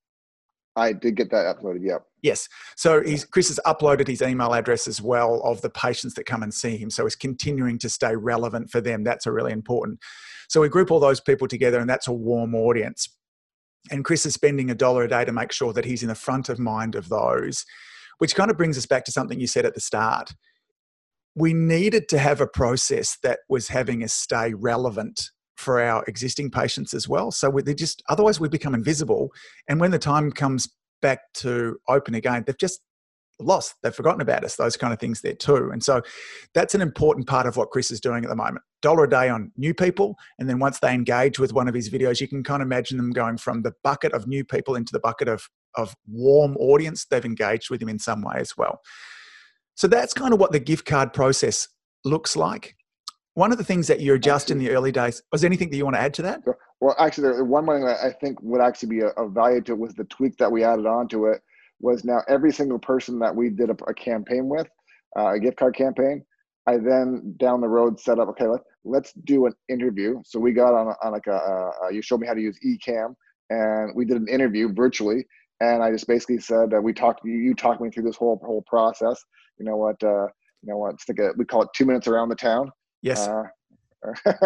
I 0.75 0.93
did 0.93 1.15
get 1.15 1.31
that 1.31 1.53
uploaded. 1.53 1.83
Yep. 1.83 2.05
Yes. 2.21 2.47
So 2.77 3.03
he's, 3.03 3.25
Chris 3.25 3.49
has 3.49 3.59
uploaded 3.65 4.07
his 4.07 4.21
email 4.21 4.53
address 4.53 4.87
as 4.87 5.01
well 5.01 5.41
of 5.43 5.61
the 5.61 5.69
patients 5.69 6.13
that 6.13 6.25
come 6.25 6.43
and 6.43 6.53
see 6.53 6.77
him. 6.77 6.89
So 6.89 7.03
he's 7.03 7.15
continuing 7.15 7.77
to 7.79 7.89
stay 7.89 8.15
relevant 8.15 8.69
for 8.69 8.79
them. 8.79 9.03
That's 9.03 9.25
a 9.25 9.31
really 9.31 9.51
important. 9.51 9.99
So 10.47 10.61
we 10.61 10.69
group 10.69 10.91
all 10.91 10.99
those 10.99 11.19
people 11.19 11.47
together, 11.47 11.79
and 11.79 11.89
that's 11.89 12.07
a 12.07 12.13
warm 12.13 12.55
audience. 12.55 13.09
And 13.89 14.05
Chris 14.05 14.25
is 14.25 14.33
spending 14.33 14.69
a 14.69 14.75
dollar 14.75 15.03
a 15.03 15.09
day 15.09 15.25
to 15.25 15.31
make 15.31 15.51
sure 15.51 15.73
that 15.73 15.85
he's 15.85 16.03
in 16.03 16.09
the 16.09 16.15
front 16.15 16.49
of 16.49 16.59
mind 16.59 16.95
of 16.95 17.09
those, 17.09 17.65
which 18.19 18.35
kind 18.35 18.51
of 18.51 18.57
brings 18.57 18.77
us 18.77 18.85
back 18.85 19.05
to 19.05 19.11
something 19.11 19.39
you 19.39 19.47
said 19.47 19.65
at 19.65 19.73
the 19.73 19.81
start. 19.81 20.33
We 21.35 21.53
needed 21.53 22.07
to 22.09 22.19
have 22.19 22.41
a 22.41 22.47
process 22.47 23.17
that 23.23 23.39
was 23.49 23.69
having 23.69 24.03
us 24.03 24.13
stay 24.13 24.53
relevant 24.53 25.31
for 25.57 25.81
our 25.81 26.03
existing 26.07 26.51
patients 26.51 26.93
as 26.93 27.07
well. 27.07 27.31
So 27.31 27.51
they 27.63 27.73
just 27.73 28.03
otherwise 28.09 28.39
we 28.39 28.49
become 28.49 28.75
invisible, 28.75 29.29
and 29.67 29.79
when 29.79 29.91
the 29.91 29.99
time 29.99 30.31
comes 30.31 30.69
back 31.01 31.33
to 31.35 31.77
open 31.87 32.15
again, 32.15 32.43
they've 32.45 32.57
just 32.57 32.81
lost. 33.43 33.75
They've 33.81 33.93
forgotten 33.93 34.21
about 34.21 34.43
us. 34.43 34.55
Those 34.55 34.77
kind 34.77 34.93
of 34.93 34.99
things 34.99 35.21
there 35.21 35.33
too. 35.33 35.69
And 35.71 35.83
so 35.83 36.01
that's 36.53 36.75
an 36.75 36.81
important 36.81 37.27
part 37.27 37.45
of 37.45 37.57
what 37.57 37.69
Chris 37.69 37.91
is 37.91 37.99
doing 37.99 38.23
at 38.23 38.29
the 38.29 38.35
moment. 38.35 38.63
Dollar 38.81 39.03
a 39.03 39.09
day 39.09 39.29
on 39.29 39.51
new 39.57 39.73
people, 39.73 40.15
and 40.39 40.49
then 40.49 40.59
once 40.59 40.79
they 40.79 40.93
engage 40.93 41.37
with 41.37 41.53
one 41.53 41.67
of 41.67 41.75
his 41.75 41.89
videos, 41.89 42.19
you 42.19 42.27
can 42.27 42.43
kind 42.43 42.61
of 42.61 42.67
imagine 42.67 42.97
them 42.97 43.11
going 43.11 43.37
from 43.37 43.61
the 43.61 43.73
bucket 43.83 44.13
of 44.13 44.27
new 44.27 44.43
people 44.43 44.75
into 44.75 44.91
the 44.91 44.99
bucket 44.99 45.27
of 45.27 45.49
of 45.75 45.95
warm 46.07 46.57
audience. 46.57 47.05
They've 47.05 47.23
engaged 47.23 47.69
with 47.69 47.81
him 47.81 47.89
in 47.89 47.99
some 47.99 48.21
way 48.21 48.35
as 48.37 48.57
well. 48.57 48.81
So 49.75 49.87
that's 49.87 50.13
kind 50.13 50.33
of 50.33 50.39
what 50.39 50.51
the 50.51 50.59
gift 50.59 50.85
card 50.85 51.13
process 51.13 51.67
looks 52.03 52.35
like. 52.35 52.75
One 53.33 53.51
of 53.51 53.57
the 53.57 53.63
things 53.63 53.87
that 53.87 54.01
you 54.01 54.13
adjust 54.13 54.51
in 54.51 54.57
the 54.57 54.71
early 54.71 54.91
days 54.91 55.21
was 55.31 55.43
anything 55.43 55.69
that 55.69 55.77
you 55.77 55.85
want 55.85 55.95
to 55.95 56.01
add 56.01 56.13
to 56.15 56.21
that? 56.23 56.41
Well, 56.81 56.95
actually, 56.99 57.41
one 57.43 57.65
thing 57.65 57.85
that 57.85 58.03
I 58.03 58.11
think 58.11 58.41
would 58.41 58.59
actually 58.59 58.89
be 58.89 59.01
a, 59.01 59.27
value 59.27 59.61
to 59.61 59.73
it 59.73 59.77
was 59.79 59.93
the 59.93 60.03
tweak 60.05 60.37
that 60.37 60.51
we 60.51 60.63
added 60.63 60.85
onto 60.85 61.27
it 61.27 61.41
was 61.81 62.03
now 62.03 62.21
every 62.27 62.51
single 62.51 62.79
person 62.79 63.19
that 63.19 63.35
we 63.35 63.49
did 63.49 63.69
a, 63.69 63.75
a 63.87 63.93
campaign 63.93 64.47
with, 64.47 64.67
uh, 65.17 65.33
a 65.33 65.39
gift 65.39 65.57
card 65.57 65.75
campaign, 65.75 66.23
I 66.67 66.77
then 66.77 67.35
down 67.37 67.61
the 67.61 67.67
road 67.67 67.99
set 67.99 68.19
up, 68.19 68.29
okay, 68.29 68.47
let, 68.47 68.61
let's 68.85 69.13
do 69.25 69.47
an 69.47 69.53
interview. 69.69 70.21
So 70.23 70.39
we 70.39 70.53
got 70.53 70.73
on, 70.73 70.93
on 71.03 71.11
like 71.11 71.27
a, 71.27 71.33
uh, 71.33 71.89
you 71.89 72.01
showed 72.01 72.19
me 72.19 72.27
how 72.27 72.33
to 72.33 72.41
use 72.41 72.57
Ecamm 72.65 73.15
and 73.49 73.91
we 73.95 74.05
did 74.05 74.17
an 74.17 74.27
interview 74.27 74.71
virtually. 74.71 75.25
And 75.59 75.83
I 75.83 75.91
just 75.91 76.07
basically 76.07 76.39
said, 76.39 76.73
uh, 76.73 76.81
we 76.81 76.93
talked, 76.93 77.21
you, 77.25 77.33
you 77.33 77.53
talked 77.53 77.81
me 77.81 77.89
through 77.89 78.03
this 78.03 78.15
whole, 78.15 78.39
whole 78.43 78.63
process. 78.67 79.23
You 79.59 79.65
know 79.65 79.77
what, 79.77 80.01
uh, 80.03 80.27
you 80.61 80.69
know 80.69 80.77
what, 80.77 80.99
think 81.01 81.19
we 81.37 81.45
call 81.45 81.63
it 81.63 81.69
two 81.75 81.85
minutes 81.85 82.07
around 82.07 82.29
the 82.29 82.35
town. 82.35 82.71
Yes. 83.01 83.27
Uh, 83.27 83.43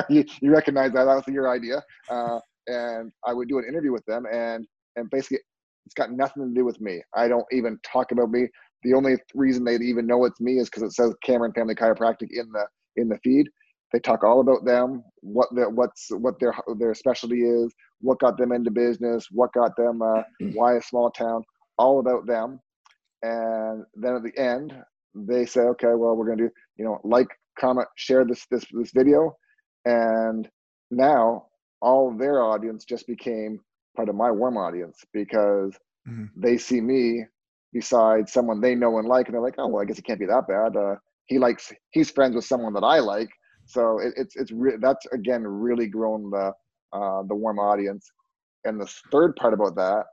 you, 0.09 0.25
you 0.41 0.51
recognize 0.51 0.91
that, 0.93 1.05
that 1.05 1.15
was 1.15 1.27
your 1.27 1.49
idea. 1.49 1.83
Uh, 2.09 2.39
and 2.67 3.11
I 3.25 3.33
would 3.33 3.47
do 3.47 3.59
an 3.59 3.65
interview 3.67 3.91
with 3.91 4.05
them 4.05 4.25
and, 4.31 4.65
and 4.95 5.09
basically 5.09 5.39
it's 5.85 5.93
got 5.93 6.11
nothing 6.11 6.47
to 6.47 6.53
do 6.53 6.65
with 6.65 6.79
me. 6.81 7.01
I 7.15 7.27
don't 7.27 7.45
even 7.51 7.79
talk 7.83 8.11
about 8.11 8.31
me. 8.31 8.47
The 8.83 8.93
only 8.93 9.17
reason 9.33 9.63
they 9.63 9.75
even 9.75 10.07
know 10.07 10.25
it's 10.25 10.41
me 10.41 10.59
is 10.59 10.69
because 10.69 10.83
it 10.83 10.93
says 10.93 11.13
Cameron 11.23 11.53
Family 11.53 11.75
Chiropractic 11.75 12.29
in 12.31 12.51
the 12.51 12.65
in 12.97 13.09
the 13.09 13.17
feed. 13.23 13.47
They 13.93 13.99
talk 13.99 14.23
all 14.23 14.41
about 14.41 14.65
them, 14.65 15.03
what 15.21 15.47
their 15.55 15.69
what's 15.69 16.07
what 16.11 16.39
their 16.39 16.53
their 16.77 16.93
specialty 16.93 17.43
is, 17.43 17.73
what 18.01 18.19
got 18.19 18.37
them 18.37 18.51
into 18.51 18.71
business, 18.71 19.27
what 19.31 19.53
got 19.53 19.75
them, 19.77 20.01
uh, 20.01 20.23
why 20.53 20.75
a 20.75 20.81
small 20.81 21.11
town, 21.11 21.43
all 21.77 21.99
about 21.99 22.25
them. 22.25 22.59
And 23.23 23.85
then 23.95 24.15
at 24.15 24.23
the 24.23 24.37
end, 24.37 24.73
they 25.15 25.45
say, 25.45 25.61
okay, 25.61 25.93
well, 25.95 26.15
we're 26.15 26.27
gonna 26.27 26.43
do, 26.43 26.49
you 26.77 26.85
know, 26.85 26.99
like, 27.03 27.27
comment, 27.57 27.87
share 27.95 28.25
this 28.25 28.45
this 28.51 28.65
this 28.71 28.91
video, 28.93 29.35
and 29.85 30.49
now 30.91 31.45
all 31.81 32.15
their 32.15 32.41
audience 32.41 32.85
just 32.85 33.07
became 33.07 33.59
part 33.95 34.09
of 34.09 34.15
my 34.15 34.31
warm 34.31 34.57
audience 34.57 35.03
because 35.13 35.73
mm-hmm. 36.07 36.25
they 36.35 36.57
see 36.57 36.81
me 36.81 37.25
beside 37.73 38.29
someone 38.29 38.61
they 38.61 38.75
know 38.75 38.99
and 38.99 39.07
like, 39.07 39.27
and 39.27 39.33
they're 39.33 39.41
like, 39.41 39.55
oh 39.57 39.67
well, 39.67 39.81
I 39.81 39.85
guess 39.85 39.99
it 39.99 40.05
can't 40.05 40.19
be 40.19 40.25
that 40.25 40.47
bad. 40.47 40.75
Uh, 40.75 40.95
he 41.25 41.39
likes, 41.39 41.73
he's 41.91 42.11
friends 42.11 42.35
with 42.35 42.45
someone 42.45 42.73
that 42.73 42.83
I 42.83 42.99
like, 42.99 43.29
so 43.65 43.99
it, 43.99 44.13
it's 44.15 44.35
it's 44.35 44.51
re- 44.51 44.77
that's 44.79 45.05
again 45.07 45.43
really 45.45 45.87
grown 45.87 46.29
the 46.29 46.51
uh, 46.93 47.23
the 47.27 47.35
warm 47.35 47.59
audience. 47.59 48.09
And 48.63 48.79
the 48.79 48.91
third 49.11 49.35
part 49.35 49.53
about 49.53 49.75
that 49.75 50.05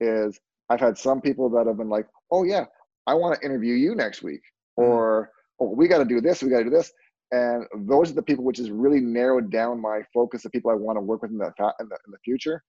is 0.00 0.40
I've 0.70 0.80
had 0.80 0.96
some 0.96 1.20
people 1.20 1.48
that 1.50 1.66
have 1.66 1.76
been 1.76 1.88
like, 1.88 2.06
oh 2.30 2.44
yeah, 2.44 2.64
I 3.06 3.14
want 3.14 3.38
to 3.38 3.46
interview 3.46 3.74
you 3.74 3.94
next 3.94 4.22
week, 4.22 4.42
mm-hmm. 4.78 4.90
or 4.90 5.30
oh 5.60 5.74
we 5.76 5.88
got 5.88 5.98
to 5.98 6.04
do 6.04 6.20
this, 6.20 6.42
we 6.42 6.50
got 6.50 6.58
to 6.58 6.64
do 6.64 6.70
this. 6.70 6.92
And 7.32 7.64
those 7.88 8.10
are 8.10 8.14
the 8.14 8.22
people 8.22 8.44
which 8.44 8.58
has 8.58 8.70
really 8.70 9.00
narrowed 9.00 9.50
down 9.50 9.80
my 9.80 10.02
focus 10.12 10.44
of 10.44 10.52
people 10.52 10.70
I 10.70 10.74
want 10.74 10.96
to 10.96 11.00
work 11.00 11.22
with 11.22 11.30
in 11.30 11.38
the, 11.38 11.46
in 11.46 11.88
the, 11.88 11.96
in 12.06 12.12
the 12.12 12.18
future 12.22 12.62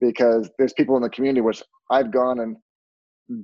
because 0.00 0.50
there's 0.58 0.72
people 0.72 0.96
in 0.96 1.02
the 1.02 1.10
community 1.10 1.40
which 1.40 1.62
I've 1.90 2.10
gone 2.10 2.40
and 2.40 2.56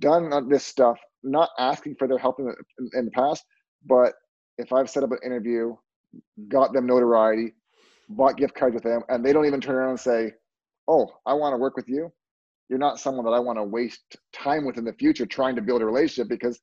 done 0.01 0.49
this 0.49 0.65
stuff, 0.65 0.99
not 1.23 1.51
asking 1.59 1.97
for 1.99 2.09
their 2.09 2.19
help 2.19 2.39
in 2.39 2.47
the, 2.47 2.99
in 2.99 3.07
the 3.07 3.11
past, 3.11 3.45
but 3.87 4.13
if 4.59 4.73
I've 4.73 4.89
set 4.89 5.03
up 5.03 5.11
an 5.11 5.19
interview, 5.25 5.75
got 6.49 6.73
them 6.73 6.87
notoriety, 6.87 7.53
bought 8.09 8.37
gift 8.37 8.55
cards 8.55 8.75
with 8.75 8.85
them, 8.85 9.03
and 9.09 9.25
they 9.25 9.33
don't 9.33 9.47
even 9.47 9.61
turn 9.61 9.75
around 9.75 9.91
and 9.91 10.01
say, 10.01 10.33
"Oh, 10.89 11.09
I 11.27 11.35
want 11.35 11.55
to 11.55 11.59
work 11.59 11.77
with 11.77 11.89
you," 11.89 12.13
you're 12.69 12.79
not 12.79 13.01
someone 13.01 13.25
that 13.25 13.33
I 13.33 13.41
want 13.41 13.59
to 13.59 13.65
waste 13.65 14.17
time 14.33 14.65
with 14.65 14.79
in 14.79 14.85
the 14.85 14.93
future 14.93 15.27
trying 15.27 15.57
to 15.57 15.63
build 15.63 15.83
a 15.83 15.87
relationship 15.87 16.29
because 16.29 16.61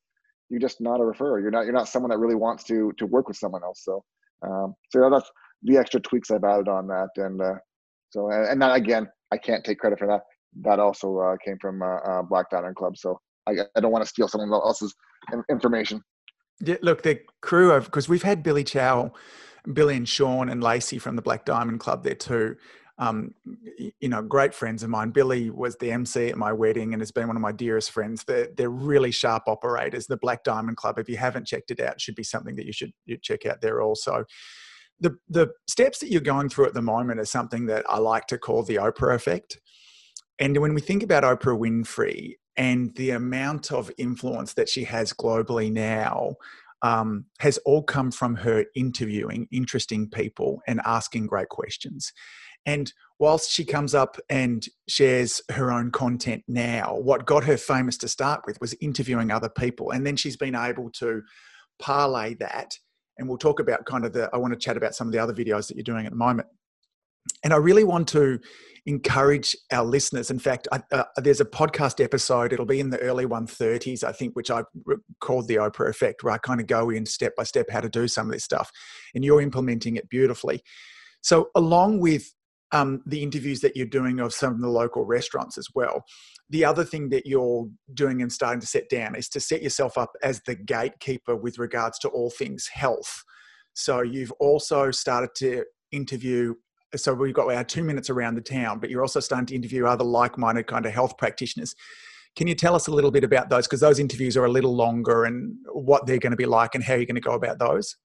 you're 0.49 0.59
just 0.59 0.81
not 0.81 0.99
a 0.99 1.03
referrer. 1.03 1.41
You're 1.41 1.51
not 1.51 1.65
you're 1.65 1.73
not 1.73 1.87
someone 1.87 2.09
that 2.11 2.17
really 2.17 2.35
wants 2.35 2.63
to 2.65 2.91
to 2.97 3.05
work 3.05 3.27
with 3.27 3.37
someone 3.37 3.63
else. 3.63 3.83
So, 3.83 4.03
um, 4.43 4.73
so 4.89 5.09
that's 5.09 5.29
the 5.63 5.77
extra 5.77 5.99
tweaks 5.99 6.31
I've 6.31 6.43
added 6.43 6.67
on 6.67 6.87
that, 6.87 7.09
and 7.17 7.41
uh, 7.41 7.55
so 8.09 8.29
and, 8.29 8.45
and 8.47 8.61
that 8.61 8.75
again, 8.75 9.07
I 9.31 9.37
can't 9.37 9.63
take 9.63 9.79
credit 9.79 9.99
for 9.99 10.07
that. 10.07 10.21
That 10.61 10.79
also 10.79 11.17
uh, 11.19 11.37
came 11.43 11.57
from 11.59 11.81
uh, 11.81 11.97
uh, 11.97 12.21
Black 12.23 12.49
Diamond 12.49 12.75
Club. 12.75 12.97
So 12.97 13.19
I, 13.47 13.53
I 13.75 13.79
don't 13.79 13.91
want 13.91 14.03
to 14.03 14.09
steal 14.09 14.27
someone 14.27 14.51
else's 14.51 14.93
information. 15.49 16.03
Yeah, 16.59 16.75
look, 16.81 17.03
the 17.03 17.21
crew 17.41 17.71
of 17.71 17.85
because 17.85 18.09
we've 18.09 18.23
had 18.23 18.43
Billy 18.43 18.63
Chow, 18.63 19.13
Billy 19.73 19.95
and 19.95 20.07
Sean 20.07 20.49
and 20.49 20.61
Lacey 20.61 20.99
from 20.99 21.15
the 21.15 21.21
Black 21.21 21.45
Diamond 21.45 21.79
Club 21.79 22.03
there 22.03 22.15
too. 22.15 22.55
Um, 22.99 23.33
you 23.99 24.09
know, 24.09 24.21
great 24.21 24.53
friends 24.53 24.83
of 24.83 24.89
mine. 24.91 25.09
Billy 25.09 25.49
was 25.49 25.75
the 25.77 25.91
MC 25.91 26.27
at 26.29 26.37
my 26.37 26.53
wedding 26.53 26.93
and 26.93 27.01
has 27.01 27.09
been 27.09 27.25
one 27.25 27.35
of 27.35 27.41
my 27.41 27.51
dearest 27.51 27.89
friends. 27.89 28.23
They're, 28.23 28.49
they're 28.55 28.69
really 28.69 29.09
sharp 29.09 29.43
operators. 29.47 30.05
The 30.05 30.17
Black 30.17 30.43
Diamond 30.43 30.77
Club, 30.77 30.99
if 30.99 31.09
you 31.09 31.17
haven't 31.17 31.47
checked 31.47 31.71
it 31.71 31.79
out, 31.79 31.99
should 31.99 32.13
be 32.13 32.23
something 32.23 32.55
that 32.57 32.67
you 32.67 32.73
should 32.73 32.93
check 33.23 33.47
out 33.47 33.59
there 33.59 33.81
also 33.81 34.25
the 35.01 35.17
the 35.27 35.49
steps 35.67 35.99
that 35.99 36.11
you're 36.11 36.21
going 36.21 36.47
through 36.47 36.67
at 36.67 36.73
the 36.73 36.81
moment 36.81 37.19
are 37.19 37.25
something 37.25 37.65
that 37.65 37.83
I 37.89 37.97
like 37.97 38.27
to 38.27 38.37
call 38.37 38.63
the 38.63 38.75
Oprah 38.75 39.15
effect. 39.15 39.59
And 40.39 40.57
when 40.57 40.73
we 40.73 40.81
think 40.81 41.03
about 41.03 41.23
Oprah 41.23 41.59
Winfrey 41.59 42.35
and 42.55 42.95
the 42.95 43.11
amount 43.11 43.71
of 43.71 43.91
influence 43.97 44.53
that 44.53 44.69
she 44.69 44.85
has 44.85 45.11
globally 45.13 45.71
now, 45.71 46.35
um, 46.81 47.25
has 47.39 47.57
all 47.59 47.83
come 47.83 48.11
from 48.11 48.35
her 48.35 48.65
interviewing 48.75 49.47
interesting 49.51 50.09
people 50.09 50.61
and 50.67 50.81
asking 50.85 51.27
great 51.27 51.49
questions. 51.49 52.11
And 52.65 52.91
whilst 53.19 53.51
she 53.51 53.65
comes 53.65 53.95
up 53.95 54.17
and 54.29 54.65
shares 54.87 55.41
her 55.51 55.71
own 55.71 55.91
content 55.91 56.43
now, 56.47 56.95
what 56.95 57.25
got 57.25 57.43
her 57.43 57.57
famous 57.57 57.97
to 57.97 58.07
start 58.07 58.41
with 58.45 58.59
was 58.61 58.75
interviewing 58.81 59.31
other 59.31 59.49
people. 59.49 59.91
And 59.91 60.05
then 60.05 60.15
she's 60.15 60.37
been 60.37 60.55
able 60.55 60.91
to 60.91 61.23
parlay 61.79 62.35
that 62.35 62.77
and 63.21 63.29
we'll 63.29 63.37
talk 63.37 63.59
about 63.59 63.85
kind 63.85 64.03
of 64.03 64.11
the 64.11 64.29
i 64.33 64.37
want 64.37 64.51
to 64.51 64.59
chat 64.59 64.75
about 64.75 64.95
some 64.95 65.07
of 65.07 65.13
the 65.13 65.19
other 65.19 65.33
videos 65.33 65.67
that 65.67 65.77
you're 65.77 65.83
doing 65.83 66.05
at 66.05 66.11
the 66.11 66.17
moment. 66.17 66.47
And 67.43 67.53
i 67.53 67.57
really 67.57 67.83
want 67.83 68.07
to 68.09 68.39
encourage 68.87 69.55
our 69.71 69.85
listeners. 69.85 70.31
In 70.31 70.39
fact 70.39 70.67
I, 70.71 70.81
uh, 70.91 71.03
there's 71.17 71.39
a 71.39 71.45
podcast 71.45 72.03
episode 72.03 72.51
it'll 72.51 72.65
be 72.65 72.79
in 72.79 72.89
the 72.89 72.99
early 72.99 73.25
130s 73.25 74.03
i 74.03 74.11
think 74.11 74.35
which 74.35 74.49
i 74.49 74.63
called 75.19 75.47
the 75.47 75.55
oprah 75.55 75.89
effect 75.89 76.23
where 76.23 76.33
i 76.33 76.39
kind 76.39 76.59
of 76.59 76.65
go 76.67 76.89
in 76.89 77.05
step 77.05 77.35
by 77.37 77.43
step 77.43 77.67
how 77.69 77.79
to 77.79 77.89
do 77.89 78.07
some 78.07 78.25
of 78.25 78.33
this 78.33 78.43
stuff 78.43 78.71
and 79.13 79.23
you're 79.23 79.41
implementing 79.41 79.95
it 79.95 80.09
beautifully. 80.09 80.61
So 81.21 81.49
along 81.55 81.99
with 81.99 82.33
um, 82.71 83.01
the 83.05 83.21
interviews 83.21 83.59
that 83.61 83.75
you're 83.75 83.85
doing 83.85 84.19
of 84.19 84.33
some 84.33 84.53
of 84.53 84.61
the 84.61 84.69
local 84.69 85.05
restaurants 85.05 85.57
as 85.57 85.67
well. 85.75 86.03
The 86.49 86.65
other 86.65 86.83
thing 86.83 87.09
that 87.09 87.25
you're 87.25 87.67
doing 87.93 88.21
and 88.21 88.31
starting 88.31 88.61
to 88.61 88.67
set 88.67 88.89
down 88.89 89.15
is 89.15 89.29
to 89.29 89.39
set 89.39 89.61
yourself 89.61 89.97
up 89.97 90.11
as 90.23 90.41
the 90.45 90.55
gatekeeper 90.55 91.35
with 91.35 91.57
regards 91.57 91.99
to 91.99 92.09
all 92.09 92.29
things 92.29 92.67
health. 92.67 93.23
So 93.73 94.01
you've 94.01 94.31
also 94.33 94.91
started 94.91 95.31
to 95.37 95.65
interview. 95.91 96.55
So 96.95 97.13
we've 97.13 97.33
got 97.33 97.51
our 97.53 97.63
two 97.63 97.83
minutes 97.83 98.09
around 98.09 98.35
the 98.35 98.41
town, 98.41 98.79
but 98.79 98.89
you're 98.89 99.01
also 99.01 99.21
starting 99.21 99.47
to 99.47 99.55
interview 99.55 99.85
other 99.85 100.03
like-minded 100.03 100.67
kind 100.67 100.85
of 100.85 100.93
health 100.93 101.17
practitioners. 101.17 101.75
Can 102.35 102.47
you 102.47 102.55
tell 102.55 102.75
us 102.75 102.87
a 102.87 102.91
little 102.91 103.11
bit 103.11 103.25
about 103.25 103.49
those? 103.49 103.67
Because 103.67 103.81
those 103.81 103.99
interviews 103.99 104.37
are 104.37 104.45
a 104.45 104.51
little 104.51 104.75
longer 104.75 105.25
and 105.25 105.55
what 105.73 106.05
they're 106.05 106.17
going 106.17 106.31
to 106.31 106.37
be 106.37 106.45
like 106.45 106.75
and 106.75 106.83
how 106.83 106.93
you're 106.93 107.05
going 107.05 107.15
to 107.15 107.21
go 107.21 107.33
about 107.33 107.59
those. 107.59 107.97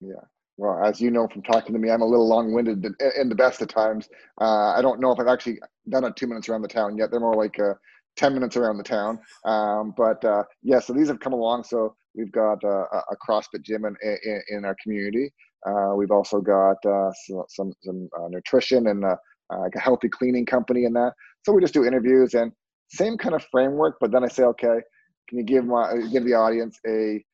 Yeah 0.00 0.24
well, 0.56 0.84
as 0.84 1.00
you 1.00 1.10
know 1.10 1.28
from 1.28 1.42
talking 1.42 1.72
to 1.72 1.78
me, 1.78 1.90
I'm 1.90 2.02
a 2.02 2.06
little 2.06 2.28
long-winded 2.28 2.84
in 3.18 3.28
the 3.28 3.34
best 3.34 3.62
of 3.62 3.68
times. 3.68 4.08
Uh, 4.40 4.74
I 4.76 4.82
don't 4.82 5.00
know 5.00 5.10
if 5.12 5.18
I've 5.18 5.28
actually 5.28 5.58
done 5.88 6.04
a 6.04 6.12
two 6.12 6.26
minutes 6.26 6.48
around 6.48 6.62
the 6.62 6.68
town 6.68 6.96
yet. 6.96 7.10
They're 7.10 7.20
more 7.20 7.36
like 7.36 7.58
uh, 7.58 7.74
ten 8.16 8.34
minutes 8.34 8.56
around 8.56 8.76
the 8.76 8.84
town. 8.84 9.18
Um, 9.44 9.94
but 9.96 10.22
uh, 10.24 10.44
yeah, 10.62 10.78
so 10.78 10.92
these 10.92 11.08
have 11.08 11.20
come 11.20 11.32
along. 11.32 11.64
So 11.64 11.94
we've 12.14 12.30
got 12.32 12.62
uh, 12.64 12.84
a 12.84 13.16
CrossFit 13.26 13.62
gym 13.62 13.84
in, 13.86 13.96
in, 14.02 14.42
in 14.50 14.64
our 14.64 14.76
community. 14.82 15.32
Uh, 15.66 15.94
we've 15.96 16.10
also 16.10 16.40
got 16.40 16.76
uh, 16.84 17.10
some 17.48 17.72
some 17.80 18.08
nutrition 18.28 18.88
and 18.88 19.02
like 19.02 19.74
a 19.74 19.80
healthy 19.80 20.08
cleaning 20.08 20.46
company 20.46 20.84
in 20.84 20.92
that. 20.92 21.12
So 21.44 21.52
we 21.52 21.60
just 21.62 21.74
do 21.74 21.84
interviews 21.84 22.34
and 22.34 22.52
same 22.88 23.16
kind 23.16 23.34
of 23.34 23.44
framework. 23.50 23.96
But 24.00 24.12
then 24.12 24.22
I 24.22 24.28
say, 24.28 24.44
okay, 24.44 24.80
can 25.28 25.38
you 25.38 25.44
give 25.44 25.64
my 25.64 25.98
give 26.12 26.24
the 26.24 26.34
audience 26.34 26.78
a 26.86 27.24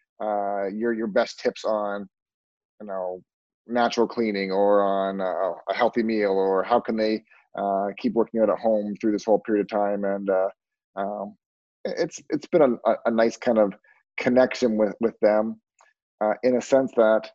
your 0.73 0.93
your 0.93 1.09
best 1.09 1.41
tips 1.41 1.65
on 1.65 2.09
you 2.81 2.87
know 2.87 3.23
natural 3.67 4.07
cleaning 4.07 4.51
or 4.51 4.83
on 4.83 5.21
a, 5.21 5.73
a 5.73 5.75
healthy 5.75 6.03
meal 6.03 6.31
or 6.31 6.63
how 6.63 6.81
can 6.81 6.97
they 6.97 7.23
uh, 7.57 7.89
keep 7.99 8.15
working 8.15 8.41
out 8.41 8.51
at 8.51 8.59
home 8.59 8.95
through 9.01 9.13
this 9.13 9.25
whole 9.25 9.41
period 9.41 9.63
of 9.63 9.69
time, 9.69 10.05
and 10.05 10.31
uh, 10.31 10.49
um, 10.97 11.37
it's 11.85 12.21
it's 12.31 12.47
been 12.47 12.79
a, 12.87 12.93
a, 13.07 13.11
nice 13.11 13.37
kind 13.37 13.59
of 13.59 13.73
connection 14.19 14.77
with 14.77 14.95
with 15.01 15.15
them, 15.21 15.61
uh, 16.21 16.35
in 16.43 16.57
a 16.57 16.63
sense 16.63 16.93
that. 16.97 17.31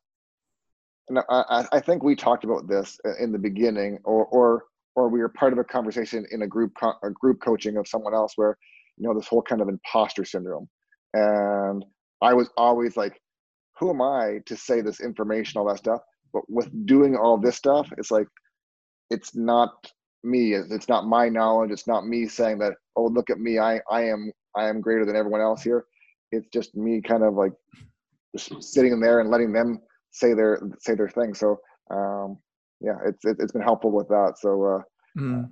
I, 1.29 1.65
I 1.73 1.79
think 1.81 2.01
we 2.01 2.15
talked 2.15 2.45
about 2.45 2.69
this 2.69 2.97
in 3.19 3.33
the 3.33 3.37
beginning, 3.37 3.99
or 4.05 4.25
or 4.27 4.63
or 4.95 5.09
we 5.09 5.19
were 5.19 5.27
part 5.27 5.51
of 5.51 5.59
a 5.59 5.63
conversation 5.65 6.25
in 6.31 6.43
a 6.43 6.47
group 6.47 6.71
co- 6.79 6.95
a 7.03 7.09
group 7.09 7.41
coaching 7.43 7.75
of 7.75 7.89
someone 7.89 8.13
else 8.13 8.33
where 8.37 8.57
you 8.97 9.05
know 9.05 9.13
this 9.13 9.27
whole 9.27 9.41
kind 9.41 9.61
of 9.61 9.67
imposter 9.67 10.23
syndrome, 10.23 10.69
and 11.13 11.83
I 12.21 12.33
was 12.33 12.49
always 12.55 12.95
like, 12.95 13.19
who 13.79 13.89
am 13.89 14.01
I 14.01 14.39
to 14.45 14.55
say 14.55 14.81
this 14.81 15.01
information, 15.01 15.59
all 15.59 15.67
that 15.67 15.79
stuff? 15.79 16.01
But 16.33 16.43
with 16.49 16.69
doing 16.85 17.15
all 17.15 17.37
this 17.37 17.57
stuff, 17.57 17.91
it's 17.97 18.11
like 18.11 18.27
it's 19.09 19.35
not 19.35 19.71
me 20.23 20.53
it's 20.53 20.87
not 20.87 21.05
my 21.05 21.27
knowledge 21.27 21.71
it's 21.71 21.87
not 21.87 22.07
me 22.07 22.27
saying 22.27 22.57
that 22.57 22.73
oh 22.95 23.05
look 23.05 23.29
at 23.29 23.39
me 23.39 23.59
i 23.59 23.79
i 23.91 24.01
am 24.01 24.31
i 24.55 24.67
am 24.67 24.79
greater 24.79 25.05
than 25.05 25.15
everyone 25.15 25.41
else 25.41 25.61
here 25.61 25.85
it's 26.31 26.47
just 26.53 26.75
me 26.75 27.01
kind 27.01 27.23
of 27.23 27.33
like 27.33 27.51
just 28.35 28.63
sitting 28.63 28.93
in 28.93 29.01
there 29.01 29.19
and 29.19 29.29
letting 29.29 29.51
them 29.51 29.79
say 30.11 30.33
their 30.33 30.61
say 30.79 30.95
their 30.95 31.09
thing 31.09 31.33
so 31.33 31.59
um 31.91 32.37
yeah 32.79 32.95
it's 33.05 33.25
it, 33.25 33.37
has 33.39 33.51
been 33.51 33.61
helpful 33.61 33.91
with 33.91 34.07
that 34.07 34.35
so 34.39 34.63
uh, 34.63 34.81
mm. 35.19 35.49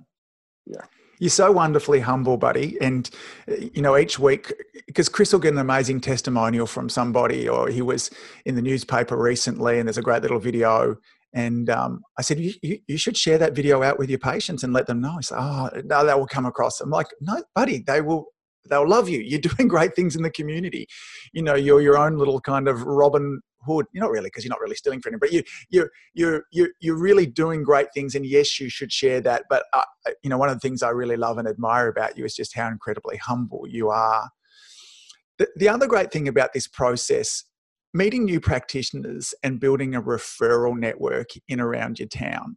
yeah 0.66 0.84
you're 1.22 1.30
so 1.30 1.52
wonderfully 1.52 2.00
humble, 2.00 2.36
buddy. 2.36 2.76
And, 2.80 3.08
you 3.46 3.80
know, 3.80 3.96
each 3.96 4.18
week, 4.18 4.52
because 4.88 5.08
Chris 5.08 5.32
will 5.32 5.38
get 5.38 5.52
an 5.52 5.58
amazing 5.58 6.00
testimonial 6.00 6.66
from 6.66 6.88
somebody, 6.88 7.48
or 7.48 7.68
he 7.68 7.80
was 7.80 8.10
in 8.44 8.56
the 8.56 8.60
newspaper 8.60 9.16
recently, 9.16 9.78
and 9.78 9.86
there's 9.86 9.98
a 9.98 10.02
great 10.02 10.22
little 10.22 10.40
video 10.40 10.96
and 11.32 11.70
um, 11.70 12.02
I 12.18 12.22
said, 12.22 12.40
you, 12.40 12.52
you, 12.60 12.78
you, 12.88 12.98
should 12.98 13.16
share 13.16 13.38
that 13.38 13.54
video 13.54 13.82
out 13.82 13.98
with 13.98 14.10
your 14.10 14.18
patients 14.18 14.64
and 14.64 14.74
let 14.74 14.86
them 14.86 15.00
know. 15.00 15.16
He 15.16 15.22
said, 15.22 15.38
oh, 15.40 15.70
no, 15.84 16.04
that 16.04 16.18
will 16.18 16.26
come 16.26 16.44
across. 16.44 16.78
I'm 16.80 16.90
like, 16.90 17.06
no, 17.22 17.42
buddy, 17.54 17.78
they 17.86 18.02
will, 18.02 18.26
they'll 18.68 18.86
love 18.86 19.08
you. 19.08 19.20
You're 19.20 19.40
doing 19.40 19.66
great 19.68 19.94
things 19.94 20.14
in 20.14 20.22
the 20.22 20.30
community. 20.30 20.86
You 21.32 21.42
know, 21.42 21.54
you're 21.54 21.80
your 21.80 21.96
own 21.96 22.18
little 22.18 22.38
kind 22.38 22.68
of 22.68 22.82
Robin 22.82 23.40
Hood. 23.66 23.86
You're 23.92 24.04
not 24.04 24.10
really, 24.10 24.26
because 24.26 24.44
you're 24.44 24.50
not 24.50 24.60
really 24.60 24.76
stealing 24.76 25.00
from 25.00 25.14
him, 25.14 25.20
but 25.20 25.32
you, 25.32 25.42
you're, 25.70 25.90
you, 26.14 26.42
you, 26.52 26.72
you're 26.80 26.98
really 26.98 27.26
doing 27.26 27.62
great 27.62 27.88
things. 27.94 28.14
And 28.14 28.26
yes, 28.26 28.58
you 28.60 28.68
should 28.68 28.92
share 28.92 29.20
that. 29.22 29.44
But, 29.48 29.64
uh, 29.72 29.82
you 30.22 30.30
know, 30.30 30.38
one 30.38 30.48
of 30.48 30.56
the 30.56 30.60
things 30.60 30.82
I 30.82 30.90
really 30.90 31.16
love 31.16 31.38
and 31.38 31.48
admire 31.48 31.88
about 31.88 32.16
you 32.16 32.24
is 32.24 32.34
just 32.34 32.54
how 32.54 32.68
incredibly 32.68 33.16
humble 33.16 33.66
you 33.68 33.90
are. 33.90 34.30
The, 35.38 35.48
the 35.56 35.68
other 35.68 35.86
great 35.86 36.12
thing 36.12 36.28
about 36.28 36.52
this 36.52 36.68
process 36.68 37.44
meeting 37.94 38.24
new 38.24 38.40
practitioners 38.40 39.34
and 39.42 39.60
building 39.60 39.94
a 39.94 40.02
referral 40.02 40.78
network 40.78 41.28
in 41.48 41.60
around 41.60 41.98
your 41.98 42.08
town 42.08 42.56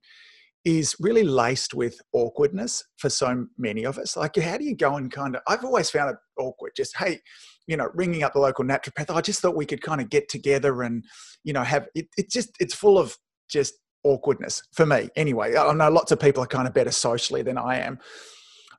is 0.64 0.96
really 1.00 1.24
laced 1.24 1.74
with 1.74 2.00
awkwardness 2.14 2.84
for 2.98 3.10
so 3.10 3.46
many 3.58 3.86
of 3.86 3.98
us. 4.00 4.18
Like, 4.18 4.36
how 4.38 4.58
do 4.58 4.64
you 4.64 4.76
go 4.76 4.96
and 4.96 5.12
kind 5.12 5.36
of, 5.36 5.42
I've 5.48 5.64
always 5.64 5.90
found 5.90 6.12
it 6.12 6.42
awkward, 6.42 6.72
just, 6.76 6.98
hey, 6.98 7.20
you 7.68 7.78
know, 7.78 7.90
ringing 7.94 8.24
up 8.24 8.34
the 8.34 8.40
local 8.40 8.66
naturopath. 8.66 9.06
Oh, 9.10 9.16
I 9.16 9.22
just 9.22 9.42
thought 9.42 9.56
we 9.56 9.66
could 9.66 9.82
kind 9.82 10.02
of 10.02 10.10
get 10.10 10.30
together 10.30 10.84
and, 10.84 11.04
you 11.44 11.54
know, 11.54 11.64
have 11.64 11.88
it, 11.96 12.08
it 12.18 12.30
just, 12.30 12.52
it's 12.60 12.76
full 12.76 12.98
of 12.98 13.18
just 13.50 13.76
awkwardness 14.04 14.62
for 14.72 14.86
me 14.86 15.10
anyway. 15.16 15.56
I 15.56 15.74
know 15.74 15.90
lots 15.90 16.12
of 16.12 16.20
people 16.20 16.44
are 16.44 16.48
kind 16.48 16.68
of 16.68 16.74
better 16.74 16.92
socially 16.92 17.42
than 17.42 17.58
I 17.58 17.80
am. 17.80 18.00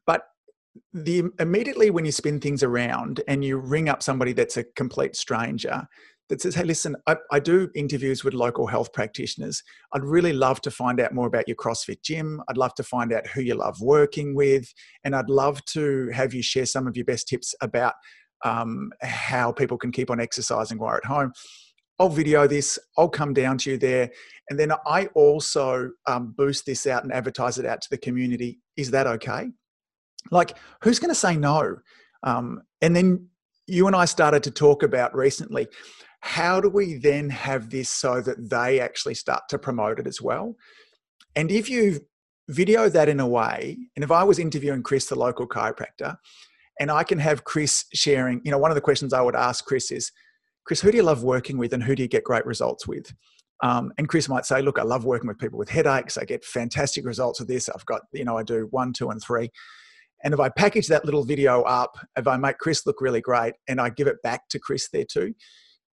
But 0.07 0.23
the 0.93 1.25
immediately 1.41 1.91
when 1.91 2.05
you 2.05 2.13
spin 2.13 2.41
things 2.41 2.63
around 2.63 3.23
and 3.27 3.45
you 3.45 3.59
ring 3.59 3.89
up 3.89 4.03
somebody 4.03 4.33
that's 4.33 4.57
a 4.57 4.65
complete 4.77 5.17
stranger, 5.17 5.87
that 6.29 6.41
says, 6.41 6.55
hey, 6.55 6.65
listen, 6.65 6.97
I, 7.07 7.17
I, 7.31 7.39
do 7.39 7.71
interviews 7.75 8.25
with 8.25 8.35
local 8.35 8.67
health 8.67 8.93
practitioners. 8.93 9.63
I'd 9.93 10.03
really 10.03 10.33
love 10.33 10.61
to 10.63 10.71
find 10.71 11.01
out 11.01 11.15
more 11.15 11.29
about 11.29 11.47
your 11.47 11.57
CrossFit 11.57 12.03
gym. 12.03 12.43
I'd 12.49 12.57
love 12.57 12.75
to 12.75 12.83
find 12.83 13.13
out 13.13 13.29
who 13.29 13.43
you 13.43 13.55
love 13.55 13.81
working 13.81 14.35
with. 14.35 14.73
And 15.05 15.15
I'd 15.15 15.31
love 15.31 15.65
to 15.67 16.11
have 16.13 16.35
you 16.35 16.43
share 16.43 16.67
some 16.67 16.89
of 16.89 16.97
your 16.97 17.05
best 17.05 17.29
tips 17.29 17.55
about 17.61 17.95
um, 18.45 18.93
how 19.03 19.53
people 19.53 19.79
can 19.79 19.93
keep 19.93 20.11
on 20.11 20.21
exercising 20.21 20.79
while 20.79 20.97
at 20.97 21.05
home. 21.05 21.33
I'll 21.99 22.09
video 22.09 22.47
this, 22.47 22.79
I'll 22.99 23.09
come 23.09 23.33
down 23.33 23.59
to 23.59 23.71
you 23.71 23.79
there. 23.79 24.11
And 24.51 24.59
then 24.59 24.73
I 24.87 25.07
also 25.15 25.91
um, 26.07 26.35
boost 26.37 26.67
this 26.67 26.87
out 26.87 27.05
and 27.05 27.13
advertise 27.13 27.59
it 27.59 27.65
out 27.65 27.81
to 27.83 27.89
the 27.91 27.99
community. 27.99 28.61
Is 28.77 28.91
that 28.91 29.07
okay? 29.07 29.49
Like, 30.31 30.57
who's 30.83 30.99
going 30.99 31.11
to 31.11 31.15
say 31.15 31.37
no? 31.37 31.77
Um, 32.23 32.63
and 32.83 32.95
then 32.95 33.29
you 33.67 33.87
and 33.87 33.97
I 33.97 34.05
started 34.05 34.43
to 34.45 34.51
talk 34.51 34.83
about 34.83 35.15
recently 35.15 35.69
how 36.21 36.61
do 36.61 36.69
we 36.69 36.95
then 36.95 37.31
have 37.31 37.71
this 37.71 37.89
so 37.89 38.21
that 38.21 38.51
they 38.51 38.81
actually 38.81 39.15
start 39.15 39.43
to 39.49 39.59
promote 39.59 40.01
it 40.01 40.07
as 40.07 40.21
well? 40.21 40.57
And 41.37 41.51
if 41.51 41.71
you 41.71 42.01
video 42.49 42.89
that 42.89 43.09
in 43.09 43.21
a 43.21 43.27
way, 43.27 43.77
and 43.95 44.03
if 44.03 44.11
I 44.11 44.25
was 44.25 44.39
interviewing 44.39 44.83
Chris, 44.83 45.07
the 45.07 45.15
local 45.15 45.47
chiropractor, 45.47 46.17
and 46.79 46.91
I 46.91 47.05
can 47.05 47.19
have 47.19 47.45
Chris 47.45 47.85
sharing, 47.95 48.41
you 48.45 48.51
know, 48.51 48.59
one 48.59 48.71
of 48.71 48.75
the 48.75 48.81
questions 48.81 49.13
I 49.13 49.21
would 49.21 49.37
ask 49.37 49.65
Chris 49.65 49.91
is, 49.91 50.13
Chris, 50.65 50.81
who 50.81 50.91
do 50.91 50.97
you 50.97 51.03
love 51.03 51.23
working 51.23 51.59
with 51.59 51.73
and 51.73 51.83
who 51.83 51.95
do 51.95 52.03
you 52.03 52.09
get 52.09 52.25
great 52.25 52.45
results 52.45 52.87
with? 52.87 53.13
Um, 53.63 53.93
and 53.97 54.09
Chris 54.09 54.29
might 54.29 54.45
say, 54.45 54.61
look, 54.61 54.79
I 54.79 54.83
love 54.83 55.05
working 55.05 55.29
with 55.29 55.39
people 55.39 55.59
with 55.59 55.71
headaches. 55.71 56.19
I 56.19 56.25
get 56.25 56.45
fantastic 56.45 57.07
results 57.07 57.41
with 57.41 57.49
this. 57.49 57.69
I've 57.69 57.87
got, 57.87 58.03
you 58.13 58.25
know, 58.25 58.37
I 58.37 58.43
do 58.43 58.69
one, 58.71 58.93
two, 58.93 59.11
and 59.11 59.23
three. 59.23 59.51
And 60.25 60.35
if 60.35 60.41
I 60.41 60.49
package 60.49 60.89
that 60.89 61.05
little 61.05 61.25
video 61.25 61.63
up, 61.63 61.97
if 62.17 62.27
I 62.27 62.37
make 62.37 62.59
Chris 62.59 62.85
look 62.87 63.01
really 63.01 63.21
great 63.21 63.55
and 63.69 63.81
I 63.81 63.91
give 63.91 64.09
it 64.09 64.23
back 64.23 64.49
to 64.51 64.59
Chris 64.59 64.89
there 64.93 65.05
too, 65.05 65.35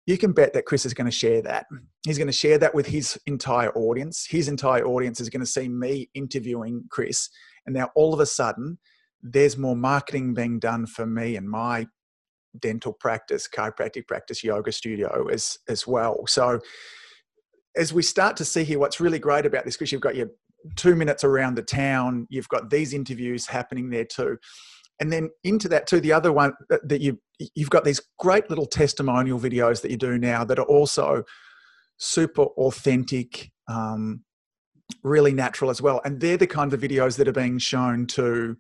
you 0.07 0.19
can 0.19 0.33
bet 0.33 0.53
that 0.55 0.67
Chris 0.67 0.85
is 0.85 0.95
going 0.95 1.05
to 1.05 1.17
share 1.17 1.43
that. 1.43 1.67
He's 2.05 2.19
going 2.19 2.29
to 2.29 2.33
share 2.33 2.59
that 2.59 2.75
with 2.75 2.87
his 2.87 3.19
entire 3.27 3.71
audience. 3.73 4.27
His 4.29 4.49
entire 4.49 4.85
audience 4.85 5.21
is 5.21 5.29
going 5.29 5.41
to 5.41 5.47
see 5.47 5.69
me 5.69 6.09
interviewing 6.15 6.85
Chris. 6.91 7.29
And 7.67 7.75
now 7.75 7.91
all 7.95 8.13
of 8.13 8.19
a 8.19 8.27
sudden, 8.27 8.79
there's 9.23 9.57
more 9.57 9.77
marketing 9.77 10.35
being 10.35 10.59
done 10.59 10.87
for 10.87 11.07
me 11.07 11.37
and 11.37 11.49
my 11.49 11.87
dental 12.59 12.93
practice, 12.93 13.49
chiropractic 13.49 14.07
practice, 14.07 14.45
yoga 14.45 14.73
studio 14.73 15.29
as, 15.29 15.59
as 15.69 15.87
well. 15.87 16.27
So 16.27 16.61
as 17.77 17.93
we 17.93 18.03
start 18.03 18.37
to 18.39 18.45
see 18.45 18.65
here, 18.65 18.79
what's 18.79 19.01
really 19.01 19.19
great 19.19 19.47
about 19.47 19.65
this, 19.65 19.77
because 19.77 19.93
you've 19.93 20.01
got 20.01 20.17
your 20.17 20.29
two 20.77 20.95
minutes 20.95 21.25
around 21.25 21.55
the 21.57 21.63
town, 21.63 22.27
you've 22.31 22.49
got 22.49 22.71
these 22.71 22.93
interviews 22.93 23.47
happening 23.47 23.91
there 23.91 24.05
too 24.05 24.39
and 25.03 25.13
then 25.13 25.31
into 25.43 25.69
that 25.69 25.87
too 25.89 26.01
the 26.01 26.13
other 26.13 26.33
one 26.33 26.53
that 26.69 27.01
you 27.01 27.19
you've 27.57 27.71
got 27.71 27.85
these 27.85 28.01
great 28.21 28.49
little 28.49 28.67
testimonial 28.67 29.39
videos 29.39 29.83
that 29.83 29.91
you 29.91 29.97
do 29.97 30.17
now 30.17 30.45
that 30.45 30.61
are 30.61 30.67
also 30.67 31.25
super 31.97 32.43
authentic 32.43 33.51
um, 33.69 34.23
really 35.03 35.33
natural 35.33 35.71
as 35.71 35.83
well 35.83 36.01
and 36.05 36.21
they're 36.21 36.37
the 36.37 36.47
kind 36.47 36.73
of 36.73 36.81
videos 36.81 37.17
that 37.17 37.27
are 37.27 37.33
being 37.33 37.59
shown 37.59 38.07
to 38.07 38.57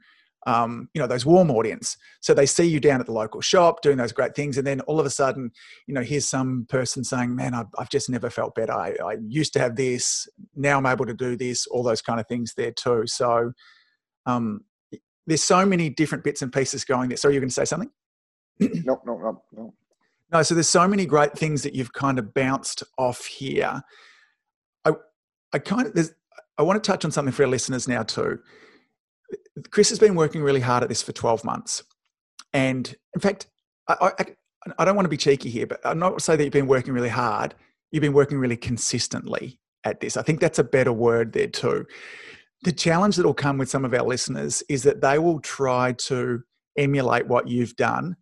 um, 0.47 0.89
you 0.93 1.01
know 1.01 1.07
those 1.07 1.25
warm 1.25 1.51
audience 1.51 1.97
so 2.21 2.35
they 2.35 2.47
see 2.47 2.65
you 2.65 2.81
down 2.81 3.01
at 3.01 3.07
the 3.07 3.13
local 3.13 3.41
shop 3.41 3.81
doing 3.81 3.97
those 3.97 4.13
great 4.13 4.35
things 4.35 4.59
and 4.59 4.67
then 4.67 4.81
all 4.83 4.99
of 4.99 5.07
a 5.07 5.11
sudden 5.11 5.51
you 5.87 5.95
know 5.95 6.03
here's 6.03 6.29
some 6.29 6.67
person 6.69 7.05
saying 7.05 7.35
man 7.35 7.55
i've, 7.55 7.69
I've 7.79 7.91
just 7.91 8.11
never 8.11 8.29
felt 8.29 8.57
better 8.57 8.73
I, 8.73 8.95
I 9.05 9.17
used 9.29 9.53
to 9.53 9.61
have 9.61 9.77
this 9.77 10.29
now 10.57 10.79
i'm 10.79 10.87
able 10.87 11.07
to 11.07 11.15
do 11.15 11.37
this 11.37 11.67
all 11.69 11.85
those 11.85 12.03
kind 12.03 12.19
of 12.19 12.27
things 12.27 12.55
there 12.57 12.73
too 12.73 13.05
so 13.07 13.53
um, 14.27 14.63
there's 15.27 15.43
so 15.43 15.65
many 15.65 15.89
different 15.89 16.25
bits 16.25 16.43
and 16.43 16.53
pieces 16.53 16.85
going 16.85 17.09
there. 17.09 17.17
Sorry, 17.17 17.35
you're 17.35 17.41
going 17.41 17.49
to 17.49 17.55
say 17.55 17.65
something? 17.65 17.91
no, 18.61 19.01
no, 19.07 19.19
no, 19.19 19.43
no. 19.53 19.75
No, 20.33 20.43
so 20.43 20.55
there's 20.55 20.69
so 20.69 20.89
many 20.89 21.05
great 21.05 21.35
things 21.35 21.63
that 21.63 21.75
you've 21.75 21.93
kind 21.93 22.19
of 22.19 22.33
bounced 22.33 22.83
off 22.97 23.27
here. 23.27 23.83
I, 24.85 24.93
I 25.53 25.59
kind 25.59 25.87
of, 25.87 25.95
there's, 25.95 26.13
I 26.57 26.63
want 26.63 26.83
to 26.83 26.91
touch 26.91 27.05
on 27.05 27.11
something 27.11 27.33
for 27.33 27.43
our 27.43 27.49
listeners 27.49 27.87
now 27.87 28.03
too. 28.03 28.39
Chris 29.71 29.91
has 29.91 29.99
been 29.99 30.15
working 30.15 30.43
really 30.43 30.61
hard 30.61 30.83
at 30.83 30.89
this 30.89 31.03
for 31.03 31.13
12 31.13 31.45
months. 31.45 31.83
And 32.53 32.95
in 33.15 33.21
fact, 33.21 33.47
I, 33.89 34.13
I, 34.19 34.27
I 34.79 34.85
don't 34.85 34.97
want 34.97 35.07
to 35.07 35.11
be 35.11 35.17
cheeky 35.17 35.51
here, 35.51 35.67
but 35.67 35.81
I'm 35.85 35.99
not 35.99 36.23
say 36.23 36.37
that 36.37 36.45
you've 36.45 36.53
been 36.53 36.67
working 36.67 36.95
really 36.95 37.09
hard. 37.09 37.55
You've 37.91 38.03
been 38.03 38.13
working 38.13 38.39
really 38.39 38.57
consistently 38.57 39.59
at 39.85 40.01
this. 40.01 40.17
I 40.17 40.23
think 40.23 40.41
that's 40.41 40.59
a 40.59 40.65
better 40.65 40.93
word 40.93 41.33
there 41.33 41.49
too 41.49 41.87
the 42.63 42.73
challenge 42.73 43.17
that 43.17 43.27
will 43.27 43.35
come 43.35 43.59
with 43.59 43.69
some 43.69 43.85
of 43.85 43.93
our 43.93 44.05
listeners 44.05 44.63
is 44.69 44.85
that 44.85 45.01
they 45.01 45.19
will 45.19 45.41
try 45.41 45.93
to 45.93 46.43
emulate 46.77 47.27
what 47.27 47.49
you've 47.49 47.77
done 47.77 48.17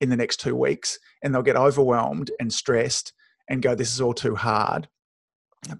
in 0.00 0.10
the 0.10 0.16
next 0.16 0.40
two 0.40 0.56
weeks 0.56 0.98
and 1.22 1.34
they'll 1.34 1.42
get 1.42 1.56
overwhelmed 1.56 2.30
and 2.40 2.52
stressed 2.52 3.12
and 3.48 3.62
go, 3.62 3.74
This 3.74 3.92
is 3.92 4.00
all 4.00 4.14
too 4.14 4.34
hard. 4.34 4.88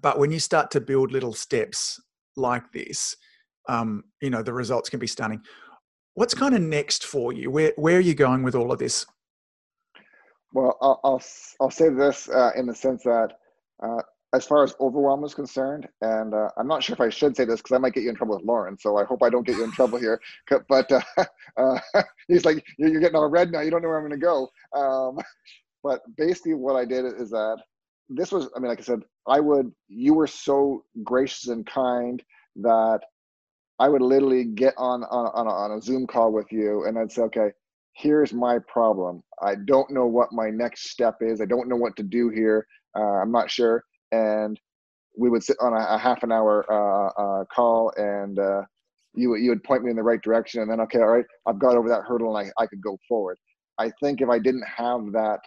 But 0.01 0.17
when 0.17 0.31
you 0.31 0.39
start 0.39 0.71
to 0.71 0.81
build 0.81 1.11
little 1.11 1.33
steps 1.33 2.01
like 2.35 2.71
this, 2.71 3.15
um, 3.67 4.03
you 4.21 4.29
know, 4.29 4.41
the 4.41 4.53
results 4.53 4.89
can 4.89 4.99
be 4.99 5.07
stunning. 5.07 5.41
What's 6.13 6.33
kind 6.33 6.55
of 6.55 6.61
next 6.61 7.05
for 7.05 7.33
you? 7.33 7.51
Where, 7.51 7.73
where 7.75 7.97
are 7.97 8.01
you 8.01 8.15
going 8.15 8.43
with 8.43 8.55
all 8.55 8.71
of 8.71 8.79
this? 8.79 9.05
Well, 10.53 10.77
I'll, 10.81 10.99
I'll, 11.03 11.23
I'll 11.59 11.71
say 11.71 11.89
this 11.89 12.29
uh, 12.29 12.51
in 12.55 12.65
the 12.65 12.73
sense 12.73 13.03
that 13.03 13.33
uh, 13.83 14.01
as 14.35 14.45
far 14.45 14.63
as 14.63 14.75
overwhelm 14.81 15.23
is 15.23 15.33
concerned, 15.33 15.87
and 16.01 16.33
uh, 16.33 16.49
I'm 16.57 16.67
not 16.67 16.83
sure 16.83 16.93
if 16.93 17.01
I 17.01 17.09
should 17.09 17.35
say 17.37 17.45
this 17.45 17.61
because 17.61 17.75
I 17.75 17.77
might 17.77 17.93
get 17.93 18.03
you 18.03 18.09
in 18.09 18.15
trouble 18.15 18.35
with 18.35 18.45
Lauren, 18.45 18.77
so 18.77 18.97
I 18.97 19.05
hope 19.05 19.23
I 19.23 19.29
don't 19.29 19.45
get 19.45 19.55
you 19.55 19.63
in 19.63 19.71
trouble 19.71 19.97
here. 19.97 20.19
But 20.67 20.91
uh, 20.91 21.01
uh, 21.57 21.79
he's 22.27 22.43
like, 22.43 22.63
you're 22.77 22.99
getting 22.99 23.15
all 23.15 23.29
red 23.29 23.51
now. 23.51 23.61
You 23.61 23.71
don't 23.71 23.81
know 23.81 23.87
where 23.87 23.97
I'm 23.97 24.07
going 24.07 24.19
to 24.19 24.25
go. 24.25 24.49
Um, 24.73 25.19
but 25.83 26.01
basically, 26.17 26.53
what 26.53 26.75
I 26.75 26.85
did 26.85 27.05
is 27.05 27.29
that 27.29 27.57
this 28.09 28.31
was, 28.31 28.49
I 28.55 28.59
mean, 28.59 28.67
like 28.67 28.79
I 28.79 28.83
said, 28.83 29.01
I 29.27 29.39
would. 29.39 29.71
You 29.87 30.13
were 30.13 30.27
so 30.27 30.83
gracious 31.03 31.47
and 31.47 31.65
kind 31.65 32.21
that 32.57 33.01
I 33.79 33.89
would 33.89 34.01
literally 34.01 34.45
get 34.45 34.73
on 34.77 35.03
on 35.03 35.27
on 35.33 35.47
a, 35.47 35.49
on 35.49 35.77
a 35.77 35.81
Zoom 35.81 36.07
call 36.07 36.31
with 36.31 36.51
you, 36.51 36.85
and 36.85 36.97
I'd 36.97 37.11
say, 37.11 37.23
okay, 37.23 37.49
here's 37.93 38.33
my 38.33 38.59
problem. 38.67 39.23
I 39.41 39.55
don't 39.55 39.89
know 39.91 40.05
what 40.05 40.31
my 40.31 40.49
next 40.49 40.89
step 40.89 41.15
is. 41.21 41.41
I 41.41 41.45
don't 41.45 41.67
know 41.67 41.75
what 41.75 41.95
to 41.97 42.03
do 42.03 42.29
here. 42.29 42.65
Uh, 42.97 43.21
I'm 43.21 43.31
not 43.31 43.49
sure. 43.49 43.83
And 44.11 44.59
we 45.17 45.29
would 45.29 45.43
sit 45.43 45.57
on 45.61 45.73
a, 45.73 45.95
a 45.95 45.97
half 45.97 46.23
an 46.23 46.31
hour 46.31 46.65
uh, 46.71 47.21
uh, 47.21 47.45
call, 47.45 47.91
and 47.97 48.39
uh, 48.39 48.61
you 49.13 49.35
you 49.35 49.49
would 49.49 49.63
point 49.63 49.83
me 49.83 49.89
in 49.89 49.97
the 49.97 50.03
right 50.03 50.21
direction, 50.21 50.61
and 50.61 50.71
then 50.71 50.79
okay, 50.81 50.99
all 50.99 51.07
right, 51.07 51.25
I've 51.45 51.59
got 51.59 51.75
over 51.75 51.89
that 51.89 52.03
hurdle, 52.03 52.35
and 52.35 52.47
I 52.57 52.63
I 52.63 52.67
could 52.67 52.81
go 52.81 52.97
forward. 53.07 53.37
I 53.77 53.91
think 54.01 54.21
if 54.21 54.29
I 54.29 54.39
didn't 54.39 54.65
have 54.65 55.11
that 55.11 55.39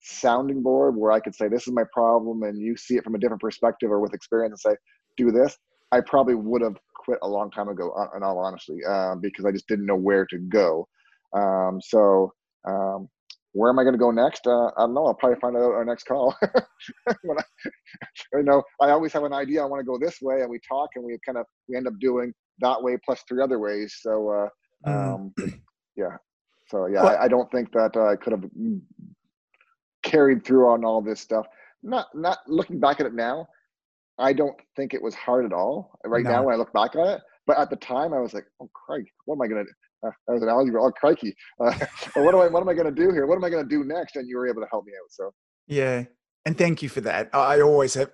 sounding 0.00 0.62
board 0.62 0.96
where 0.96 1.12
I 1.12 1.20
could 1.20 1.34
say 1.34 1.48
this 1.48 1.66
is 1.66 1.72
my 1.72 1.84
problem, 1.92 2.42
and 2.44 2.58
you 2.58 2.76
see 2.76 2.96
it 2.96 3.04
from 3.04 3.14
a 3.14 3.18
different 3.18 3.42
perspective 3.42 3.90
or 3.90 4.00
with 4.00 4.14
experience, 4.14 4.64
and 4.64 4.74
say 4.74 4.78
do 5.16 5.30
this, 5.30 5.56
I 5.92 6.00
probably 6.00 6.34
would 6.34 6.62
have 6.62 6.76
quit 7.04 7.18
a 7.22 7.28
long 7.28 7.50
time 7.50 7.68
ago. 7.68 7.92
In 8.16 8.22
all 8.22 8.38
honesty, 8.38 8.78
uh, 8.88 9.14
because 9.20 9.44
I 9.44 9.52
just 9.52 9.68
didn't 9.68 9.86
know 9.86 9.96
where 9.96 10.26
to 10.26 10.38
go. 10.38 10.88
Um, 11.36 11.80
so 11.82 12.32
um, 12.66 13.08
where 13.54 13.70
am 13.70 13.78
I 13.78 13.84
going 13.84 13.94
to 13.94 13.98
go 13.98 14.10
next? 14.10 14.46
Uh, 14.46 14.66
I 14.66 14.80
don't 14.80 14.94
know. 14.94 15.06
I'll 15.06 15.14
probably 15.14 15.38
find 15.40 15.56
out 15.56 15.62
our 15.62 15.84
next 15.84 16.04
call. 16.04 16.34
when 17.22 17.38
I, 17.38 17.42
you 18.34 18.42
know, 18.42 18.62
I 18.80 18.90
always 18.90 19.12
have 19.12 19.22
an 19.22 19.32
idea. 19.32 19.62
I 19.62 19.66
want 19.66 19.80
to 19.80 19.84
go 19.84 19.96
this 19.98 20.20
way, 20.20 20.40
and 20.40 20.50
we 20.50 20.58
talk, 20.68 20.90
and 20.96 21.04
we 21.04 21.16
kind 21.24 21.38
of 21.38 21.46
we 21.68 21.76
end 21.76 21.86
up 21.86 21.94
doing 22.00 22.32
that 22.58 22.82
way 22.82 22.98
plus 23.04 23.22
three 23.28 23.42
other 23.42 23.58
ways. 23.60 23.98
So, 24.00 24.28
uh, 24.30 24.90
mm. 24.90 25.14
um, 25.14 25.34
yeah. 25.96 26.16
So 26.68 26.86
yeah, 26.86 27.02
I, 27.02 27.24
I, 27.24 27.28
don't 27.28 27.50
think 27.52 27.72
that 27.72 27.96
uh, 27.96 28.06
I 28.06 28.16
could 28.16 28.32
have 28.32 28.44
carried 30.02 30.44
through 30.44 30.68
on 30.68 30.84
all 30.84 31.00
this 31.00 31.20
stuff. 31.20 31.46
Not 31.82 32.06
not 32.14 32.38
looking 32.48 32.80
back 32.80 32.98
at 33.00 33.06
it 33.06 33.14
now, 33.14 33.46
I 34.18 34.32
don't 34.32 34.56
think 34.76 34.94
it 34.94 35.02
was 35.02 35.14
hard 35.14 35.44
at 35.44 35.52
all. 35.52 35.98
Right 36.04 36.24
no. 36.24 36.30
now, 36.30 36.42
when 36.44 36.54
I 36.54 36.58
look 36.58 36.72
back 36.72 36.94
on 36.96 37.08
it, 37.08 37.20
but 37.46 37.58
at 37.58 37.70
the 37.70 37.76
time, 37.76 38.12
I 38.12 38.20
was 38.20 38.32
like, 38.34 38.44
"Oh, 38.60 38.70
Craig, 38.72 39.04
what 39.24 39.36
am 39.36 39.42
I 39.42 39.48
going 39.48 39.64
to?" 39.64 39.72
uh, 40.06 40.10
that 40.26 40.34
was 40.34 40.42
an 40.42 40.48
algebra. 40.48 40.82
Oh, 40.82 40.90
crikey! 40.90 41.34
Uh, 41.60 41.72
what 42.14 42.34
am 42.34 42.40
I? 42.40 42.46
What 42.48 42.60
am 42.60 42.68
I 42.68 42.74
going 42.74 42.92
to 42.92 43.02
do 43.02 43.10
here? 43.10 43.26
What 43.26 43.36
am 43.36 43.44
I 43.44 43.50
going 43.50 43.64
to 43.64 43.68
do 43.68 43.84
next? 43.84 44.16
And 44.16 44.28
you 44.28 44.36
were 44.36 44.48
able 44.48 44.62
to 44.62 44.68
help 44.70 44.84
me 44.86 44.92
out. 44.92 45.10
So 45.10 45.32
yeah, 45.66 46.04
and 46.44 46.56
thank 46.56 46.82
you 46.82 46.88
for 46.88 47.00
that. 47.02 47.30
I 47.32 47.60
always 47.60 47.94
have 47.94 48.10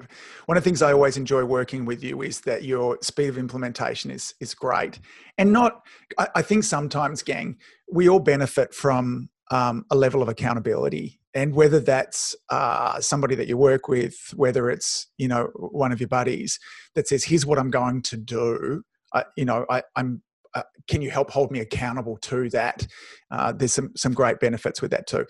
one 0.46 0.56
of 0.56 0.64
the 0.64 0.68
things 0.68 0.82
I 0.82 0.92
always 0.92 1.16
enjoy 1.16 1.44
working 1.44 1.84
with 1.84 2.02
you 2.02 2.22
is 2.22 2.40
that 2.42 2.64
your 2.64 2.98
speed 3.02 3.28
of 3.28 3.38
implementation 3.38 4.10
is 4.10 4.34
is 4.40 4.54
great, 4.54 5.00
and 5.38 5.52
not. 5.52 5.82
I, 6.18 6.28
I 6.36 6.42
think 6.42 6.64
sometimes, 6.64 7.22
gang, 7.22 7.58
we 7.92 8.08
all 8.08 8.20
benefit 8.20 8.74
from 8.74 9.28
um, 9.50 9.84
a 9.90 9.96
level 9.96 10.22
of 10.22 10.28
accountability, 10.28 11.19
and 11.34 11.54
whether 11.54 11.80
that's 11.80 12.34
uh, 12.48 13.00
somebody 13.00 13.34
that 13.36 13.46
you 13.46 13.56
work 13.56 13.88
with, 13.88 14.16
whether 14.34 14.70
it's 14.70 15.06
you 15.18 15.28
know 15.28 15.50
one 15.54 15.92
of 15.92 16.00
your 16.00 16.08
buddies 16.08 16.58
that 16.94 17.08
says, 17.08 17.24
"Here's 17.24 17.46
what 17.46 17.58
I'm 17.58 17.70
going 17.70 18.02
to 18.02 18.16
do." 18.16 18.82
I, 19.12 19.24
you 19.36 19.44
know, 19.44 19.66
I, 19.68 19.82
I'm 19.96 20.22
uh, 20.54 20.62
can 20.88 21.02
you 21.02 21.10
help 21.10 21.30
hold 21.30 21.50
me 21.50 21.60
accountable 21.60 22.16
to 22.16 22.48
that? 22.50 22.86
Uh, 23.30 23.52
there's 23.52 23.72
some 23.72 23.92
some 23.96 24.12
great 24.12 24.40
benefits 24.40 24.82
with 24.82 24.90
that 24.90 25.06
too. 25.06 25.26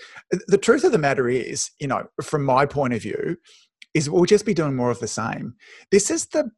The 0.49 0.59
truth 0.59 0.85
of 0.85 0.93
the 0.93 0.99
matter 0.99 1.29
is, 1.29 1.71
you 1.79 1.87
know, 1.87 2.05
from 2.23 2.45
my 2.45 2.67
point 2.67 2.95
of 2.95 3.03
view, 3.03 3.37
is 3.95 4.09
we'll 4.09 4.25
just 4.25 4.47
be 4.47 4.55
doing 4.55 4.77
more 4.77 4.91
of 4.91 5.01
the 5.01 5.09
same. 5.09 5.55
This 5.91 6.11
is 6.11 6.27
the 6.27 6.51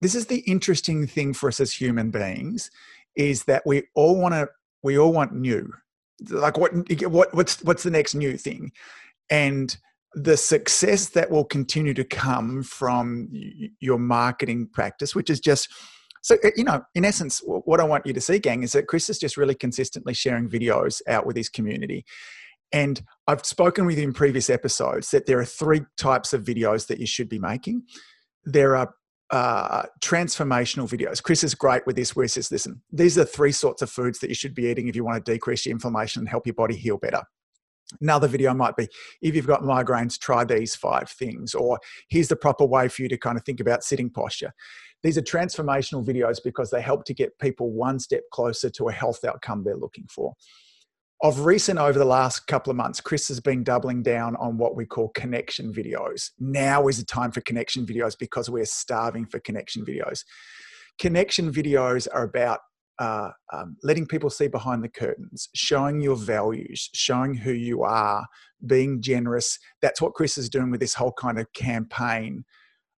this 0.00 0.14
is 0.14 0.26
the 0.26 0.40
interesting 0.40 1.06
thing 1.06 1.34
for 1.34 1.48
us 1.48 1.60
as 1.60 1.72
human 1.72 2.10
beings, 2.10 2.70
is 3.16 3.44
that 3.44 3.62
we 3.66 3.82
all 3.94 4.18
want 4.18 4.34
to 4.34 4.48
we 4.82 4.98
all 4.98 5.12
want 5.12 5.34
new. 5.34 5.70
Like 6.28 6.58
what 6.58 6.72
what 7.02 7.34
what's 7.34 7.62
what's 7.62 7.82
the 7.82 7.90
next 7.90 8.14
new 8.14 8.36
thing, 8.36 8.72
and 9.30 9.76
the 10.14 10.36
success 10.36 11.10
that 11.10 11.30
will 11.30 11.44
continue 11.44 11.94
to 11.94 12.04
come 12.04 12.62
from 12.62 13.28
your 13.78 13.98
marketing 13.98 14.68
practice, 14.72 15.14
which 15.14 15.30
is 15.30 15.40
just 15.40 15.68
so, 16.22 16.36
uh, 16.44 16.50
you 16.56 16.64
know, 16.64 16.82
in 16.94 17.04
essence, 17.04 17.40
what 17.44 17.80
I 17.80 17.84
want 17.84 18.06
you 18.06 18.12
to 18.12 18.20
see, 18.20 18.38
gang, 18.38 18.62
is 18.62 18.72
that 18.72 18.88
Chris 18.88 19.08
is 19.08 19.18
just 19.18 19.36
really 19.36 19.54
consistently 19.54 20.14
sharing 20.14 20.48
videos 20.48 21.00
out 21.08 21.26
with 21.26 21.36
his 21.36 21.48
community. 21.48 22.04
And 22.72 23.02
I've 23.26 23.44
spoken 23.44 23.86
with 23.86 23.98
you 23.98 24.04
in 24.04 24.12
previous 24.12 24.50
episodes 24.50 25.10
that 25.10 25.26
there 25.26 25.40
are 25.40 25.44
three 25.44 25.82
types 25.96 26.32
of 26.32 26.44
videos 26.44 26.86
that 26.86 27.00
you 27.00 27.06
should 27.06 27.28
be 27.28 27.38
making. 27.38 27.82
There 28.44 28.76
are 28.76 28.94
uh, 29.30 29.82
transformational 30.00 30.88
videos. 30.88 31.22
Chris 31.22 31.44
is 31.44 31.54
great 31.54 31.86
with 31.86 31.96
this, 31.96 32.16
where 32.16 32.24
he 32.24 32.28
says, 32.28 32.50
listen, 32.50 32.82
these 32.92 33.16
are 33.16 33.24
three 33.24 33.52
sorts 33.52 33.82
of 33.82 33.90
foods 33.90 34.18
that 34.18 34.28
you 34.28 34.34
should 34.34 34.54
be 34.54 34.66
eating 34.66 34.88
if 34.88 34.96
you 34.96 35.04
want 35.04 35.24
to 35.24 35.32
decrease 35.32 35.66
your 35.66 35.72
inflammation 35.72 36.20
and 36.20 36.28
help 36.28 36.46
your 36.46 36.54
body 36.54 36.76
heal 36.76 36.98
better. 36.98 37.22
Another 38.00 38.28
video 38.28 38.54
might 38.54 38.76
be 38.76 38.88
if 39.20 39.34
you've 39.34 39.46
got 39.46 39.62
migraines, 39.62 40.18
try 40.18 40.44
these 40.44 40.76
five 40.76 41.08
things, 41.10 41.54
or 41.54 41.78
here's 42.08 42.28
the 42.28 42.36
proper 42.36 42.64
way 42.64 42.88
for 42.88 43.02
you 43.02 43.08
to 43.08 43.18
kind 43.18 43.36
of 43.36 43.44
think 43.44 43.60
about 43.60 43.82
sitting 43.82 44.10
posture. 44.10 44.52
These 45.02 45.18
are 45.18 45.22
transformational 45.22 46.06
videos 46.06 46.38
because 46.42 46.70
they 46.70 46.82
help 46.82 47.04
to 47.06 47.14
get 47.14 47.38
people 47.38 47.72
one 47.72 47.98
step 47.98 48.22
closer 48.32 48.70
to 48.70 48.88
a 48.88 48.92
health 48.92 49.24
outcome 49.24 49.64
they're 49.64 49.76
looking 49.76 50.06
for. 50.08 50.34
Of 51.22 51.40
recent, 51.40 51.78
over 51.78 51.98
the 51.98 52.06
last 52.06 52.46
couple 52.46 52.70
of 52.70 52.78
months, 52.78 52.98
Chris 52.98 53.28
has 53.28 53.40
been 53.40 53.62
doubling 53.62 54.02
down 54.02 54.36
on 54.36 54.56
what 54.56 54.74
we 54.74 54.86
call 54.86 55.10
connection 55.10 55.70
videos. 55.70 56.30
Now 56.38 56.88
is 56.88 56.96
the 56.96 57.04
time 57.04 57.30
for 57.30 57.42
connection 57.42 57.84
videos 57.84 58.18
because 58.18 58.48
we're 58.48 58.64
starving 58.64 59.26
for 59.26 59.38
connection 59.40 59.84
videos. 59.84 60.24
Connection 60.98 61.52
videos 61.52 62.08
are 62.10 62.22
about 62.22 62.60
uh, 62.98 63.32
um, 63.52 63.76
letting 63.82 64.06
people 64.06 64.30
see 64.30 64.48
behind 64.48 64.82
the 64.82 64.88
curtains, 64.88 65.50
showing 65.54 66.00
your 66.00 66.16
values, 66.16 66.88
showing 66.94 67.34
who 67.34 67.52
you 67.52 67.82
are, 67.82 68.26
being 68.64 69.02
generous. 69.02 69.58
That's 69.82 70.00
what 70.00 70.14
Chris 70.14 70.38
is 70.38 70.48
doing 70.48 70.70
with 70.70 70.80
this 70.80 70.94
whole 70.94 71.12
kind 71.12 71.38
of 71.38 71.52
campaign 71.52 72.44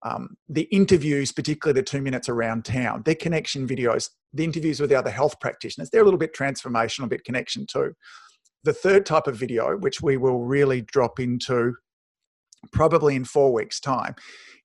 um, 0.04 0.36
the 0.48 0.62
interviews, 0.62 1.32
particularly 1.32 1.80
the 1.80 1.84
two 1.84 2.02
minutes 2.02 2.28
around 2.28 2.64
town, 2.64 3.02
they're 3.04 3.14
connection 3.14 3.66
videos. 3.66 4.10
The 4.32 4.44
interviews 4.44 4.80
with 4.80 4.90
the 4.90 4.96
other 4.96 5.10
health 5.10 5.38
practitioners, 5.40 5.90
they're 5.90 6.00
a 6.00 6.04
little 6.04 6.18
bit 6.18 6.34
transformational, 6.34 7.04
a 7.04 7.08
bit 7.08 7.24
connection 7.24 7.66
too. 7.66 7.94
The 8.64 8.72
third 8.72 9.06
type 9.06 9.26
of 9.26 9.36
video, 9.36 9.76
which 9.76 10.00
we 10.00 10.16
will 10.16 10.40
really 10.40 10.80
drop 10.80 11.20
into 11.20 11.74
probably 12.72 13.14
in 13.14 13.24
four 13.24 13.52
weeks' 13.52 13.80
time, 13.80 14.14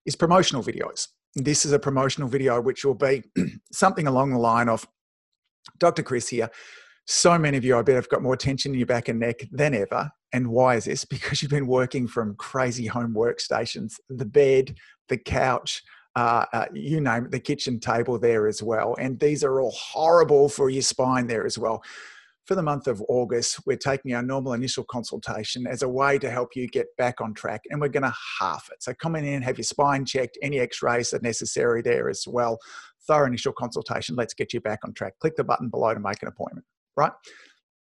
is 0.06 0.16
promotional 0.16 0.62
videos. 0.62 1.08
This 1.34 1.64
is 1.64 1.72
a 1.72 1.78
promotional 1.78 2.28
video 2.28 2.60
which 2.60 2.84
will 2.84 2.94
be 2.94 3.22
something 3.72 4.06
along 4.06 4.30
the 4.30 4.38
line 4.38 4.68
of 4.68 4.86
Dr. 5.78 6.02
Chris 6.02 6.28
here. 6.28 6.50
So 7.10 7.38
many 7.38 7.56
of 7.56 7.64
you, 7.64 7.74
I 7.74 7.80
bet, 7.80 7.94
have 7.94 8.10
got 8.10 8.22
more 8.22 8.36
tension 8.36 8.72
in 8.72 8.78
your 8.78 8.86
back 8.86 9.08
and 9.08 9.18
neck 9.18 9.40
than 9.50 9.74
ever. 9.74 10.10
And 10.34 10.48
why 10.48 10.74
is 10.76 10.84
this? 10.84 11.04
Because 11.10 11.40
you've 11.40 11.50
been 11.50 11.66
working 11.66 12.06
from 12.06 12.36
crazy 12.36 12.84
home 12.84 13.14
workstations, 13.14 13.94
the 14.10 14.26
bed, 14.26 14.76
the 15.08 15.16
couch, 15.16 15.82
uh, 16.16 16.44
uh, 16.52 16.66
you 16.74 17.00
name 17.00 17.24
it, 17.24 17.30
the 17.30 17.40
kitchen 17.40 17.80
table 17.80 18.18
there 18.18 18.46
as 18.46 18.62
well. 18.62 18.94
And 19.00 19.18
these 19.18 19.42
are 19.42 19.58
all 19.58 19.70
horrible 19.70 20.50
for 20.50 20.68
your 20.68 20.82
spine 20.82 21.26
there 21.26 21.46
as 21.46 21.56
well. 21.56 21.82
For 22.44 22.54
the 22.54 22.62
month 22.62 22.86
of 22.86 23.02
August, 23.08 23.60
we're 23.64 23.78
taking 23.78 24.12
our 24.14 24.22
normal 24.22 24.52
initial 24.52 24.84
consultation 24.84 25.66
as 25.66 25.82
a 25.82 25.88
way 25.88 26.18
to 26.18 26.30
help 26.30 26.54
you 26.56 26.68
get 26.68 26.94
back 26.98 27.22
on 27.22 27.32
track, 27.32 27.62
and 27.70 27.80
we're 27.80 27.88
going 27.88 28.02
to 28.02 28.14
half 28.38 28.68
it. 28.70 28.82
So 28.82 28.92
come 28.92 29.16
in 29.16 29.24
and 29.24 29.44
have 29.44 29.56
your 29.56 29.64
spine 29.64 30.04
checked, 30.04 30.36
any 30.42 30.58
x 30.58 30.82
rays 30.82 31.14
are 31.14 31.20
necessary 31.20 31.80
there 31.80 32.10
as 32.10 32.24
well. 32.26 32.58
Thorough 33.06 33.26
initial 33.26 33.54
consultation, 33.54 34.14
let's 34.14 34.34
get 34.34 34.52
you 34.52 34.60
back 34.60 34.80
on 34.84 34.92
track. 34.92 35.14
Click 35.20 35.36
the 35.36 35.44
button 35.44 35.70
below 35.70 35.94
to 35.94 36.00
make 36.00 36.20
an 36.20 36.28
appointment, 36.28 36.66
right? 36.98 37.12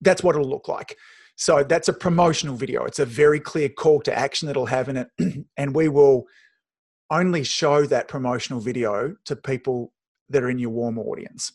That's 0.01 0.21
what 0.21 0.35
it'll 0.35 0.49
look 0.49 0.67
like. 0.67 0.95
So 1.37 1.63
that's 1.63 1.87
a 1.87 1.93
promotional 1.93 2.55
video. 2.55 2.85
It's 2.85 2.99
a 2.99 3.05
very 3.05 3.39
clear 3.39 3.69
call 3.69 4.01
to 4.01 4.17
action 4.17 4.47
that'll 4.47 4.67
have 4.67 4.89
in 4.89 4.97
it, 4.97 5.07
and 5.57 5.75
we 5.75 5.89
will 5.89 6.25
only 7.09 7.43
show 7.43 7.85
that 7.85 8.07
promotional 8.07 8.59
video 8.59 9.15
to 9.25 9.35
people 9.35 9.93
that 10.29 10.43
are 10.43 10.49
in 10.49 10.59
your 10.59 10.71
warm 10.71 10.97
audience. 10.97 11.51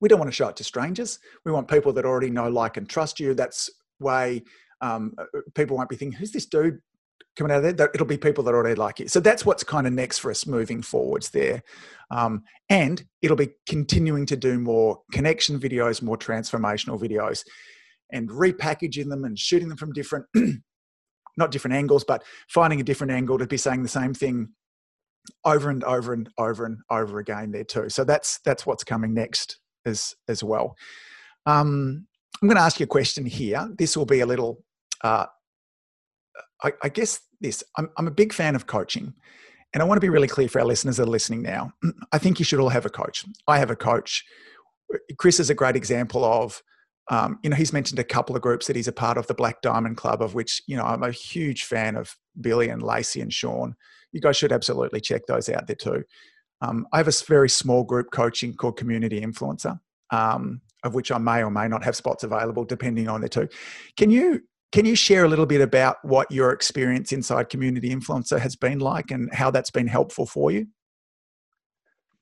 We 0.00 0.08
don't 0.08 0.18
want 0.18 0.30
to 0.30 0.34
show 0.34 0.48
it 0.48 0.56
to 0.56 0.64
strangers. 0.64 1.18
We 1.44 1.52
want 1.52 1.68
people 1.68 1.92
that 1.94 2.04
already 2.04 2.30
know, 2.30 2.48
like, 2.48 2.76
and 2.76 2.88
trust 2.88 3.18
you. 3.18 3.34
That's 3.34 3.70
way 4.00 4.42
um, 4.80 5.14
uh, 5.18 5.24
uh, 5.36 5.40
people 5.54 5.76
won't 5.76 5.88
be 5.88 5.96
thinking, 5.96 6.18
"Who's 6.18 6.32
this 6.32 6.46
dude 6.46 6.80
coming 7.38 7.52
out 7.52 7.64
of 7.64 7.76
there?" 7.76 7.90
It'll 7.94 8.06
be 8.06 8.18
people 8.18 8.44
that 8.44 8.54
already 8.54 8.74
like 8.74 9.00
you. 9.00 9.08
So 9.08 9.20
that's 9.20 9.46
what's 9.46 9.64
kind 9.64 9.86
of 9.86 9.92
next 9.92 10.18
for 10.18 10.30
us 10.30 10.46
moving 10.46 10.82
forwards 10.82 11.30
there, 11.30 11.62
um, 12.10 12.42
and 12.68 13.02
it'll 13.22 13.36
be 13.36 13.50
continuing 13.66 14.26
to 14.26 14.36
do 14.36 14.58
more 14.58 15.00
connection 15.12 15.58
videos, 15.58 16.02
more 16.02 16.18
transformational 16.18 17.00
videos, 17.00 17.44
and 18.12 18.28
repackaging 18.28 19.08
them 19.08 19.24
and 19.24 19.38
shooting 19.38 19.68
them 19.68 19.78
from 19.78 19.92
different 19.92 20.26
not 21.36 21.50
different 21.50 21.76
angles, 21.76 22.04
but 22.04 22.24
finding 22.48 22.80
a 22.80 22.84
different 22.84 23.12
angle 23.12 23.38
to 23.38 23.46
be 23.46 23.56
saying 23.56 23.82
the 23.82 23.88
same 23.88 24.12
thing 24.12 24.48
over 25.44 25.70
and 25.70 25.84
over 25.84 26.12
and 26.12 26.28
over 26.38 26.66
and 26.66 26.78
over 26.90 27.18
again 27.18 27.52
there 27.52 27.64
too. 27.64 27.88
So 27.88 28.04
that's 28.04 28.40
that's 28.44 28.66
what's 28.66 28.84
coming 28.84 29.14
next 29.14 29.58
as 29.86 30.14
as 30.28 30.42
well. 30.42 30.76
Um, 31.46 32.06
I'm 32.42 32.48
going 32.48 32.56
to 32.56 32.62
ask 32.62 32.78
you 32.78 32.84
a 32.84 32.88
question 32.88 33.26
here. 33.26 33.68
This 33.76 33.96
will 33.96 34.06
be 34.06 34.20
a 34.20 34.26
little, 34.26 34.62
uh, 35.02 35.26
I, 36.62 36.72
I 36.82 36.88
guess 36.88 37.20
this. 37.40 37.62
I'm, 37.76 37.90
I'm 37.96 38.06
a 38.06 38.12
big 38.12 38.32
fan 38.32 38.54
of 38.54 38.66
coaching, 38.66 39.14
and 39.72 39.82
I 39.82 39.86
want 39.86 39.96
to 39.96 40.04
be 40.04 40.10
really 40.10 40.28
clear 40.28 40.48
for 40.48 40.60
our 40.60 40.66
listeners 40.66 40.96
that 40.96 41.04
are 41.04 41.10
listening 41.10 41.42
now. 41.42 41.72
I 42.12 42.18
think 42.18 42.38
you 42.38 42.44
should 42.44 42.60
all 42.60 42.68
have 42.68 42.86
a 42.86 42.90
coach. 42.90 43.24
I 43.46 43.58
have 43.58 43.70
a 43.70 43.76
coach. 43.76 44.24
Chris 45.18 45.38
is 45.38 45.50
a 45.50 45.54
great 45.54 45.76
example 45.76 46.24
of 46.24 46.62
um, 47.10 47.38
you 47.42 47.50
know, 47.50 47.56
he's 47.56 47.72
mentioned 47.72 47.98
a 47.98 48.04
couple 48.04 48.36
of 48.36 48.42
groups 48.42 48.66
that 48.66 48.76
he's 48.76 48.88
a 48.88 48.92
part 48.92 49.16
of, 49.16 49.26
the 49.26 49.34
Black 49.34 49.62
Diamond 49.62 49.96
Club, 49.96 50.22
of 50.22 50.34
which, 50.34 50.62
you 50.66 50.76
know, 50.76 50.84
I'm 50.84 51.02
a 51.02 51.10
huge 51.10 51.64
fan 51.64 51.96
of 51.96 52.14
Billy 52.40 52.68
and 52.68 52.82
Lacey 52.82 53.20
and 53.20 53.32
Sean. 53.32 53.74
You 54.12 54.20
guys 54.20 54.36
should 54.36 54.52
absolutely 54.52 55.00
check 55.00 55.22
those 55.26 55.48
out 55.48 55.66
there 55.66 55.76
too. 55.76 56.04
Um, 56.60 56.86
I 56.92 56.98
have 56.98 57.08
a 57.08 57.24
very 57.26 57.48
small 57.48 57.84
group 57.84 58.10
coaching 58.10 58.54
called 58.54 58.76
Community 58.76 59.20
Influencer, 59.20 59.78
um, 60.10 60.60
of 60.84 60.94
which 60.94 61.10
I 61.10 61.18
may 61.18 61.42
or 61.42 61.50
may 61.50 61.68
not 61.68 61.84
have 61.84 61.96
spots 61.96 62.24
available 62.24 62.64
depending 62.64 63.08
on 63.08 63.20
the 63.20 63.28
two. 63.28 63.48
Can 63.96 64.10
you 64.10 64.42
can 64.72 64.84
you 64.84 64.94
share 64.94 65.24
a 65.24 65.28
little 65.28 65.46
bit 65.46 65.60
about 65.60 65.96
what 66.04 66.30
your 66.30 66.52
experience 66.52 67.12
inside 67.12 67.48
Community 67.48 67.90
Influencer 67.90 68.38
has 68.38 68.56
been 68.56 68.78
like 68.78 69.10
and 69.10 69.32
how 69.32 69.50
that's 69.50 69.70
been 69.70 69.86
helpful 69.86 70.26
for 70.26 70.50
you? 70.50 70.66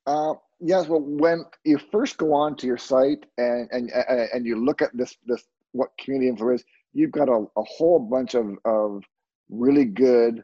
Uh, 0.07 0.35
yes. 0.61 0.87
Well, 0.87 1.01
when 1.01 1.45
you 1.65 1.79
first 1.91 2.17
go 2.17 2.33
on 2.33 2.57
to 2.57 2.67
your 2.67 2.79
site 2.79 3.27
and 3.39 3.69
and 3.73 3.91
and 3.91 4.47
you 4.47 4.65
look 4.65 4.83
at 4.83 4.97
this 4.97 5.17
this 5.27 5.45
what 5.73 5.91
Community 5.99 6.31
Influencer 6.31 6.55
is, 6.55 6.65
you've 6.93 7.13
got 7.13 7.29
a, 7.29 7.45
a 7.57 7.63
whole 7.65 7.99
bunch 7.99 8.35
of 8.35 8.57
of 8.65 9.03
really 9.49 9.85
good 9.85 10.43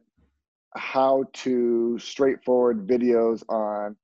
how 0.77 1.25
to 1.33 1.99
straightforward 1.99 2.87
videos 2.87 3.43
on 3.49 3.97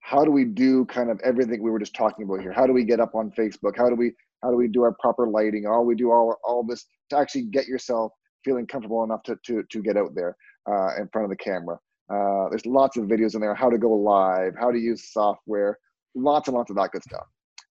how 0.00 0.24
do 0.24 0.30
we 0.30 0.44
do 0.44 0.84
kind 0.86 1.10
of 1.10 1.20
everything 1.24 1.62
we 1.62 1.70
were 1.70 1.78
just 1.78 1.94
talking 1.94 2.24
about 2.24 2.40
here 2.40 2.52
how 2.52 2.66
do 2.66 2.72
we 2.72 2.84
get 2.84 3.00
up 3.00 3.14
on 3.14 3.30
facebook 3.32 3.76
how 3.76 3.88
do 3.88 3.96
we 3.96 4.12
how 4.42 4.50
do 4.50 4.56
we 4.56 4.68
do 4.68 4.82
our 4.82 4.94
proper 5.00 5.28
lighting? 5.28 5.66
All 5.66 5.84
we 5.84 5.94
do 5.94 6.10
all 6.10 6.36
all 6.44 6.64
this 6.64 6.86
to 7.10 7.18
actually 7.18 7.44
get 7.44 7.66
yourself 7.66 8.12
feeling 8.44 8.66
comfortable 8.66 9.04
enough 9.04 9.22
to 9.24 9.36
to, 9.46 9.62
to 9.70 9.82
get 9.82 9.96
out 9.96 10.14
there 10.14 10.36
uh, 10.68 11.00
in 11.00 11.08
front 11.12 11.24
of 11.24 11.30
the 11.30 11.36
camera? 11.36 11.78
Uh, 12.12 12.48
there's 12.50 12.66
lots 12.66 12.96
of 12.96 13.04
videos 13.04 13.34
in 13.34 13.40
there 13.40 13.54
how 13.54 13.70
to 13.70 13.78
go 13.78 13.90
live 13.90 14.52
how 14.60 14.70
to 14.70 14.78
use 14.78 15.12
software 15.12 15.78
lots 16.14 16.48
and 16.48 16.56
lots 16.56 16.70
of 16.70 16.76
that 16.76 16.90
good 16.90 17.02
stuff. 17.02 17.26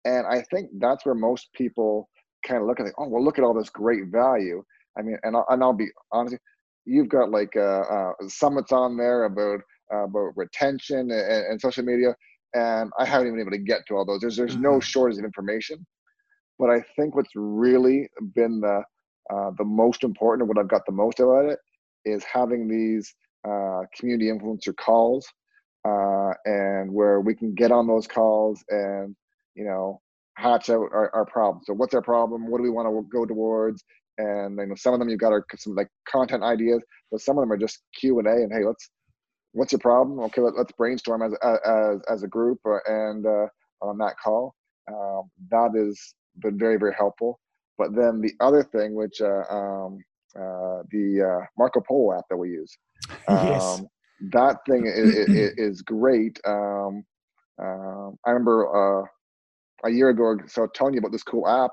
And 0.07 0.27
i 0.27 0.43
think 0.51 0.71
that's 0.79 1.07
where 1.07 1.15
most 1.15 1.49
people 1.55 2.09
kind 2.47 2.61
of 2.61 2.67
look 2.67 2.81
at 2.81 2.87
it 2.87 2.95
oh 2.99 3.09
well 3.09 3.25
look 3.25 3.39
at 3.39 3.45
all 3.45 3.55
this 3.55 3.71
great 3.71 4.07
value. 4.11 4.65
I 4.99 5.03
mean 5.03 5.19
and 5.23 5.37
i'll, 5.37 5.47
and 5.51 5.63
I'll 5.63 5.73
be 5.73 5.89
honest 6.13 6.37
you've 6.85 7.09
got 7.09 7.31
like 7.31 7.55
uh, 7.57 7.81
uh, 7.81 8.13
summits 8.29 8.73
on 8.73 8.97
there 8.97 9.25
about 9.25 9.61
uh, 9.93 10.05
about 10.05 10.33
retention 10.37 11.11
and, 11.11 11.47
and, 11.47 11.61
social 11.61 11.85
media, 11.85 12.15
and 12.55 12.91
I 12.99 13.05
haven't 13.05 13.29
even 13.29 13.39
been 13.39 13.47
able 13.47 13.59
to 13.59 13.65
get 13.65 13.81
to 13.89 13.95
all 13.95 14.07
those. 14.07 14.21
There's 14.21 14.37
there's 14.37 14.53
mm-hmm. 14.55 14.63
no 14.63 14.81
shortage 14.81 15.19
of 15.19 15.25
information, 15.25 15.85
but 16.59 16.71
I 16.71 16.83
think 16.97 17.15
what's 17.15 17.35
really 17.35 18.09
been 18.35 18.61
the 18.61 18.83
uh, 19.33 19.51
the 19.57 19.65
most 19.65 20.05
important, 20.05 20.43
and 20.43 20.49
what 20.49 20.63
I've 20.63 20.69
got 20.69 20.85
the 20.87 20.93
most 20.93 21.19
out 21.21 21.31
of 21.31 21.51
it, 21.51 21.59
is 22.05 22.23
having 22.25 22.69
these 22.69 23.15
uh, 23.49 23.83
community 23.97 24.31
influencer 24.31 24.77
calls, 24.77 25.27
uh, 25.87 26.33
and 26.45 26.93
where 26.93 27.21
we 27.21 27.35
can 27.35 27.55
get 27.55 27.73
on 27.73 27.87
those 27.87 28.07
calls 28.07 28.63
and 28.69 29.17
you 29.55 29.65
know 29.65 30.01
hatch 30.37 30.69
out 30.71 30.89
our, 30.93 31.11
our. 31.15 31.61
So 31.65 31.73
what's 31.75 31.95
our 31.95 32.03
problem? 32.03 32.51
What 32.51 32.59
do 32.59 32.65
we 32.65 32.71
want 32.71 32.89
to 32.89 33.09
go 33.11 33.25
towards? 33.25 33.83
and 34.19 34.59
you 34.59 34.67
know 34.67 34.75
some 34.75 34.95
of 34.95 35.01
them 35.01 35.09
you've 35.09 35.19
got 35.19 35.33
are 35.33 35.45
some 35.57 35.75
like 35.75 35.89
content 36.09 36.43
ideas 36.43 36.81
but 37.11 37.21
some 37.21 37.37
of 37.39 37.43
them 37.43 37.53
are 37.53 37.57
just 37.57 37.81
q 37.99 38.19
and 38.19 38.29
a 38.29 38.33
and 38.33 38.53
hey 38.53 38.65
let's 38.65 38.91
what's 39.53 39.73
your 39.73 39.79
problem 39.79 40.21
okay 40.21 40.41
let, 40.41 40.55
us 40.55 40.67
brainstorm 40.77 41.23
as, 41.23 41.33
as 41.67 42.01
as 42.09 42.23
a 42.23 42.29
group 42.29 42.59
uh, 42.67 42.79
and 42.87 43.27
uh, 43.27 43.47
on 43.83 43.99
that 43.99 44.15
call 44.23 44.55
um, 44.89 45.23
that 45.51 45.71
has 45.77 46.15
been 46.41 46.59
very 46.59 46.79
very 46.79 46.95
helpful 46.97 47.39
but 47.79 47.95
then 47.95 48.21
the 48.21 48.33
other 48.41 48.63
thing 48.63 48.95
which 48.95 49.21
uh, 49.21 49.43
um, 49.51 49.99
uh, 50.37 50.83
the 50.91 51.23
uh, 51.23 51.47
marco 51.59 51.81
polo 51.87 52.17
app 52.17 52.25
that 52.31 52.37
we 52.37 52.51
use 52.51 52.77
um, 53.29 53.37
yes. 53.47 53.83
that 54.33 54.57
thing 54.69 54.87
is, 54.87 55.15
is, 55.15 55.53
is 55.59 55.83
great 55.83 56.39
um, 56.47 57.05
um, 57.63 58.17
i 58.27 58.31
remember 58.31 59.03
uh, 59.03 59.05
a 59.85 59.91
year 59.91 60.11
ago 60.11 60.37
so 60.47 60.67
telling 60.75 60.95
you 60.95 60.99
about 60.99 61.13
this 61.13 61.23
cool 61.23 61.47
app 61.49 61.71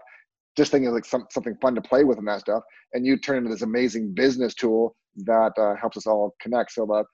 just 0.58 0.72
thinking 0.72 0.92
like 0.92 1.06
some, 1.06 1.26
something 1.32 1.56
fun 1.62 1.76
to 1.76 1.82
play 1.82 2.04
with 2.04 2.18
and 2.18 2.28
that 2.28 2.42
stuff. 2.42 2.64
And 2.94 3.06
you 3.06 3.18
turn 3.18 3.38
into 3.38 3.50
this 3.50 3.62
amazing 3.62 4.14
business 4.14 4.54
tool 4.54 4.96
that 5.18 5.54
uh, 5.58 5.76
helps 5.80 5.98
us 5.98 6.08
all 6.08 6.36
connect. 6.42 6.74
So 6.74 6.86
that 6.88 7.06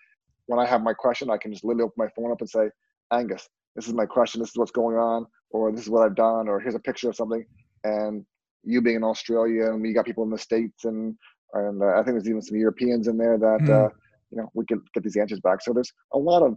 when 0.48 0.60
I 0.60 0.66
have 0.66 0.82
my 0.82 0.94
question, 0.94 1.30
I 1.30 1.38
can 1.38 1.52
just 1.52 1.64
literally 1.64 1.84
open 1.84 1.96
my 1.98 2.08
phone 2.16 2.32
up 2.32 2.42
and 2.42 2.50
say, 2.50 2.70
Angus, 3.12 3.48
this 3.76 3.88
is 3.88 3.94
my 3.94 4.06
question. 4.06 4.42
This 4.42 4.50
is 4.50 4.58
what's 4.58 4.72
going 4.72 4.98
on, 4.98 5.26
or 5.52 5.72
this 5.72 5.82
is 5.82 5.90
what 5.90 6.04
I've 6.04 6.16
done, 6.16 6.48
or 6.48 6.60
here's 6.60 6.76
a 6.76 6.80
picture 6.80 7.10
of 7.10 7.16
something. 7.16 7.46
And 7.84 8.26
you 8.64 8.82
being 8.82 8.98
in 8.98 9.04
Australia, 9.04 9.68
and 9.68 9.82
we 9.82 9.94
got 9.94 10.06
people 10.06 10.24
in 10.24 10.30
the 10.30 10.38
states, 10.38 10.86
and 10.86 11.16
and 11.54 11.82
uh, 11.82 11.94
I 11.94 12.04
think 12.04 12.16
there's 12.16 12.30
even 12.30 12.42
some 12.42 12.58
Europeans 12.58 13.08
in 13.08 13.18
there 13.18 13.38
that 13.38 13.62
mm. 13.62 13.70
uh, 13.70 13.90
you 14.32 14.38
know 14.38 14.50
we 14.54 14.66
can 14.66 14.82
get 14.94 15.04
these 15.04 15.18
answers 15.18 15.40
back. 15.40 15.62
So 15.62 15.74
there's 15.74 15.92
a 16.14 16.18
lot 16.18 16.44
of 16.44 16.56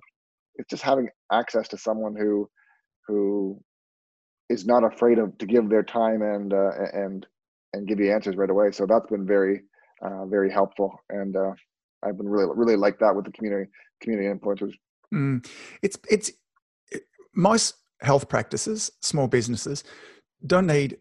it's 0.56 0.68
just 0.68 0.82
having 0.82 1.08
access 1.32 1.68
to 1.68 1.78
someone 1.78 2.16
who 2.16 2.48
who 3.06 3.60
is 4.48 4.66
not 4.66 4.84
afraid 4.84 5.18
of 5.18 5.36
to 5.38 5.46
give 5.46 5.68
their 5.68 5.82
time 5.82 6.22
and 6.22 6.52
uh, 6.52 6.70
and 6.92 7.26
and 7.72 7.86
give 7.86 8.00
you 8.00 8.12
answers 8.12 8.36
right 8.36 8.50
away. 8.50 8.72
So 8.72 8.86
that's 8.86 9.08
been 9.08 9.26
very 9.26 9.62
uh, 10.02 10.26
very 10.26 10.50
helpful, 10.50 10.98
and 11.10 11.36
uh, 11.36 11.52
I've 12.04 12.16
been 12.16 12.28
really 12.28 12.52
really 12.54 12.76
like 12.76 12.98
that 12.98 13.14
with 13.14 13.24
the 13.24 13.32
community 13.32 13.70
community 14.00 14.28
influencers. 14.28 14.72
Mm. 15.14 15.46
It's 15.82 15.98
it's 16.10 16.32
most 17.34 17.74
health 18.02 18.28
practices, 18.28 18.90
small 19.00 19.28
businesses 19.28 19.84
don't 20.46 20.66
need 20.66 20.98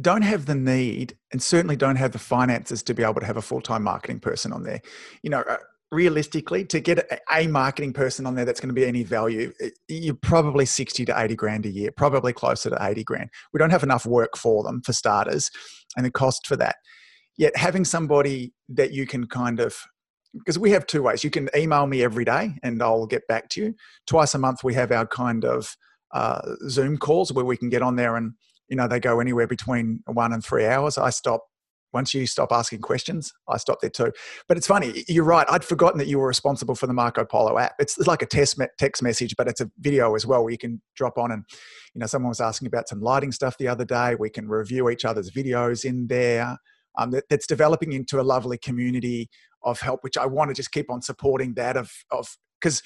don't 0.00 0.22
have 0.22 0.46
the 0.46 0.56
need 0.56 1.16
and 1.30 1.40
certainly 1.40 1.76
don't 1.76 1.94
have 1.94 2.10
the 2.10 2.18
finances 2.18 2.82
to 2.82 2.94
be 2.94 3.02
able 3.04 3.20
to 3.20 3.26
have 3.26 3.36
a 3.36 3.42
full-time 3.42 3.84
marketing 3.84 4.18
person 4.18 4.52
on 4.52 4.64
there. 4.64 4.80
You 5.22 5.30
know 5.30 5.40
uh, 5.42 5.58
realistically 5.92 6.64
to 6.64 6.80
get 6.80 7.22
a 7.30 7.46
marketing 7.46 7.92
person 7.92 8.26
on 8.26 8.34
there 8.34 8.46
that's 8.46 8.60
going 8.60 8.70
to 8.70 8.74
be 8.74 8.86
any 8.86 9.02
value 9.02 9.52
you're 9.88 10.14
probably 10.14 10.64
60 10.64 11.04
to 11.04 11.20
80 11.20 11.36
grand 11.36 11.66
a 11.66 11.68
year 11.68 11.90
probably 11.94 12.32
closer 12.32 12.70
to 12.70 12.78
80 12.80 13.04
grand. 13.04 13.30
We 13.52 13.58
don't 13.58 13.70
have 13.70 13.82
enough 13.82 14.06
work 14.06 14.36
for 14.36 14.64
them 14.64 14.80
for 14.80 14.94
starters 14.94 15.50
and 15.96 16.06
the 16.06 16.10
cost 16.10 16.46
for 16.46 16.56
that. 16.56 16.76
Yet 17.36 17.56
having 17.56 17.84
somebody 17.84 18.54
that 18.70 18.92
you 18.92 19.06
can 19.06 19.26
kind 19.26 19.60
of 19.60 19.76
because 20.32 20.58
we 20.58 20.70
have 20.70 20.86
two 20.86 21.02
ways. 21.02 21.22
You 21.22 21.28
can 21.28 21.50
email 21.54 21.86
me 21.86 22.02
every 22.02 22.24
day 22.24 22.54
and 22.62 22.82
i'll 22.82 23.06
get 23.06 23.28
back 23.28 23.50
to 23.50 23.62
you. 23.62 23.74
Twice 24.06 24.34
a 24.34 24.38
month 24.38 24.64
we 24.64 24.74
have 24.74 24.90
our 24.90 25.06
kind 25.06 25.44
of 25.44 25.76
uh, 26.12 26.40
zoom 26.68 26.96
calls 26.96 27.32
where 27.32 27.44
we 27.44 27.56
can 27.56 27.68
get 27.68 27.82
on 27.82 27.96
there 27.96 28.16
and 28.16 28.32
you 28.68 28.76
know 28.76 28.88
they 28.88 29.00
go 29.00 29.20
anywhere 29.20 29.46
between 29.46 30.02
one 30.06 30.32
and 30.32 30.44
three 30.44 30.66
hours 30.66 30.98
i 30.98 31.10
stop 31.10 31.42
once 31.92 32.14
you 32.14 32.26
stop 32.26 32.52
asking 32.52 32.80
questions, 32.80 33.32
I 33.48 33.58
stop 33.58 33.80
there 33.80 33.90
too. 33.90 34.12
But 34.48 34.56
it's 34.56 34.66
funny, 34.66 35.04
you're 35.08 35.24
right. 35.24 35.46
I'd 35.50 35.64
forgotten 35.64 35.98
that 35.98 36.06
you 36.06 36.18
were 36.18 36.26
responsible 36.26 36.74
for 36.74 36.86
the 36.86 36.92
Marco 36.92 37.24
Polo 37.24 37.58
app. 37.58 37.74
It's, 37.78 37.98
like 37.98 38.22
a 38.22 38.26
text 38.26 39.02
message, 39.02 39.34
but 39.36 39.48
it's 39.48 39.60
a 39.60 39.70
video 39.78 40.14
as 40.14 40.26
well 40.26 40.42
where 40.42 40.50
you 40.50 40.58
can 40.58 40.82
drop 40.96 41.18
on 41.18 41.30
and, 41.30 41.44
you 41.94 42.00
know, 42.00 42.06
someone 42.06 42.30
was 42.30 42.40
asking 42.40 42.66
about 42.66 42.88
some 42.88 43.00
lighting 43.00 43.32
stuff 43.32 43.58
the 43.58 43.68
other 43.68 43.84
day. 43.84 44.16
We 44.16 44.30
can 44.30 44.48
review 44.48 44.90
each 44.90 45.04
other's 45.04 45.30
videos 45.30 45.84
in 45.84 46.08
there. 46.08 46.56
Um, 46.98 47.10
that, 47.12 47.24
that's 47.30 47.46
developing 47.46 47.92
into 47.92 48.20
a 48.20 48.22
lovely 48.22 48.58
community 48.58 49.30
of 49.62 49.80
help, 49.80 50.02
which 50.02 50.16
I 50.16 50.26
want 50.26 50.50
to 50.50 50.54
just 50.54 50.72
keep 50.72 50.90
on 50.90 51.00
supporting 51.00 51.54
that 51.54 51.76
of, 51.76 51.90
of, 52.10 52.36
because 52.60 52.82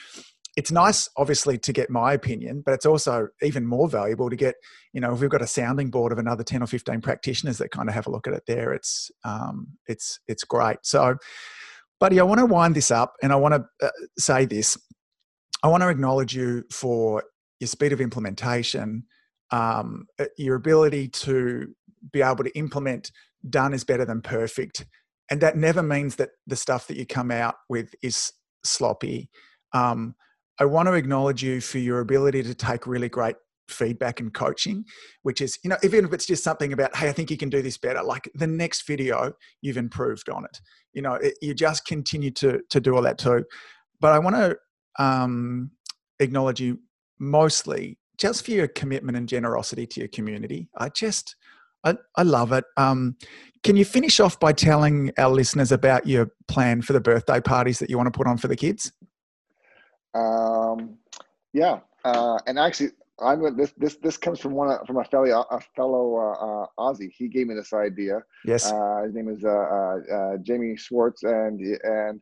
it's 0.56 0.72
nice 0.72 1.08
obviously 1.16 1.58
to 1.58 1.72
get 1.72 1.90
my 1.90 2.12
opinion 2.12 2.62
but 2.64 2.72
it's 2.72 2.86
also 2.86 3.28
even 3.42 3.66
more 3.66 3.88
valuable 3.88 4.30
to 4.30 4.36
get 4.36 4.54
you 4.92 5.00
know 5.00 5.12
if 5.12 5.20
we've 5.20 5.30
got 5.30 5.42
a 5.42 5.46
sounding 5.46 5.90
board 5.90 6.12
of 6.12 6.18
another 6.18 6.42
10 6.42 6.62
or 6.62 6.66
15 6.66 7.00
practitioners 7.00 7.58
that 7.58 7.70
kind 7.70 7.88
of 7.88 7.94
have 7.94 8.06
a 8.06 8.10
look 8.10 8.26
at 8.26 8.32
it 8.32 8.42
there 8.46 8.72
it's 8.72 9.10
um, 9.24 9.68
it's 9.86 10.18
it's 10.26 10.44
great. 10.44 10.78
So 10.82 11.16
buddy 12.00 12.20
i 12.20 12.22
want 12.22 12.40
to 12.40 12.46
wind 12.46 12.74
this 12.74 12.90
up 12.90 13.14
and 13.22 13.32
i 13.32 13.36
want 13.36 13.54
to 13.54 13.86
uh, 13.86 13.90
say 14.18 14.44
this. 14.44 14.76
I 15.62 15.68
want 15.68 15.82
to 15.82 15.88
acknowledge 15.88 16.34
you 16.34 16.64
for 16.70 17.24
your 17.60 17.68
speed 17.68 17.92
of 17.92 18.00
implementation 18.00 19.04
um, 19.50 20.06
uh, 20.18 20.26
your 20.36 20.56
ability 20.56 21.08
to 21.08 21.74
be 22.12 22.20
able 22.20 22.44
to 22.44 22.56
implement 22.58 23.10
done 23.48 23.72
is 23.72 23.84
better 23.84 24.04
than 24.04 24.20
perfect 24.20 24.84
and 25.30 25.40
that 25.40 25.56
never 25.56 25.82
means 25.82 26.16
that 26.16 26.30
the 26.46 26.56
stuff 26.56 26.86
that 26.86 26.96
you 26.96 27.06
come 27.06 27.30
out 27.30 27.56
with 27.68 27.94
is 28.02 28.32
sloppy. 28.64 29.28
Um, 29.72 30.14
I 30.58 30.64
want 30.64 30.88
to 30.88 30.94
acknowledge 30.94 31.42
you 31.42 31.60
for 31.60 31.78
your 31.78 32.00
ability 32.00 32.42
to 32.44 32.54
take 32.54 32.86
really 32.86 33.08
great 33.08 33.36
feedback 33.68 34.20
and 34.20 34.32
coaching, 34.32 34.84
which 35.22 35.40
is, 35.40 35.58
you 35.62 35.70
know, 35.70 35.76
even 35.82 36.04
if 36.04 36.12
it's 36.12 36.26
just 36.26 36.44
something 36.44 36.72
about, 36.72 36.94
hey, 36.96 37.08
I 37.08 37.12
think 37.12 37.30
you 37.30 37.36
can 37.36 37.50
do 37.50 37.62
this 37.62 37.76
better, 37.76 38.02
like 38.02 38.30
the 38.34 38.46
next 38.46 38.86
video, 38.86 39.32
you've 39.60 39.76
improved 39.76 40.28
on 40.28 40.44
it. 40.44 40.60
You 40.92 41.02
know, 41.02 41.14
it, 41.14 41.34
you 41.42 41.54
just 41.54 41.84
continue 41.84 42.30
to, 42.32 42.60
to 42.70 42.80
do 42.80 42.94
all 42.94 43.02
that 43.02 43.18
too. 43.18 43.44
But 44.00 44.12
I 44.12 44.18
want 44.18 44.36
to 44.36 44.56
um, 44.98 45.72
acknowledge 46.20 46.60
you 46.60 46.78
mostly 47.18 47.98
just 48.18 48.44
for 48.44 48.52
your 48.52 48.68
commitment 48.68 49.18
and 49.18 49.28
generosity 49.28 49.86
to 49.86 50.00
your 50.00 50.08
community. 50.08 50.68
I 50.76 50.88
just, 50.88 51.36
I, 51.84 51.96
I 52.16 52.22
love 52.22 52.52
it. 52.52 52.64
Um, 52.76 53.16
can 53.62 53.76
you 53.76 53.84
finish 53.84 54.20
off 54.20 54.38
by 54.38 54.52
telling 54.52 55.12
our 55.18 55.30
listeners 55.30 55.72
about 55.72 56.06
your 56.06 56.30
plan 56.48 56.82
for 56.82 56.92
the 56.92 57.00
birthday 57.00 57.40
parties 57.40 57.78
that 57.80 57.90
you 57.90 57.96
want 57.96 58.06
to 58.06 58.16
put 58.16 58.26
on 58.26 58.38
for 58.38 58.48
the 58.48 58.56
kids? 58.56 58.92
Um, 60.16 60.96
yeah, 61.52 61.80
uh, 62.04 62.38
and 62.46 62.58
actually, 62.58 62.90
I'm 63.20 63.56
this 63.56 63.72
this 63.76 63.96
this 63.96 64.16
comes 64.16 64.40
from 64.40 64.52
one 64.52 64.76
from 64.86 64.98
a 64.98 65.04
fellow 65.04 65.46
a 65.50 65.60
fellow 65.74 66.16
uh, 66.16 66.64
uh, 66.64 66.66
Aussie. 66.78 67.10
He 67.16 67.28
gave 67.28 67.46
me 67.46 67.54
this 67.54 67.72
idea. 67.72 68.20
Yes. 68.44 68.70
Uh, 68.70 69.02
his 69.04 69.14
name 69.14 69.28
is 69.28 69.44
uh, 69.44 69.48
uh, 69.48 69.96
uh, 70.14 70.36
Jamie 70.42 70.76
Schwartz, 70.76 71.22
and 71.22 71.60
and 71.82 72.20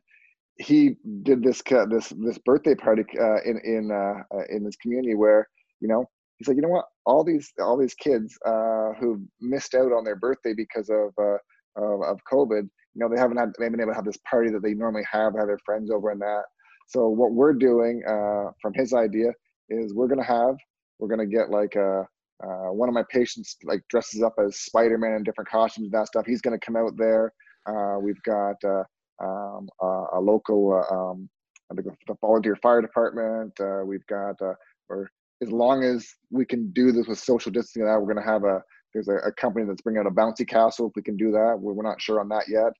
he 0.57 0.95
did 1.23 1.43
this 1.43 1.61
this 1.89 2.13
this 2.17 2.37
birthday 2.39 2.75
party 2.75 3.03
uh, 3.19 3.41
in 3.43 3.59
in 3.63 3.91
uh, 3.91 4.43
in 4.49 4.63
this 4.63 4.77
community 4.77 5.15
where 5.15 5.47
you 5.81 5.87
know 5.87 6.05
he's 6.37 6.47
like 6.47 6.55
you 6.55 6.61
know 6.61 6.69
what 6.69 6.85
all 7.05 7.23
these 7.23 7.51
all 7.59 7.77
these 7.77 7.93
kids 7.93 8.37
uh, 8.45 8.93
who 8.99 9.21
missed 9.41 9.75
out 9.75 9.91
on 9.91 10.03
their 10.03 10.15
birthday 10.15 10.53
because 10.53 10.89
of 10.89 11.11
uh, 11.19 11.37
of, 11.75 12.01
of 12.03 12.19
COVID 12.31 12.61
you 12.61 12.99
know 12.99 13.09
they 13.09 13.19
haven't 13.19 13.37
had 13.37 13.51
they've 13.59 13.71
been 13.71 13.81
able 13.81 13.91
to 13.91 13.95
have 13.95 14.05
this 14.05 14.19
party 14.29 14.49
that 14.49 14.63
they 14.63 14.73
normally 14.73 15.05
have 15.11 15.33
have 15.37 15.47
their 15.47 15.59
friends 15.65 15.91
over 15.91 16.11
and 16.11 16.21
that 16.21 16.43
So 16.87 17.07
what 17.07 17.31
we're 17.31 17.53
doing 17.53 18.03
uh, 18.07 18.51
from 18.61 18.73
his 18.73 18.93
idea 18.93 19.31
is 19.69 19.93
we're 19.93 20.07
gonna 20.07 20.23
have 20.23 20.55
we're 20.99 21.07
gonna 21.07 21.25
get 21.25 21.49
like 21.49 21.75
a 21.75 22.07
uh, 22.43 22.71
one 22.71 22.89
of 22.89 22.95
my 22.95 23.03
patients 23.09 23.55
like 23.63 23.81
dresses 23.89 24.21
up 24.21 24.33
as 24.45 24.57
Spider-Man 24.57 25.13
in 25.13 25.23
different 25.23 25.49
costumes 25.49 25.85
and 25.85 25.93
that 25.93 26.07
stuff. 26.07 26.25
He's 26.25 26.41
to 26.41 26.59
come 26.59 26.75
out 26.75 26.91
there. 26.97 27.31
Uh, 27.65 27.97
we've 27.99 28.21
got 28.23 28.55
uh, 28.63 28.83
um, 29.23 29.69
a 29.81 30.19
local 30.19 30.73
uh, 30.73 30.93
um, 30.93 31.29
the 31.71 32.15
volunteer 32.21 32.55
fire 32.57 32.81
department. 32.81 33.53
Uh, 33.59 33.83
we've 33.85 34.05
got 34.07 34.39
uh, 34.41 34.53
or 34.89 35.09
as 35.41 35.51
long 35.51 35.83
as 35.83 36.07
we 36.31 36.45
can 36.45 36.71
do 36.71 36.91
this 36.91 37.07
with 37.07 37.19
social 37.19 37.51
distancing, 37.51 37.85
that 37.85 37.99
we're 37.99 38.13
to 38.23 38.31
have 38.31 38.43
a 38.43 38.61
there's 38.93 39.07
a, 39.09 39.15
a, 39.27 39.31
company 39.33 39.65
that's 39.65 39.81
bringing 39.81 39.99
out 39.99 40.07
a 40.07 40.11
bouncy 40.11 40.47
castle. 40.47 40.87
If 40.87 40.93
we 40.95 41.01
can 41.01 41.17
do 41.17 41.31
that, 41.31 41.57
we're, 41.59 41.73
we're 41.73 41.83
not 41.83 42.01
sure 42.01 42.21
on 42.21 42.29
that 42.29 42.45
yet. 42.47 42.71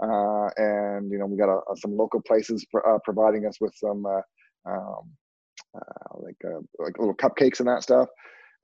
And 0.00 1.10
you 1.10 1.18
know 1.18 1.26
we 1.26 1.36
got 1.36 1.52
a, 1.52 1.58
a, 1.70 1.76
some 1.76 1.96
local 1.96 2.22
places 2.22 2.64
providing 3.04 3.46
us 3.46 3.60
with 3.60 3.74
some 3.76 4.04
um, 4.66 5.10
like 6.20 6.36
like 6.78 6.98
little 6.98 7.14
cupcakes 7.14 7.60
and 7.60 7.68
that 7.68 7.82
stuff 7.82 8.08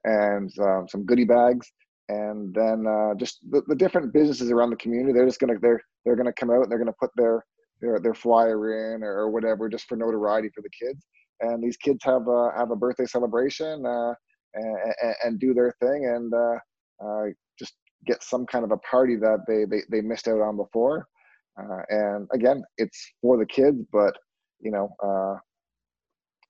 and 0.06 0.50
um, 0.60 0.86
some 0.88 1.04
goodie 1.04 1.24
bags. 1.24 1.70
And 2.08 2.54
then 2.54 2.86
uh, 2.86 3.14
just 3.16 3.40
the, 3.50 3.62
the, 3.66 3.74
different 3.74 4.12
businesses 4.12 4.52
around 4.52 4.70
the 4.70 4.76
community 4.76 5.12
they're 5.12 5.26
just 5.26 5.40
gonna 5.40 5.58
they're 5.60 5.80
they're 6.04 6.14
gonna 6.14 6.32
come 6.32 6.50
out 6.50 6.62
and 6.62 6.70
they're 6.70 6.78
gonna 6.78 6.92
put 7.00 7.10
their 7.16 7.44
their, 7.80 7.98
their 7.98 8.14
flyer 8.14 8.94
in 8.94 9.02
or, 9.02 9.12
or 9.12 9.30
whatever 9.30 9.68
just 9.68 9.86
for 9.88 9.96
notoriety 9.96 10.48
for 10.54 10.62
the 10.62 10.70
kids. 10.70 11.04
And 11.40 11.62
these 11.62 11.76
kids 11.76 11.98
have 12.04 12.28
a 12.28 12.50
have 12.56 12.70
a 12.70 12.76
birthday 12.76 13.06
celebration 13.06 13.84
uh, 13.84 14.14
and, 14.54 15.14
and, 15.24 15.40
do 15.40 15.52
their 15.52 15.74
thing 15.82 16.06
and 16.06 16.32
uh, 16.32 16.58
uh, 17.04 17.24
just 17.58 17.74
get 18.06 18.22
some 18.22 18.46
kind 18.46 18.64
of 18.64 18.70
a 18.70 18.78
party 18.78 19.16
that 19.16 19.40
they 19.48 19.64
they, 19.64 19.82
they 19.90 20.00
missed 20.00 20.28
out 20.28 20.40
on 20.40 20.56
before 20.56 21.08
uh, 21.60 21.82
and 21.88 22.28
again 22.32 22.62
it's 22.78 23.10
for 23.20 23.36
the 23.38 23.46
kids 23.46 23.78
but 23.92 24.16
you 24.60 24.70
know 24.70 24.94
uh, 25.02 25.38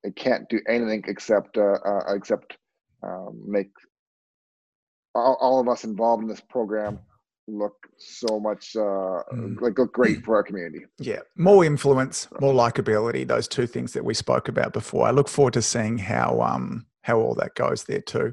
it 0.02 0.14
can't 0.16 0.48
do 0.48 0.60
anything 0.68 1.02
except 1.08 1.58
except 2.08 2.56
um, 3.02 3.42
make 3.46 3.70
all, 5.14 5.36
all, 5.40 5.60
of 5.60 5.68
us 5.68 5.84
involved 5.84 6.22
in 6.22 6.28
this 6.28 6.42
program 6.48 6.98
look 7.48 7.74
so 7.96 8.40
much 8.40 8.74
uh, 8.76 9.22
mm. 9.32 9.60
like 9.60 9.78
look 9.78 9.92
great 9.92 10.24
for 10.24 10.36
our 10.36 10.42
community. 10.42 10.84
Yeah, 10.98 11.20
more 11.36 11.64
influence, 11.64 12.28
more 12.40 12.52
likability. 12.52 13.26
Those 13.26 13.48
two 13.48 13.66
things 13.66 13.92
that 13.92 14.04
we 14.04 14.14
spoke 14.14 14.48
about 14.48 14.72
before. 14.72 15.06
I 15.06 15.10
look 15.10 15.28
forward 15.28 15.54
to 15.54 15.62
seeing 15.62 15.98
how 15.98 16.40
um 16.40 16.86
how 17.02 17.18
all 17.18 17.34
that 17.36 17.54
goes 17.54 17.84
there 17.84 18.00
too. 18.00 18.32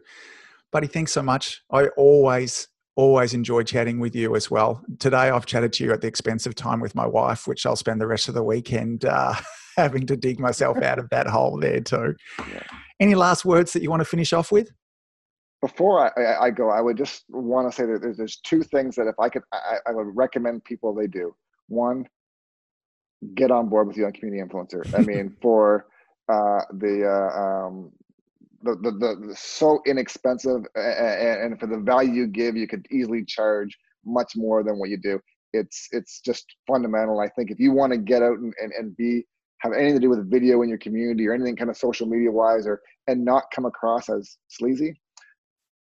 Buddy, 0.72 0.88
thanks 0.88 1.12
so 1.12 1.22
much. 1.22 1.62
I 1.72 1.88
always 1.90 2.68
always 2.96 3.34
enjoy 3.34 3.64
chatting 3.64 4.00
with 4.00 4.16
you 4.16 4.36
as 4.36 4.52
well. 4.52 4.84
Today 5.00 5.30
I've 5.30 5.46
chatted 5.46 5.74
to 5.74 5.84
you 5.84 5.94
at 5.94 6.02
the 6.02 6.08
expense 6.08 6.46
of 6.46 6.56
time 6.56 6.80
with 6.80 6.96
my 6.96 7.08
wife, 7.08 7.48
which 7.48 7.66
I'll 7.66 7.76
spend 7.76 8.00
the 8.00 8.08
rest 8.08 8.28
of 8.28 8.36
the 8.36 8.44
weekend 8.44 9.06
uh, 9.06 9.34
having 9.78 10.06
to 10.08 10.18
dig 10.18 10.40
myself 10.40 10.78
out 10.82 11.00
of 11.00 11.10
that 11.10 11.28
hole 11.28 11.60
there 11.60 11.80
too. 11.80 12.16
Yeah. 12.40 12.64
Any 13.00 13.16
last 13.16 13.46
words 13.46 13.74
that 13.74 13.82
you 13.82 13.90
want 13.90 14.02
to 14.02 14.06
finish 14.06 14.34
off 14.34 14.52
with? 14.52 14.72
Before 15.62 16.12
I, 16.20 16.48
I 16.48 16.50
go, 16.50 16.70
I 16.70 16.82
would 16.82 16.98
just 16.98 17.24
want 17.30 17.70
to 17.70 17.76
say 17.76 17.86
that 17.86 18.02
there's, 18.02 18.18
there's 18.18 18.38
two 18.38 18.64
things 18.64 18.96
that 18.96 19.08
if 19.08 19.16
I 19.20 19.30
could, 19.30 19.44
I, 19.54 19.78
I 19.88 19.92
would 19.92 20.16
recommend 20.16 20.66
people 20.66 20.94
they 20.94 21.08
do. 21.08 21.34
One, 21.68 22.06
get 23.34 23.50
on 23.50 23.70
board 23.70 23.88
with 23.88 23.98
Young 23.98 24.12
Community 24.12 24.44
Influencer. 24.44 24.94
I 24.94 25.02
mean, 25.04 25.36
for 25.42 25.88
uh, 26.28 26.62
the, 26.74 27.06
uh, 27.08 27.40
um, 27.40 27.94
the, 28.64 28.76
the, 28.82 28.92
the, 28.92 29.36
so 29.36 29.82
inexpensive 29.86 30.62
and, 30.76 31.54
and 31.54 31.60
for 31.60 31.68
the 31.68 31.78
value 31.78 32.14
you 32.14 32.28
give, 32.28 32.56
you 32.56 32.68
could 32.68 32.86
easily 32.92 33.24
charge 33.26 33.78
much 34.06 34.34
more 34.36 34.64
than 34.64 34.80
what 34.80 34.90
you 34.90 34.98
do. 34.98 35.20
It's 35.54 35.88
it's 35.92 36.20
just 36.20 36.46
fundamental. 36.68 37.20
I 37.20 37.30
think 37.30 37.52
if 37.52 37.60
you 37.60 37.72
want 37.72 37.94
to 37.94 38.00
get 38.00 38.24
out 38.24 38.40
and, 38.40 38.54
and, 38.60 38.72
and 38.72 38.98
be 38.98 39.24
have 39.64 39.74
anything 39.74 39.96
to 39.96 40.00
do 40.00 40.10
with 40.10 40.30
video 40.30 40.62
in 40.62 40.70
your 40.70 40.78
community 40.78 41.28
or 41.28 41.34
anything 41.34 41.56
kind 41.56 41.70
of 41.70 41.78
social 41.78 42.08
media 42.08 42.30
wise 42.30 42.68
or 42.68 42.82
and 43.08 43.24
not 43.24 43.46
come 43.56 43.66
across 43.66 44.10
as 44.10 44.38
sleazy 44.50 45.00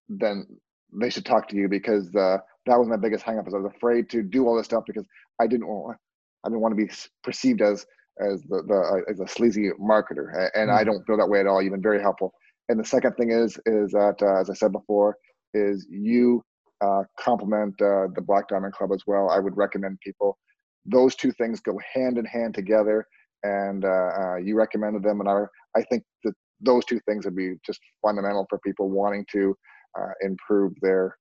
then 0.08 0.46
they 0.94 1.10
should 1.10 1.26
talk 1.26 1.48
to 1.50 1.56
you 1.56 1.68
because 1.68 2.08
uh, 2.16 2.38
that 2.66 2.80
was 2.80 2.88
my 2.88 2.96
biggest 2.96 3.26
hangup 3.26 3.48
is 3.48 3.54
i 3.54 3.58
was 3.58 3.72
afraid 3.76 4.10
to 4.10 4.24
do 4.24 4.48
all 4.48 4.56
this 4.56 4.66
stuff 4.66 4.84
because 4.88 5.06
i 5.42 5.48
didn't 5.48 5.68
want 5.68 5.98
i 6.46 6.50
didn't 6.50 6.62
want 6.62 6.72
to 6.72 6.86
be 6.86 6.90
perceived 7.24 7.62
as 7.62 7.86
as 8.20 8.42
the, 8.44 8.64
the 8.68 8.74
uh, 8.74 9.12
as 9.12 9.20
a 9.20 9.28
sleazy 9.28 9.70
marketer 9.82 10.50
and 10.56 10.70
mm-hmm. 10.70 10.78
i 10.78 10.84
don't 10.84 11.06
feel 11.06 11.18
that 11.18 11.28
way 11.28 11.40
at 11.40 11.48
all 11.48 11.62
you've 11.62 11.74
been 11.74 11.82
very 11.82 12.02
helpful 12.02 12.34
and 12.70 12.80
the 12.80 12.86
second 12.86 13.14
thing 13.14 13.32
is 13.32 13.58
is 13.66 13.92
that 13.92 14.16
uh, 14.22 14.40
as 14.40 14.50
i 14.50 14.54
said 14.54 14.72
before 14.72 15.16
is 15.54 15.88
you 15.90 16.44
uh, 16.82 17.04
complement 17.20 17.74
uh, 17.82 18.08
the 18.16 18.22
black 18.22 18.48
diamond 18.48 18.74
club 18.74 18.92
as 18.94 19.02
well 19.08 19.30
i 19.30 19.40
would 19.40 19.56
recommend 19.58 19.98
people 20.04 20.38
those 20.86 21.16
two 21.16 21.32
things 21.32 21.60
go 21.60 21.78
hand 21.94 22.18
in 22.18 22.26
hand 22.26 22.54
together 22.54 23.06
and 23.44 23.86
uh, 23.86 23.88
uh, 23.88 24.36
you 24.38 24.56
recommended 24.56 25.04
them, 25.04 25.20
and 25.20 25.30
I 25.30 25.44
I 25.76 25.84
think 25.84 26.04
that 26.24 26.34
those 26.62 26.86
two 26.86 27.00
things 27.08 27.26
would 27.26 27.36
be 27.36 27.56
just 27.66 27.80
fundamental 28.02 28.46
for 28.50 28.60
people 28.60 28.90
wanting 28.90 29.26
to 29.32 29.56
uh, 30.00 30.12
improve 30.22 30.74
their 30.82 31.16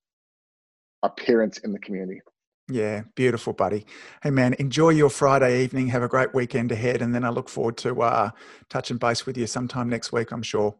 appearance 1.02 1.58
in 1.58 1.72
the 1.72 1.78
community. 1.80 2.20
Yeah, 2.68 3.02
beautiful, 3.14 3.52
buddy. 3.52 3.86
Hey, 4.22 4.30
man, 4.30 4.54
enjoy 4.54 4.90
your 4.90 5.10
Friday 5.10 5.62
evening. 5.62 5.88
Have 5.88 6.02
a 6.02 6.08
great 6.08 6.34
weekend 6.34 6.72
ahead, 6.72 7.00
and 7.00 7.14
then 7.14 7.24
I 7.24 7.28
look 7.28 7.48
forward 7.48 7.76
to 7.78 8.32
touching 8.68 8.96
base 8.96 9.26
with 9.26 9.36
you 9.36 9.46
sometime 9.46 9.88
next 9.88 10.12
week. 10.12 10.32
I'm 10.32 10.42
sure. 10.42 10.76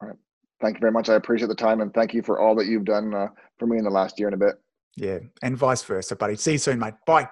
All 0.00 0.08
right. 0.08 0.16
Thank 0.60 0.76
you 0.76 0.80
very 0.80 0.92
much. 0.92 1.08
I 1.08 1.14
appreciate 1.14 1.48
the 1.48 1.54
time, 1.54 1.80
and 1.80 1.92
thank 1.94 2.14
you 2.14 2.22
for 2.22 2.40
all 2.40 2.54
that 2.56 2.66
you've 2.66 2.84
done 2.84 3.14
uh, 3.14 3.28
for 3.58 3.66
me 3.66 3.78
in 3.78 3.84
the 3.84 3.90
last 3.90 4.18
year 4.18 4.28
and 4.28 4.34
a 4.34 4.44
bit. 4.46 4.56
Yeah, 4.96 5.18
and 5.42 5.56
vice 5.56 5.82
versa, 5.82 6.16
buddy. 6.16 6.36
See 6.36 6.52
you 6.52 6.58
soon, 6.58 6.78
mate. 6.78 6.94
Bye. 7.06 7.28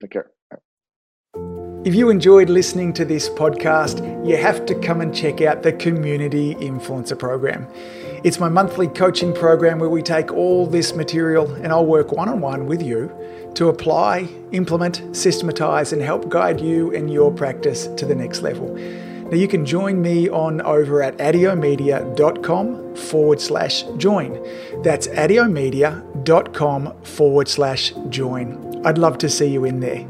Take 0.00 0.10
care. 0.10 0.30
If 1.86 1.94
you 1.94 2.10
enjoyed 2.10 2.50
listening 2.50 2.92
to 2.94 3.04
this 3.04 3.28
podcast, 3.28 4.26
you 4.26 4.36
have 4.36 4.66
to 4.66 4.74
come 4.74 5.00
and 5.00 5.14
check 5.14 5.40
out 5.40 5.62
the 5.62 5.72
Community 5.72 6.56
Influencer 6.56 7.16
Program. 7.16 7.68
It's 8.24 8.40
my 8.40 8.48
monthly 8.48 8.88
coaching 8.88 9.32
program 9.32 9.78
where 9.78 9.88
we 9.88 10.02
take 10.02 10.32
all 10.32 10.66
this 10.66 10.96
material 10.96 11.48
and 11.54 11.68
I'll 11.68 11.86
work 11.86 12.10
one 12.10 12.28
on 12.28 12.40
one 12.40 12.66
with 12.66 12.82
you 12.82 13.14
to 13.54 13.68
apply, 13.68 14.28
implement, 14.50 15.14
systematize, 15.14 15.92
and 15.92 16.02
help 16.02 16.28
guide 16.28 16.60
you 16.60 16.92
and 16.92 17.08
your 17.08 17.32
practice 17.32 17.86
to 17.86 18.04
the 18.04 18.16
next 18.16 18.42
level. 18.42 18.76
Now, 19.30 19.36
you 19.36 19.48
can 19.48 19.66
join 19.66 20.00
me 20.00 20.28
on 20.28 20.60
over 20.62 21.02
at 21.02 21.16
adiomedia.com 21.18 22.94
forward 22.94 23.40
slash 23.40 23.82
join. 23.96 24.32
That's 24.82 25.08
adiomedia.com 25.08 27.02
forward 27.02 27.48
slash 27.48 27.92
join. 28.08 28.86
I'd 28.86 28.98
love 28.98 29.18
to 29.18 29.28
see 29.28 29.48
you 29.48 29.64
in 29.64 29.80
there. 29.80 30.06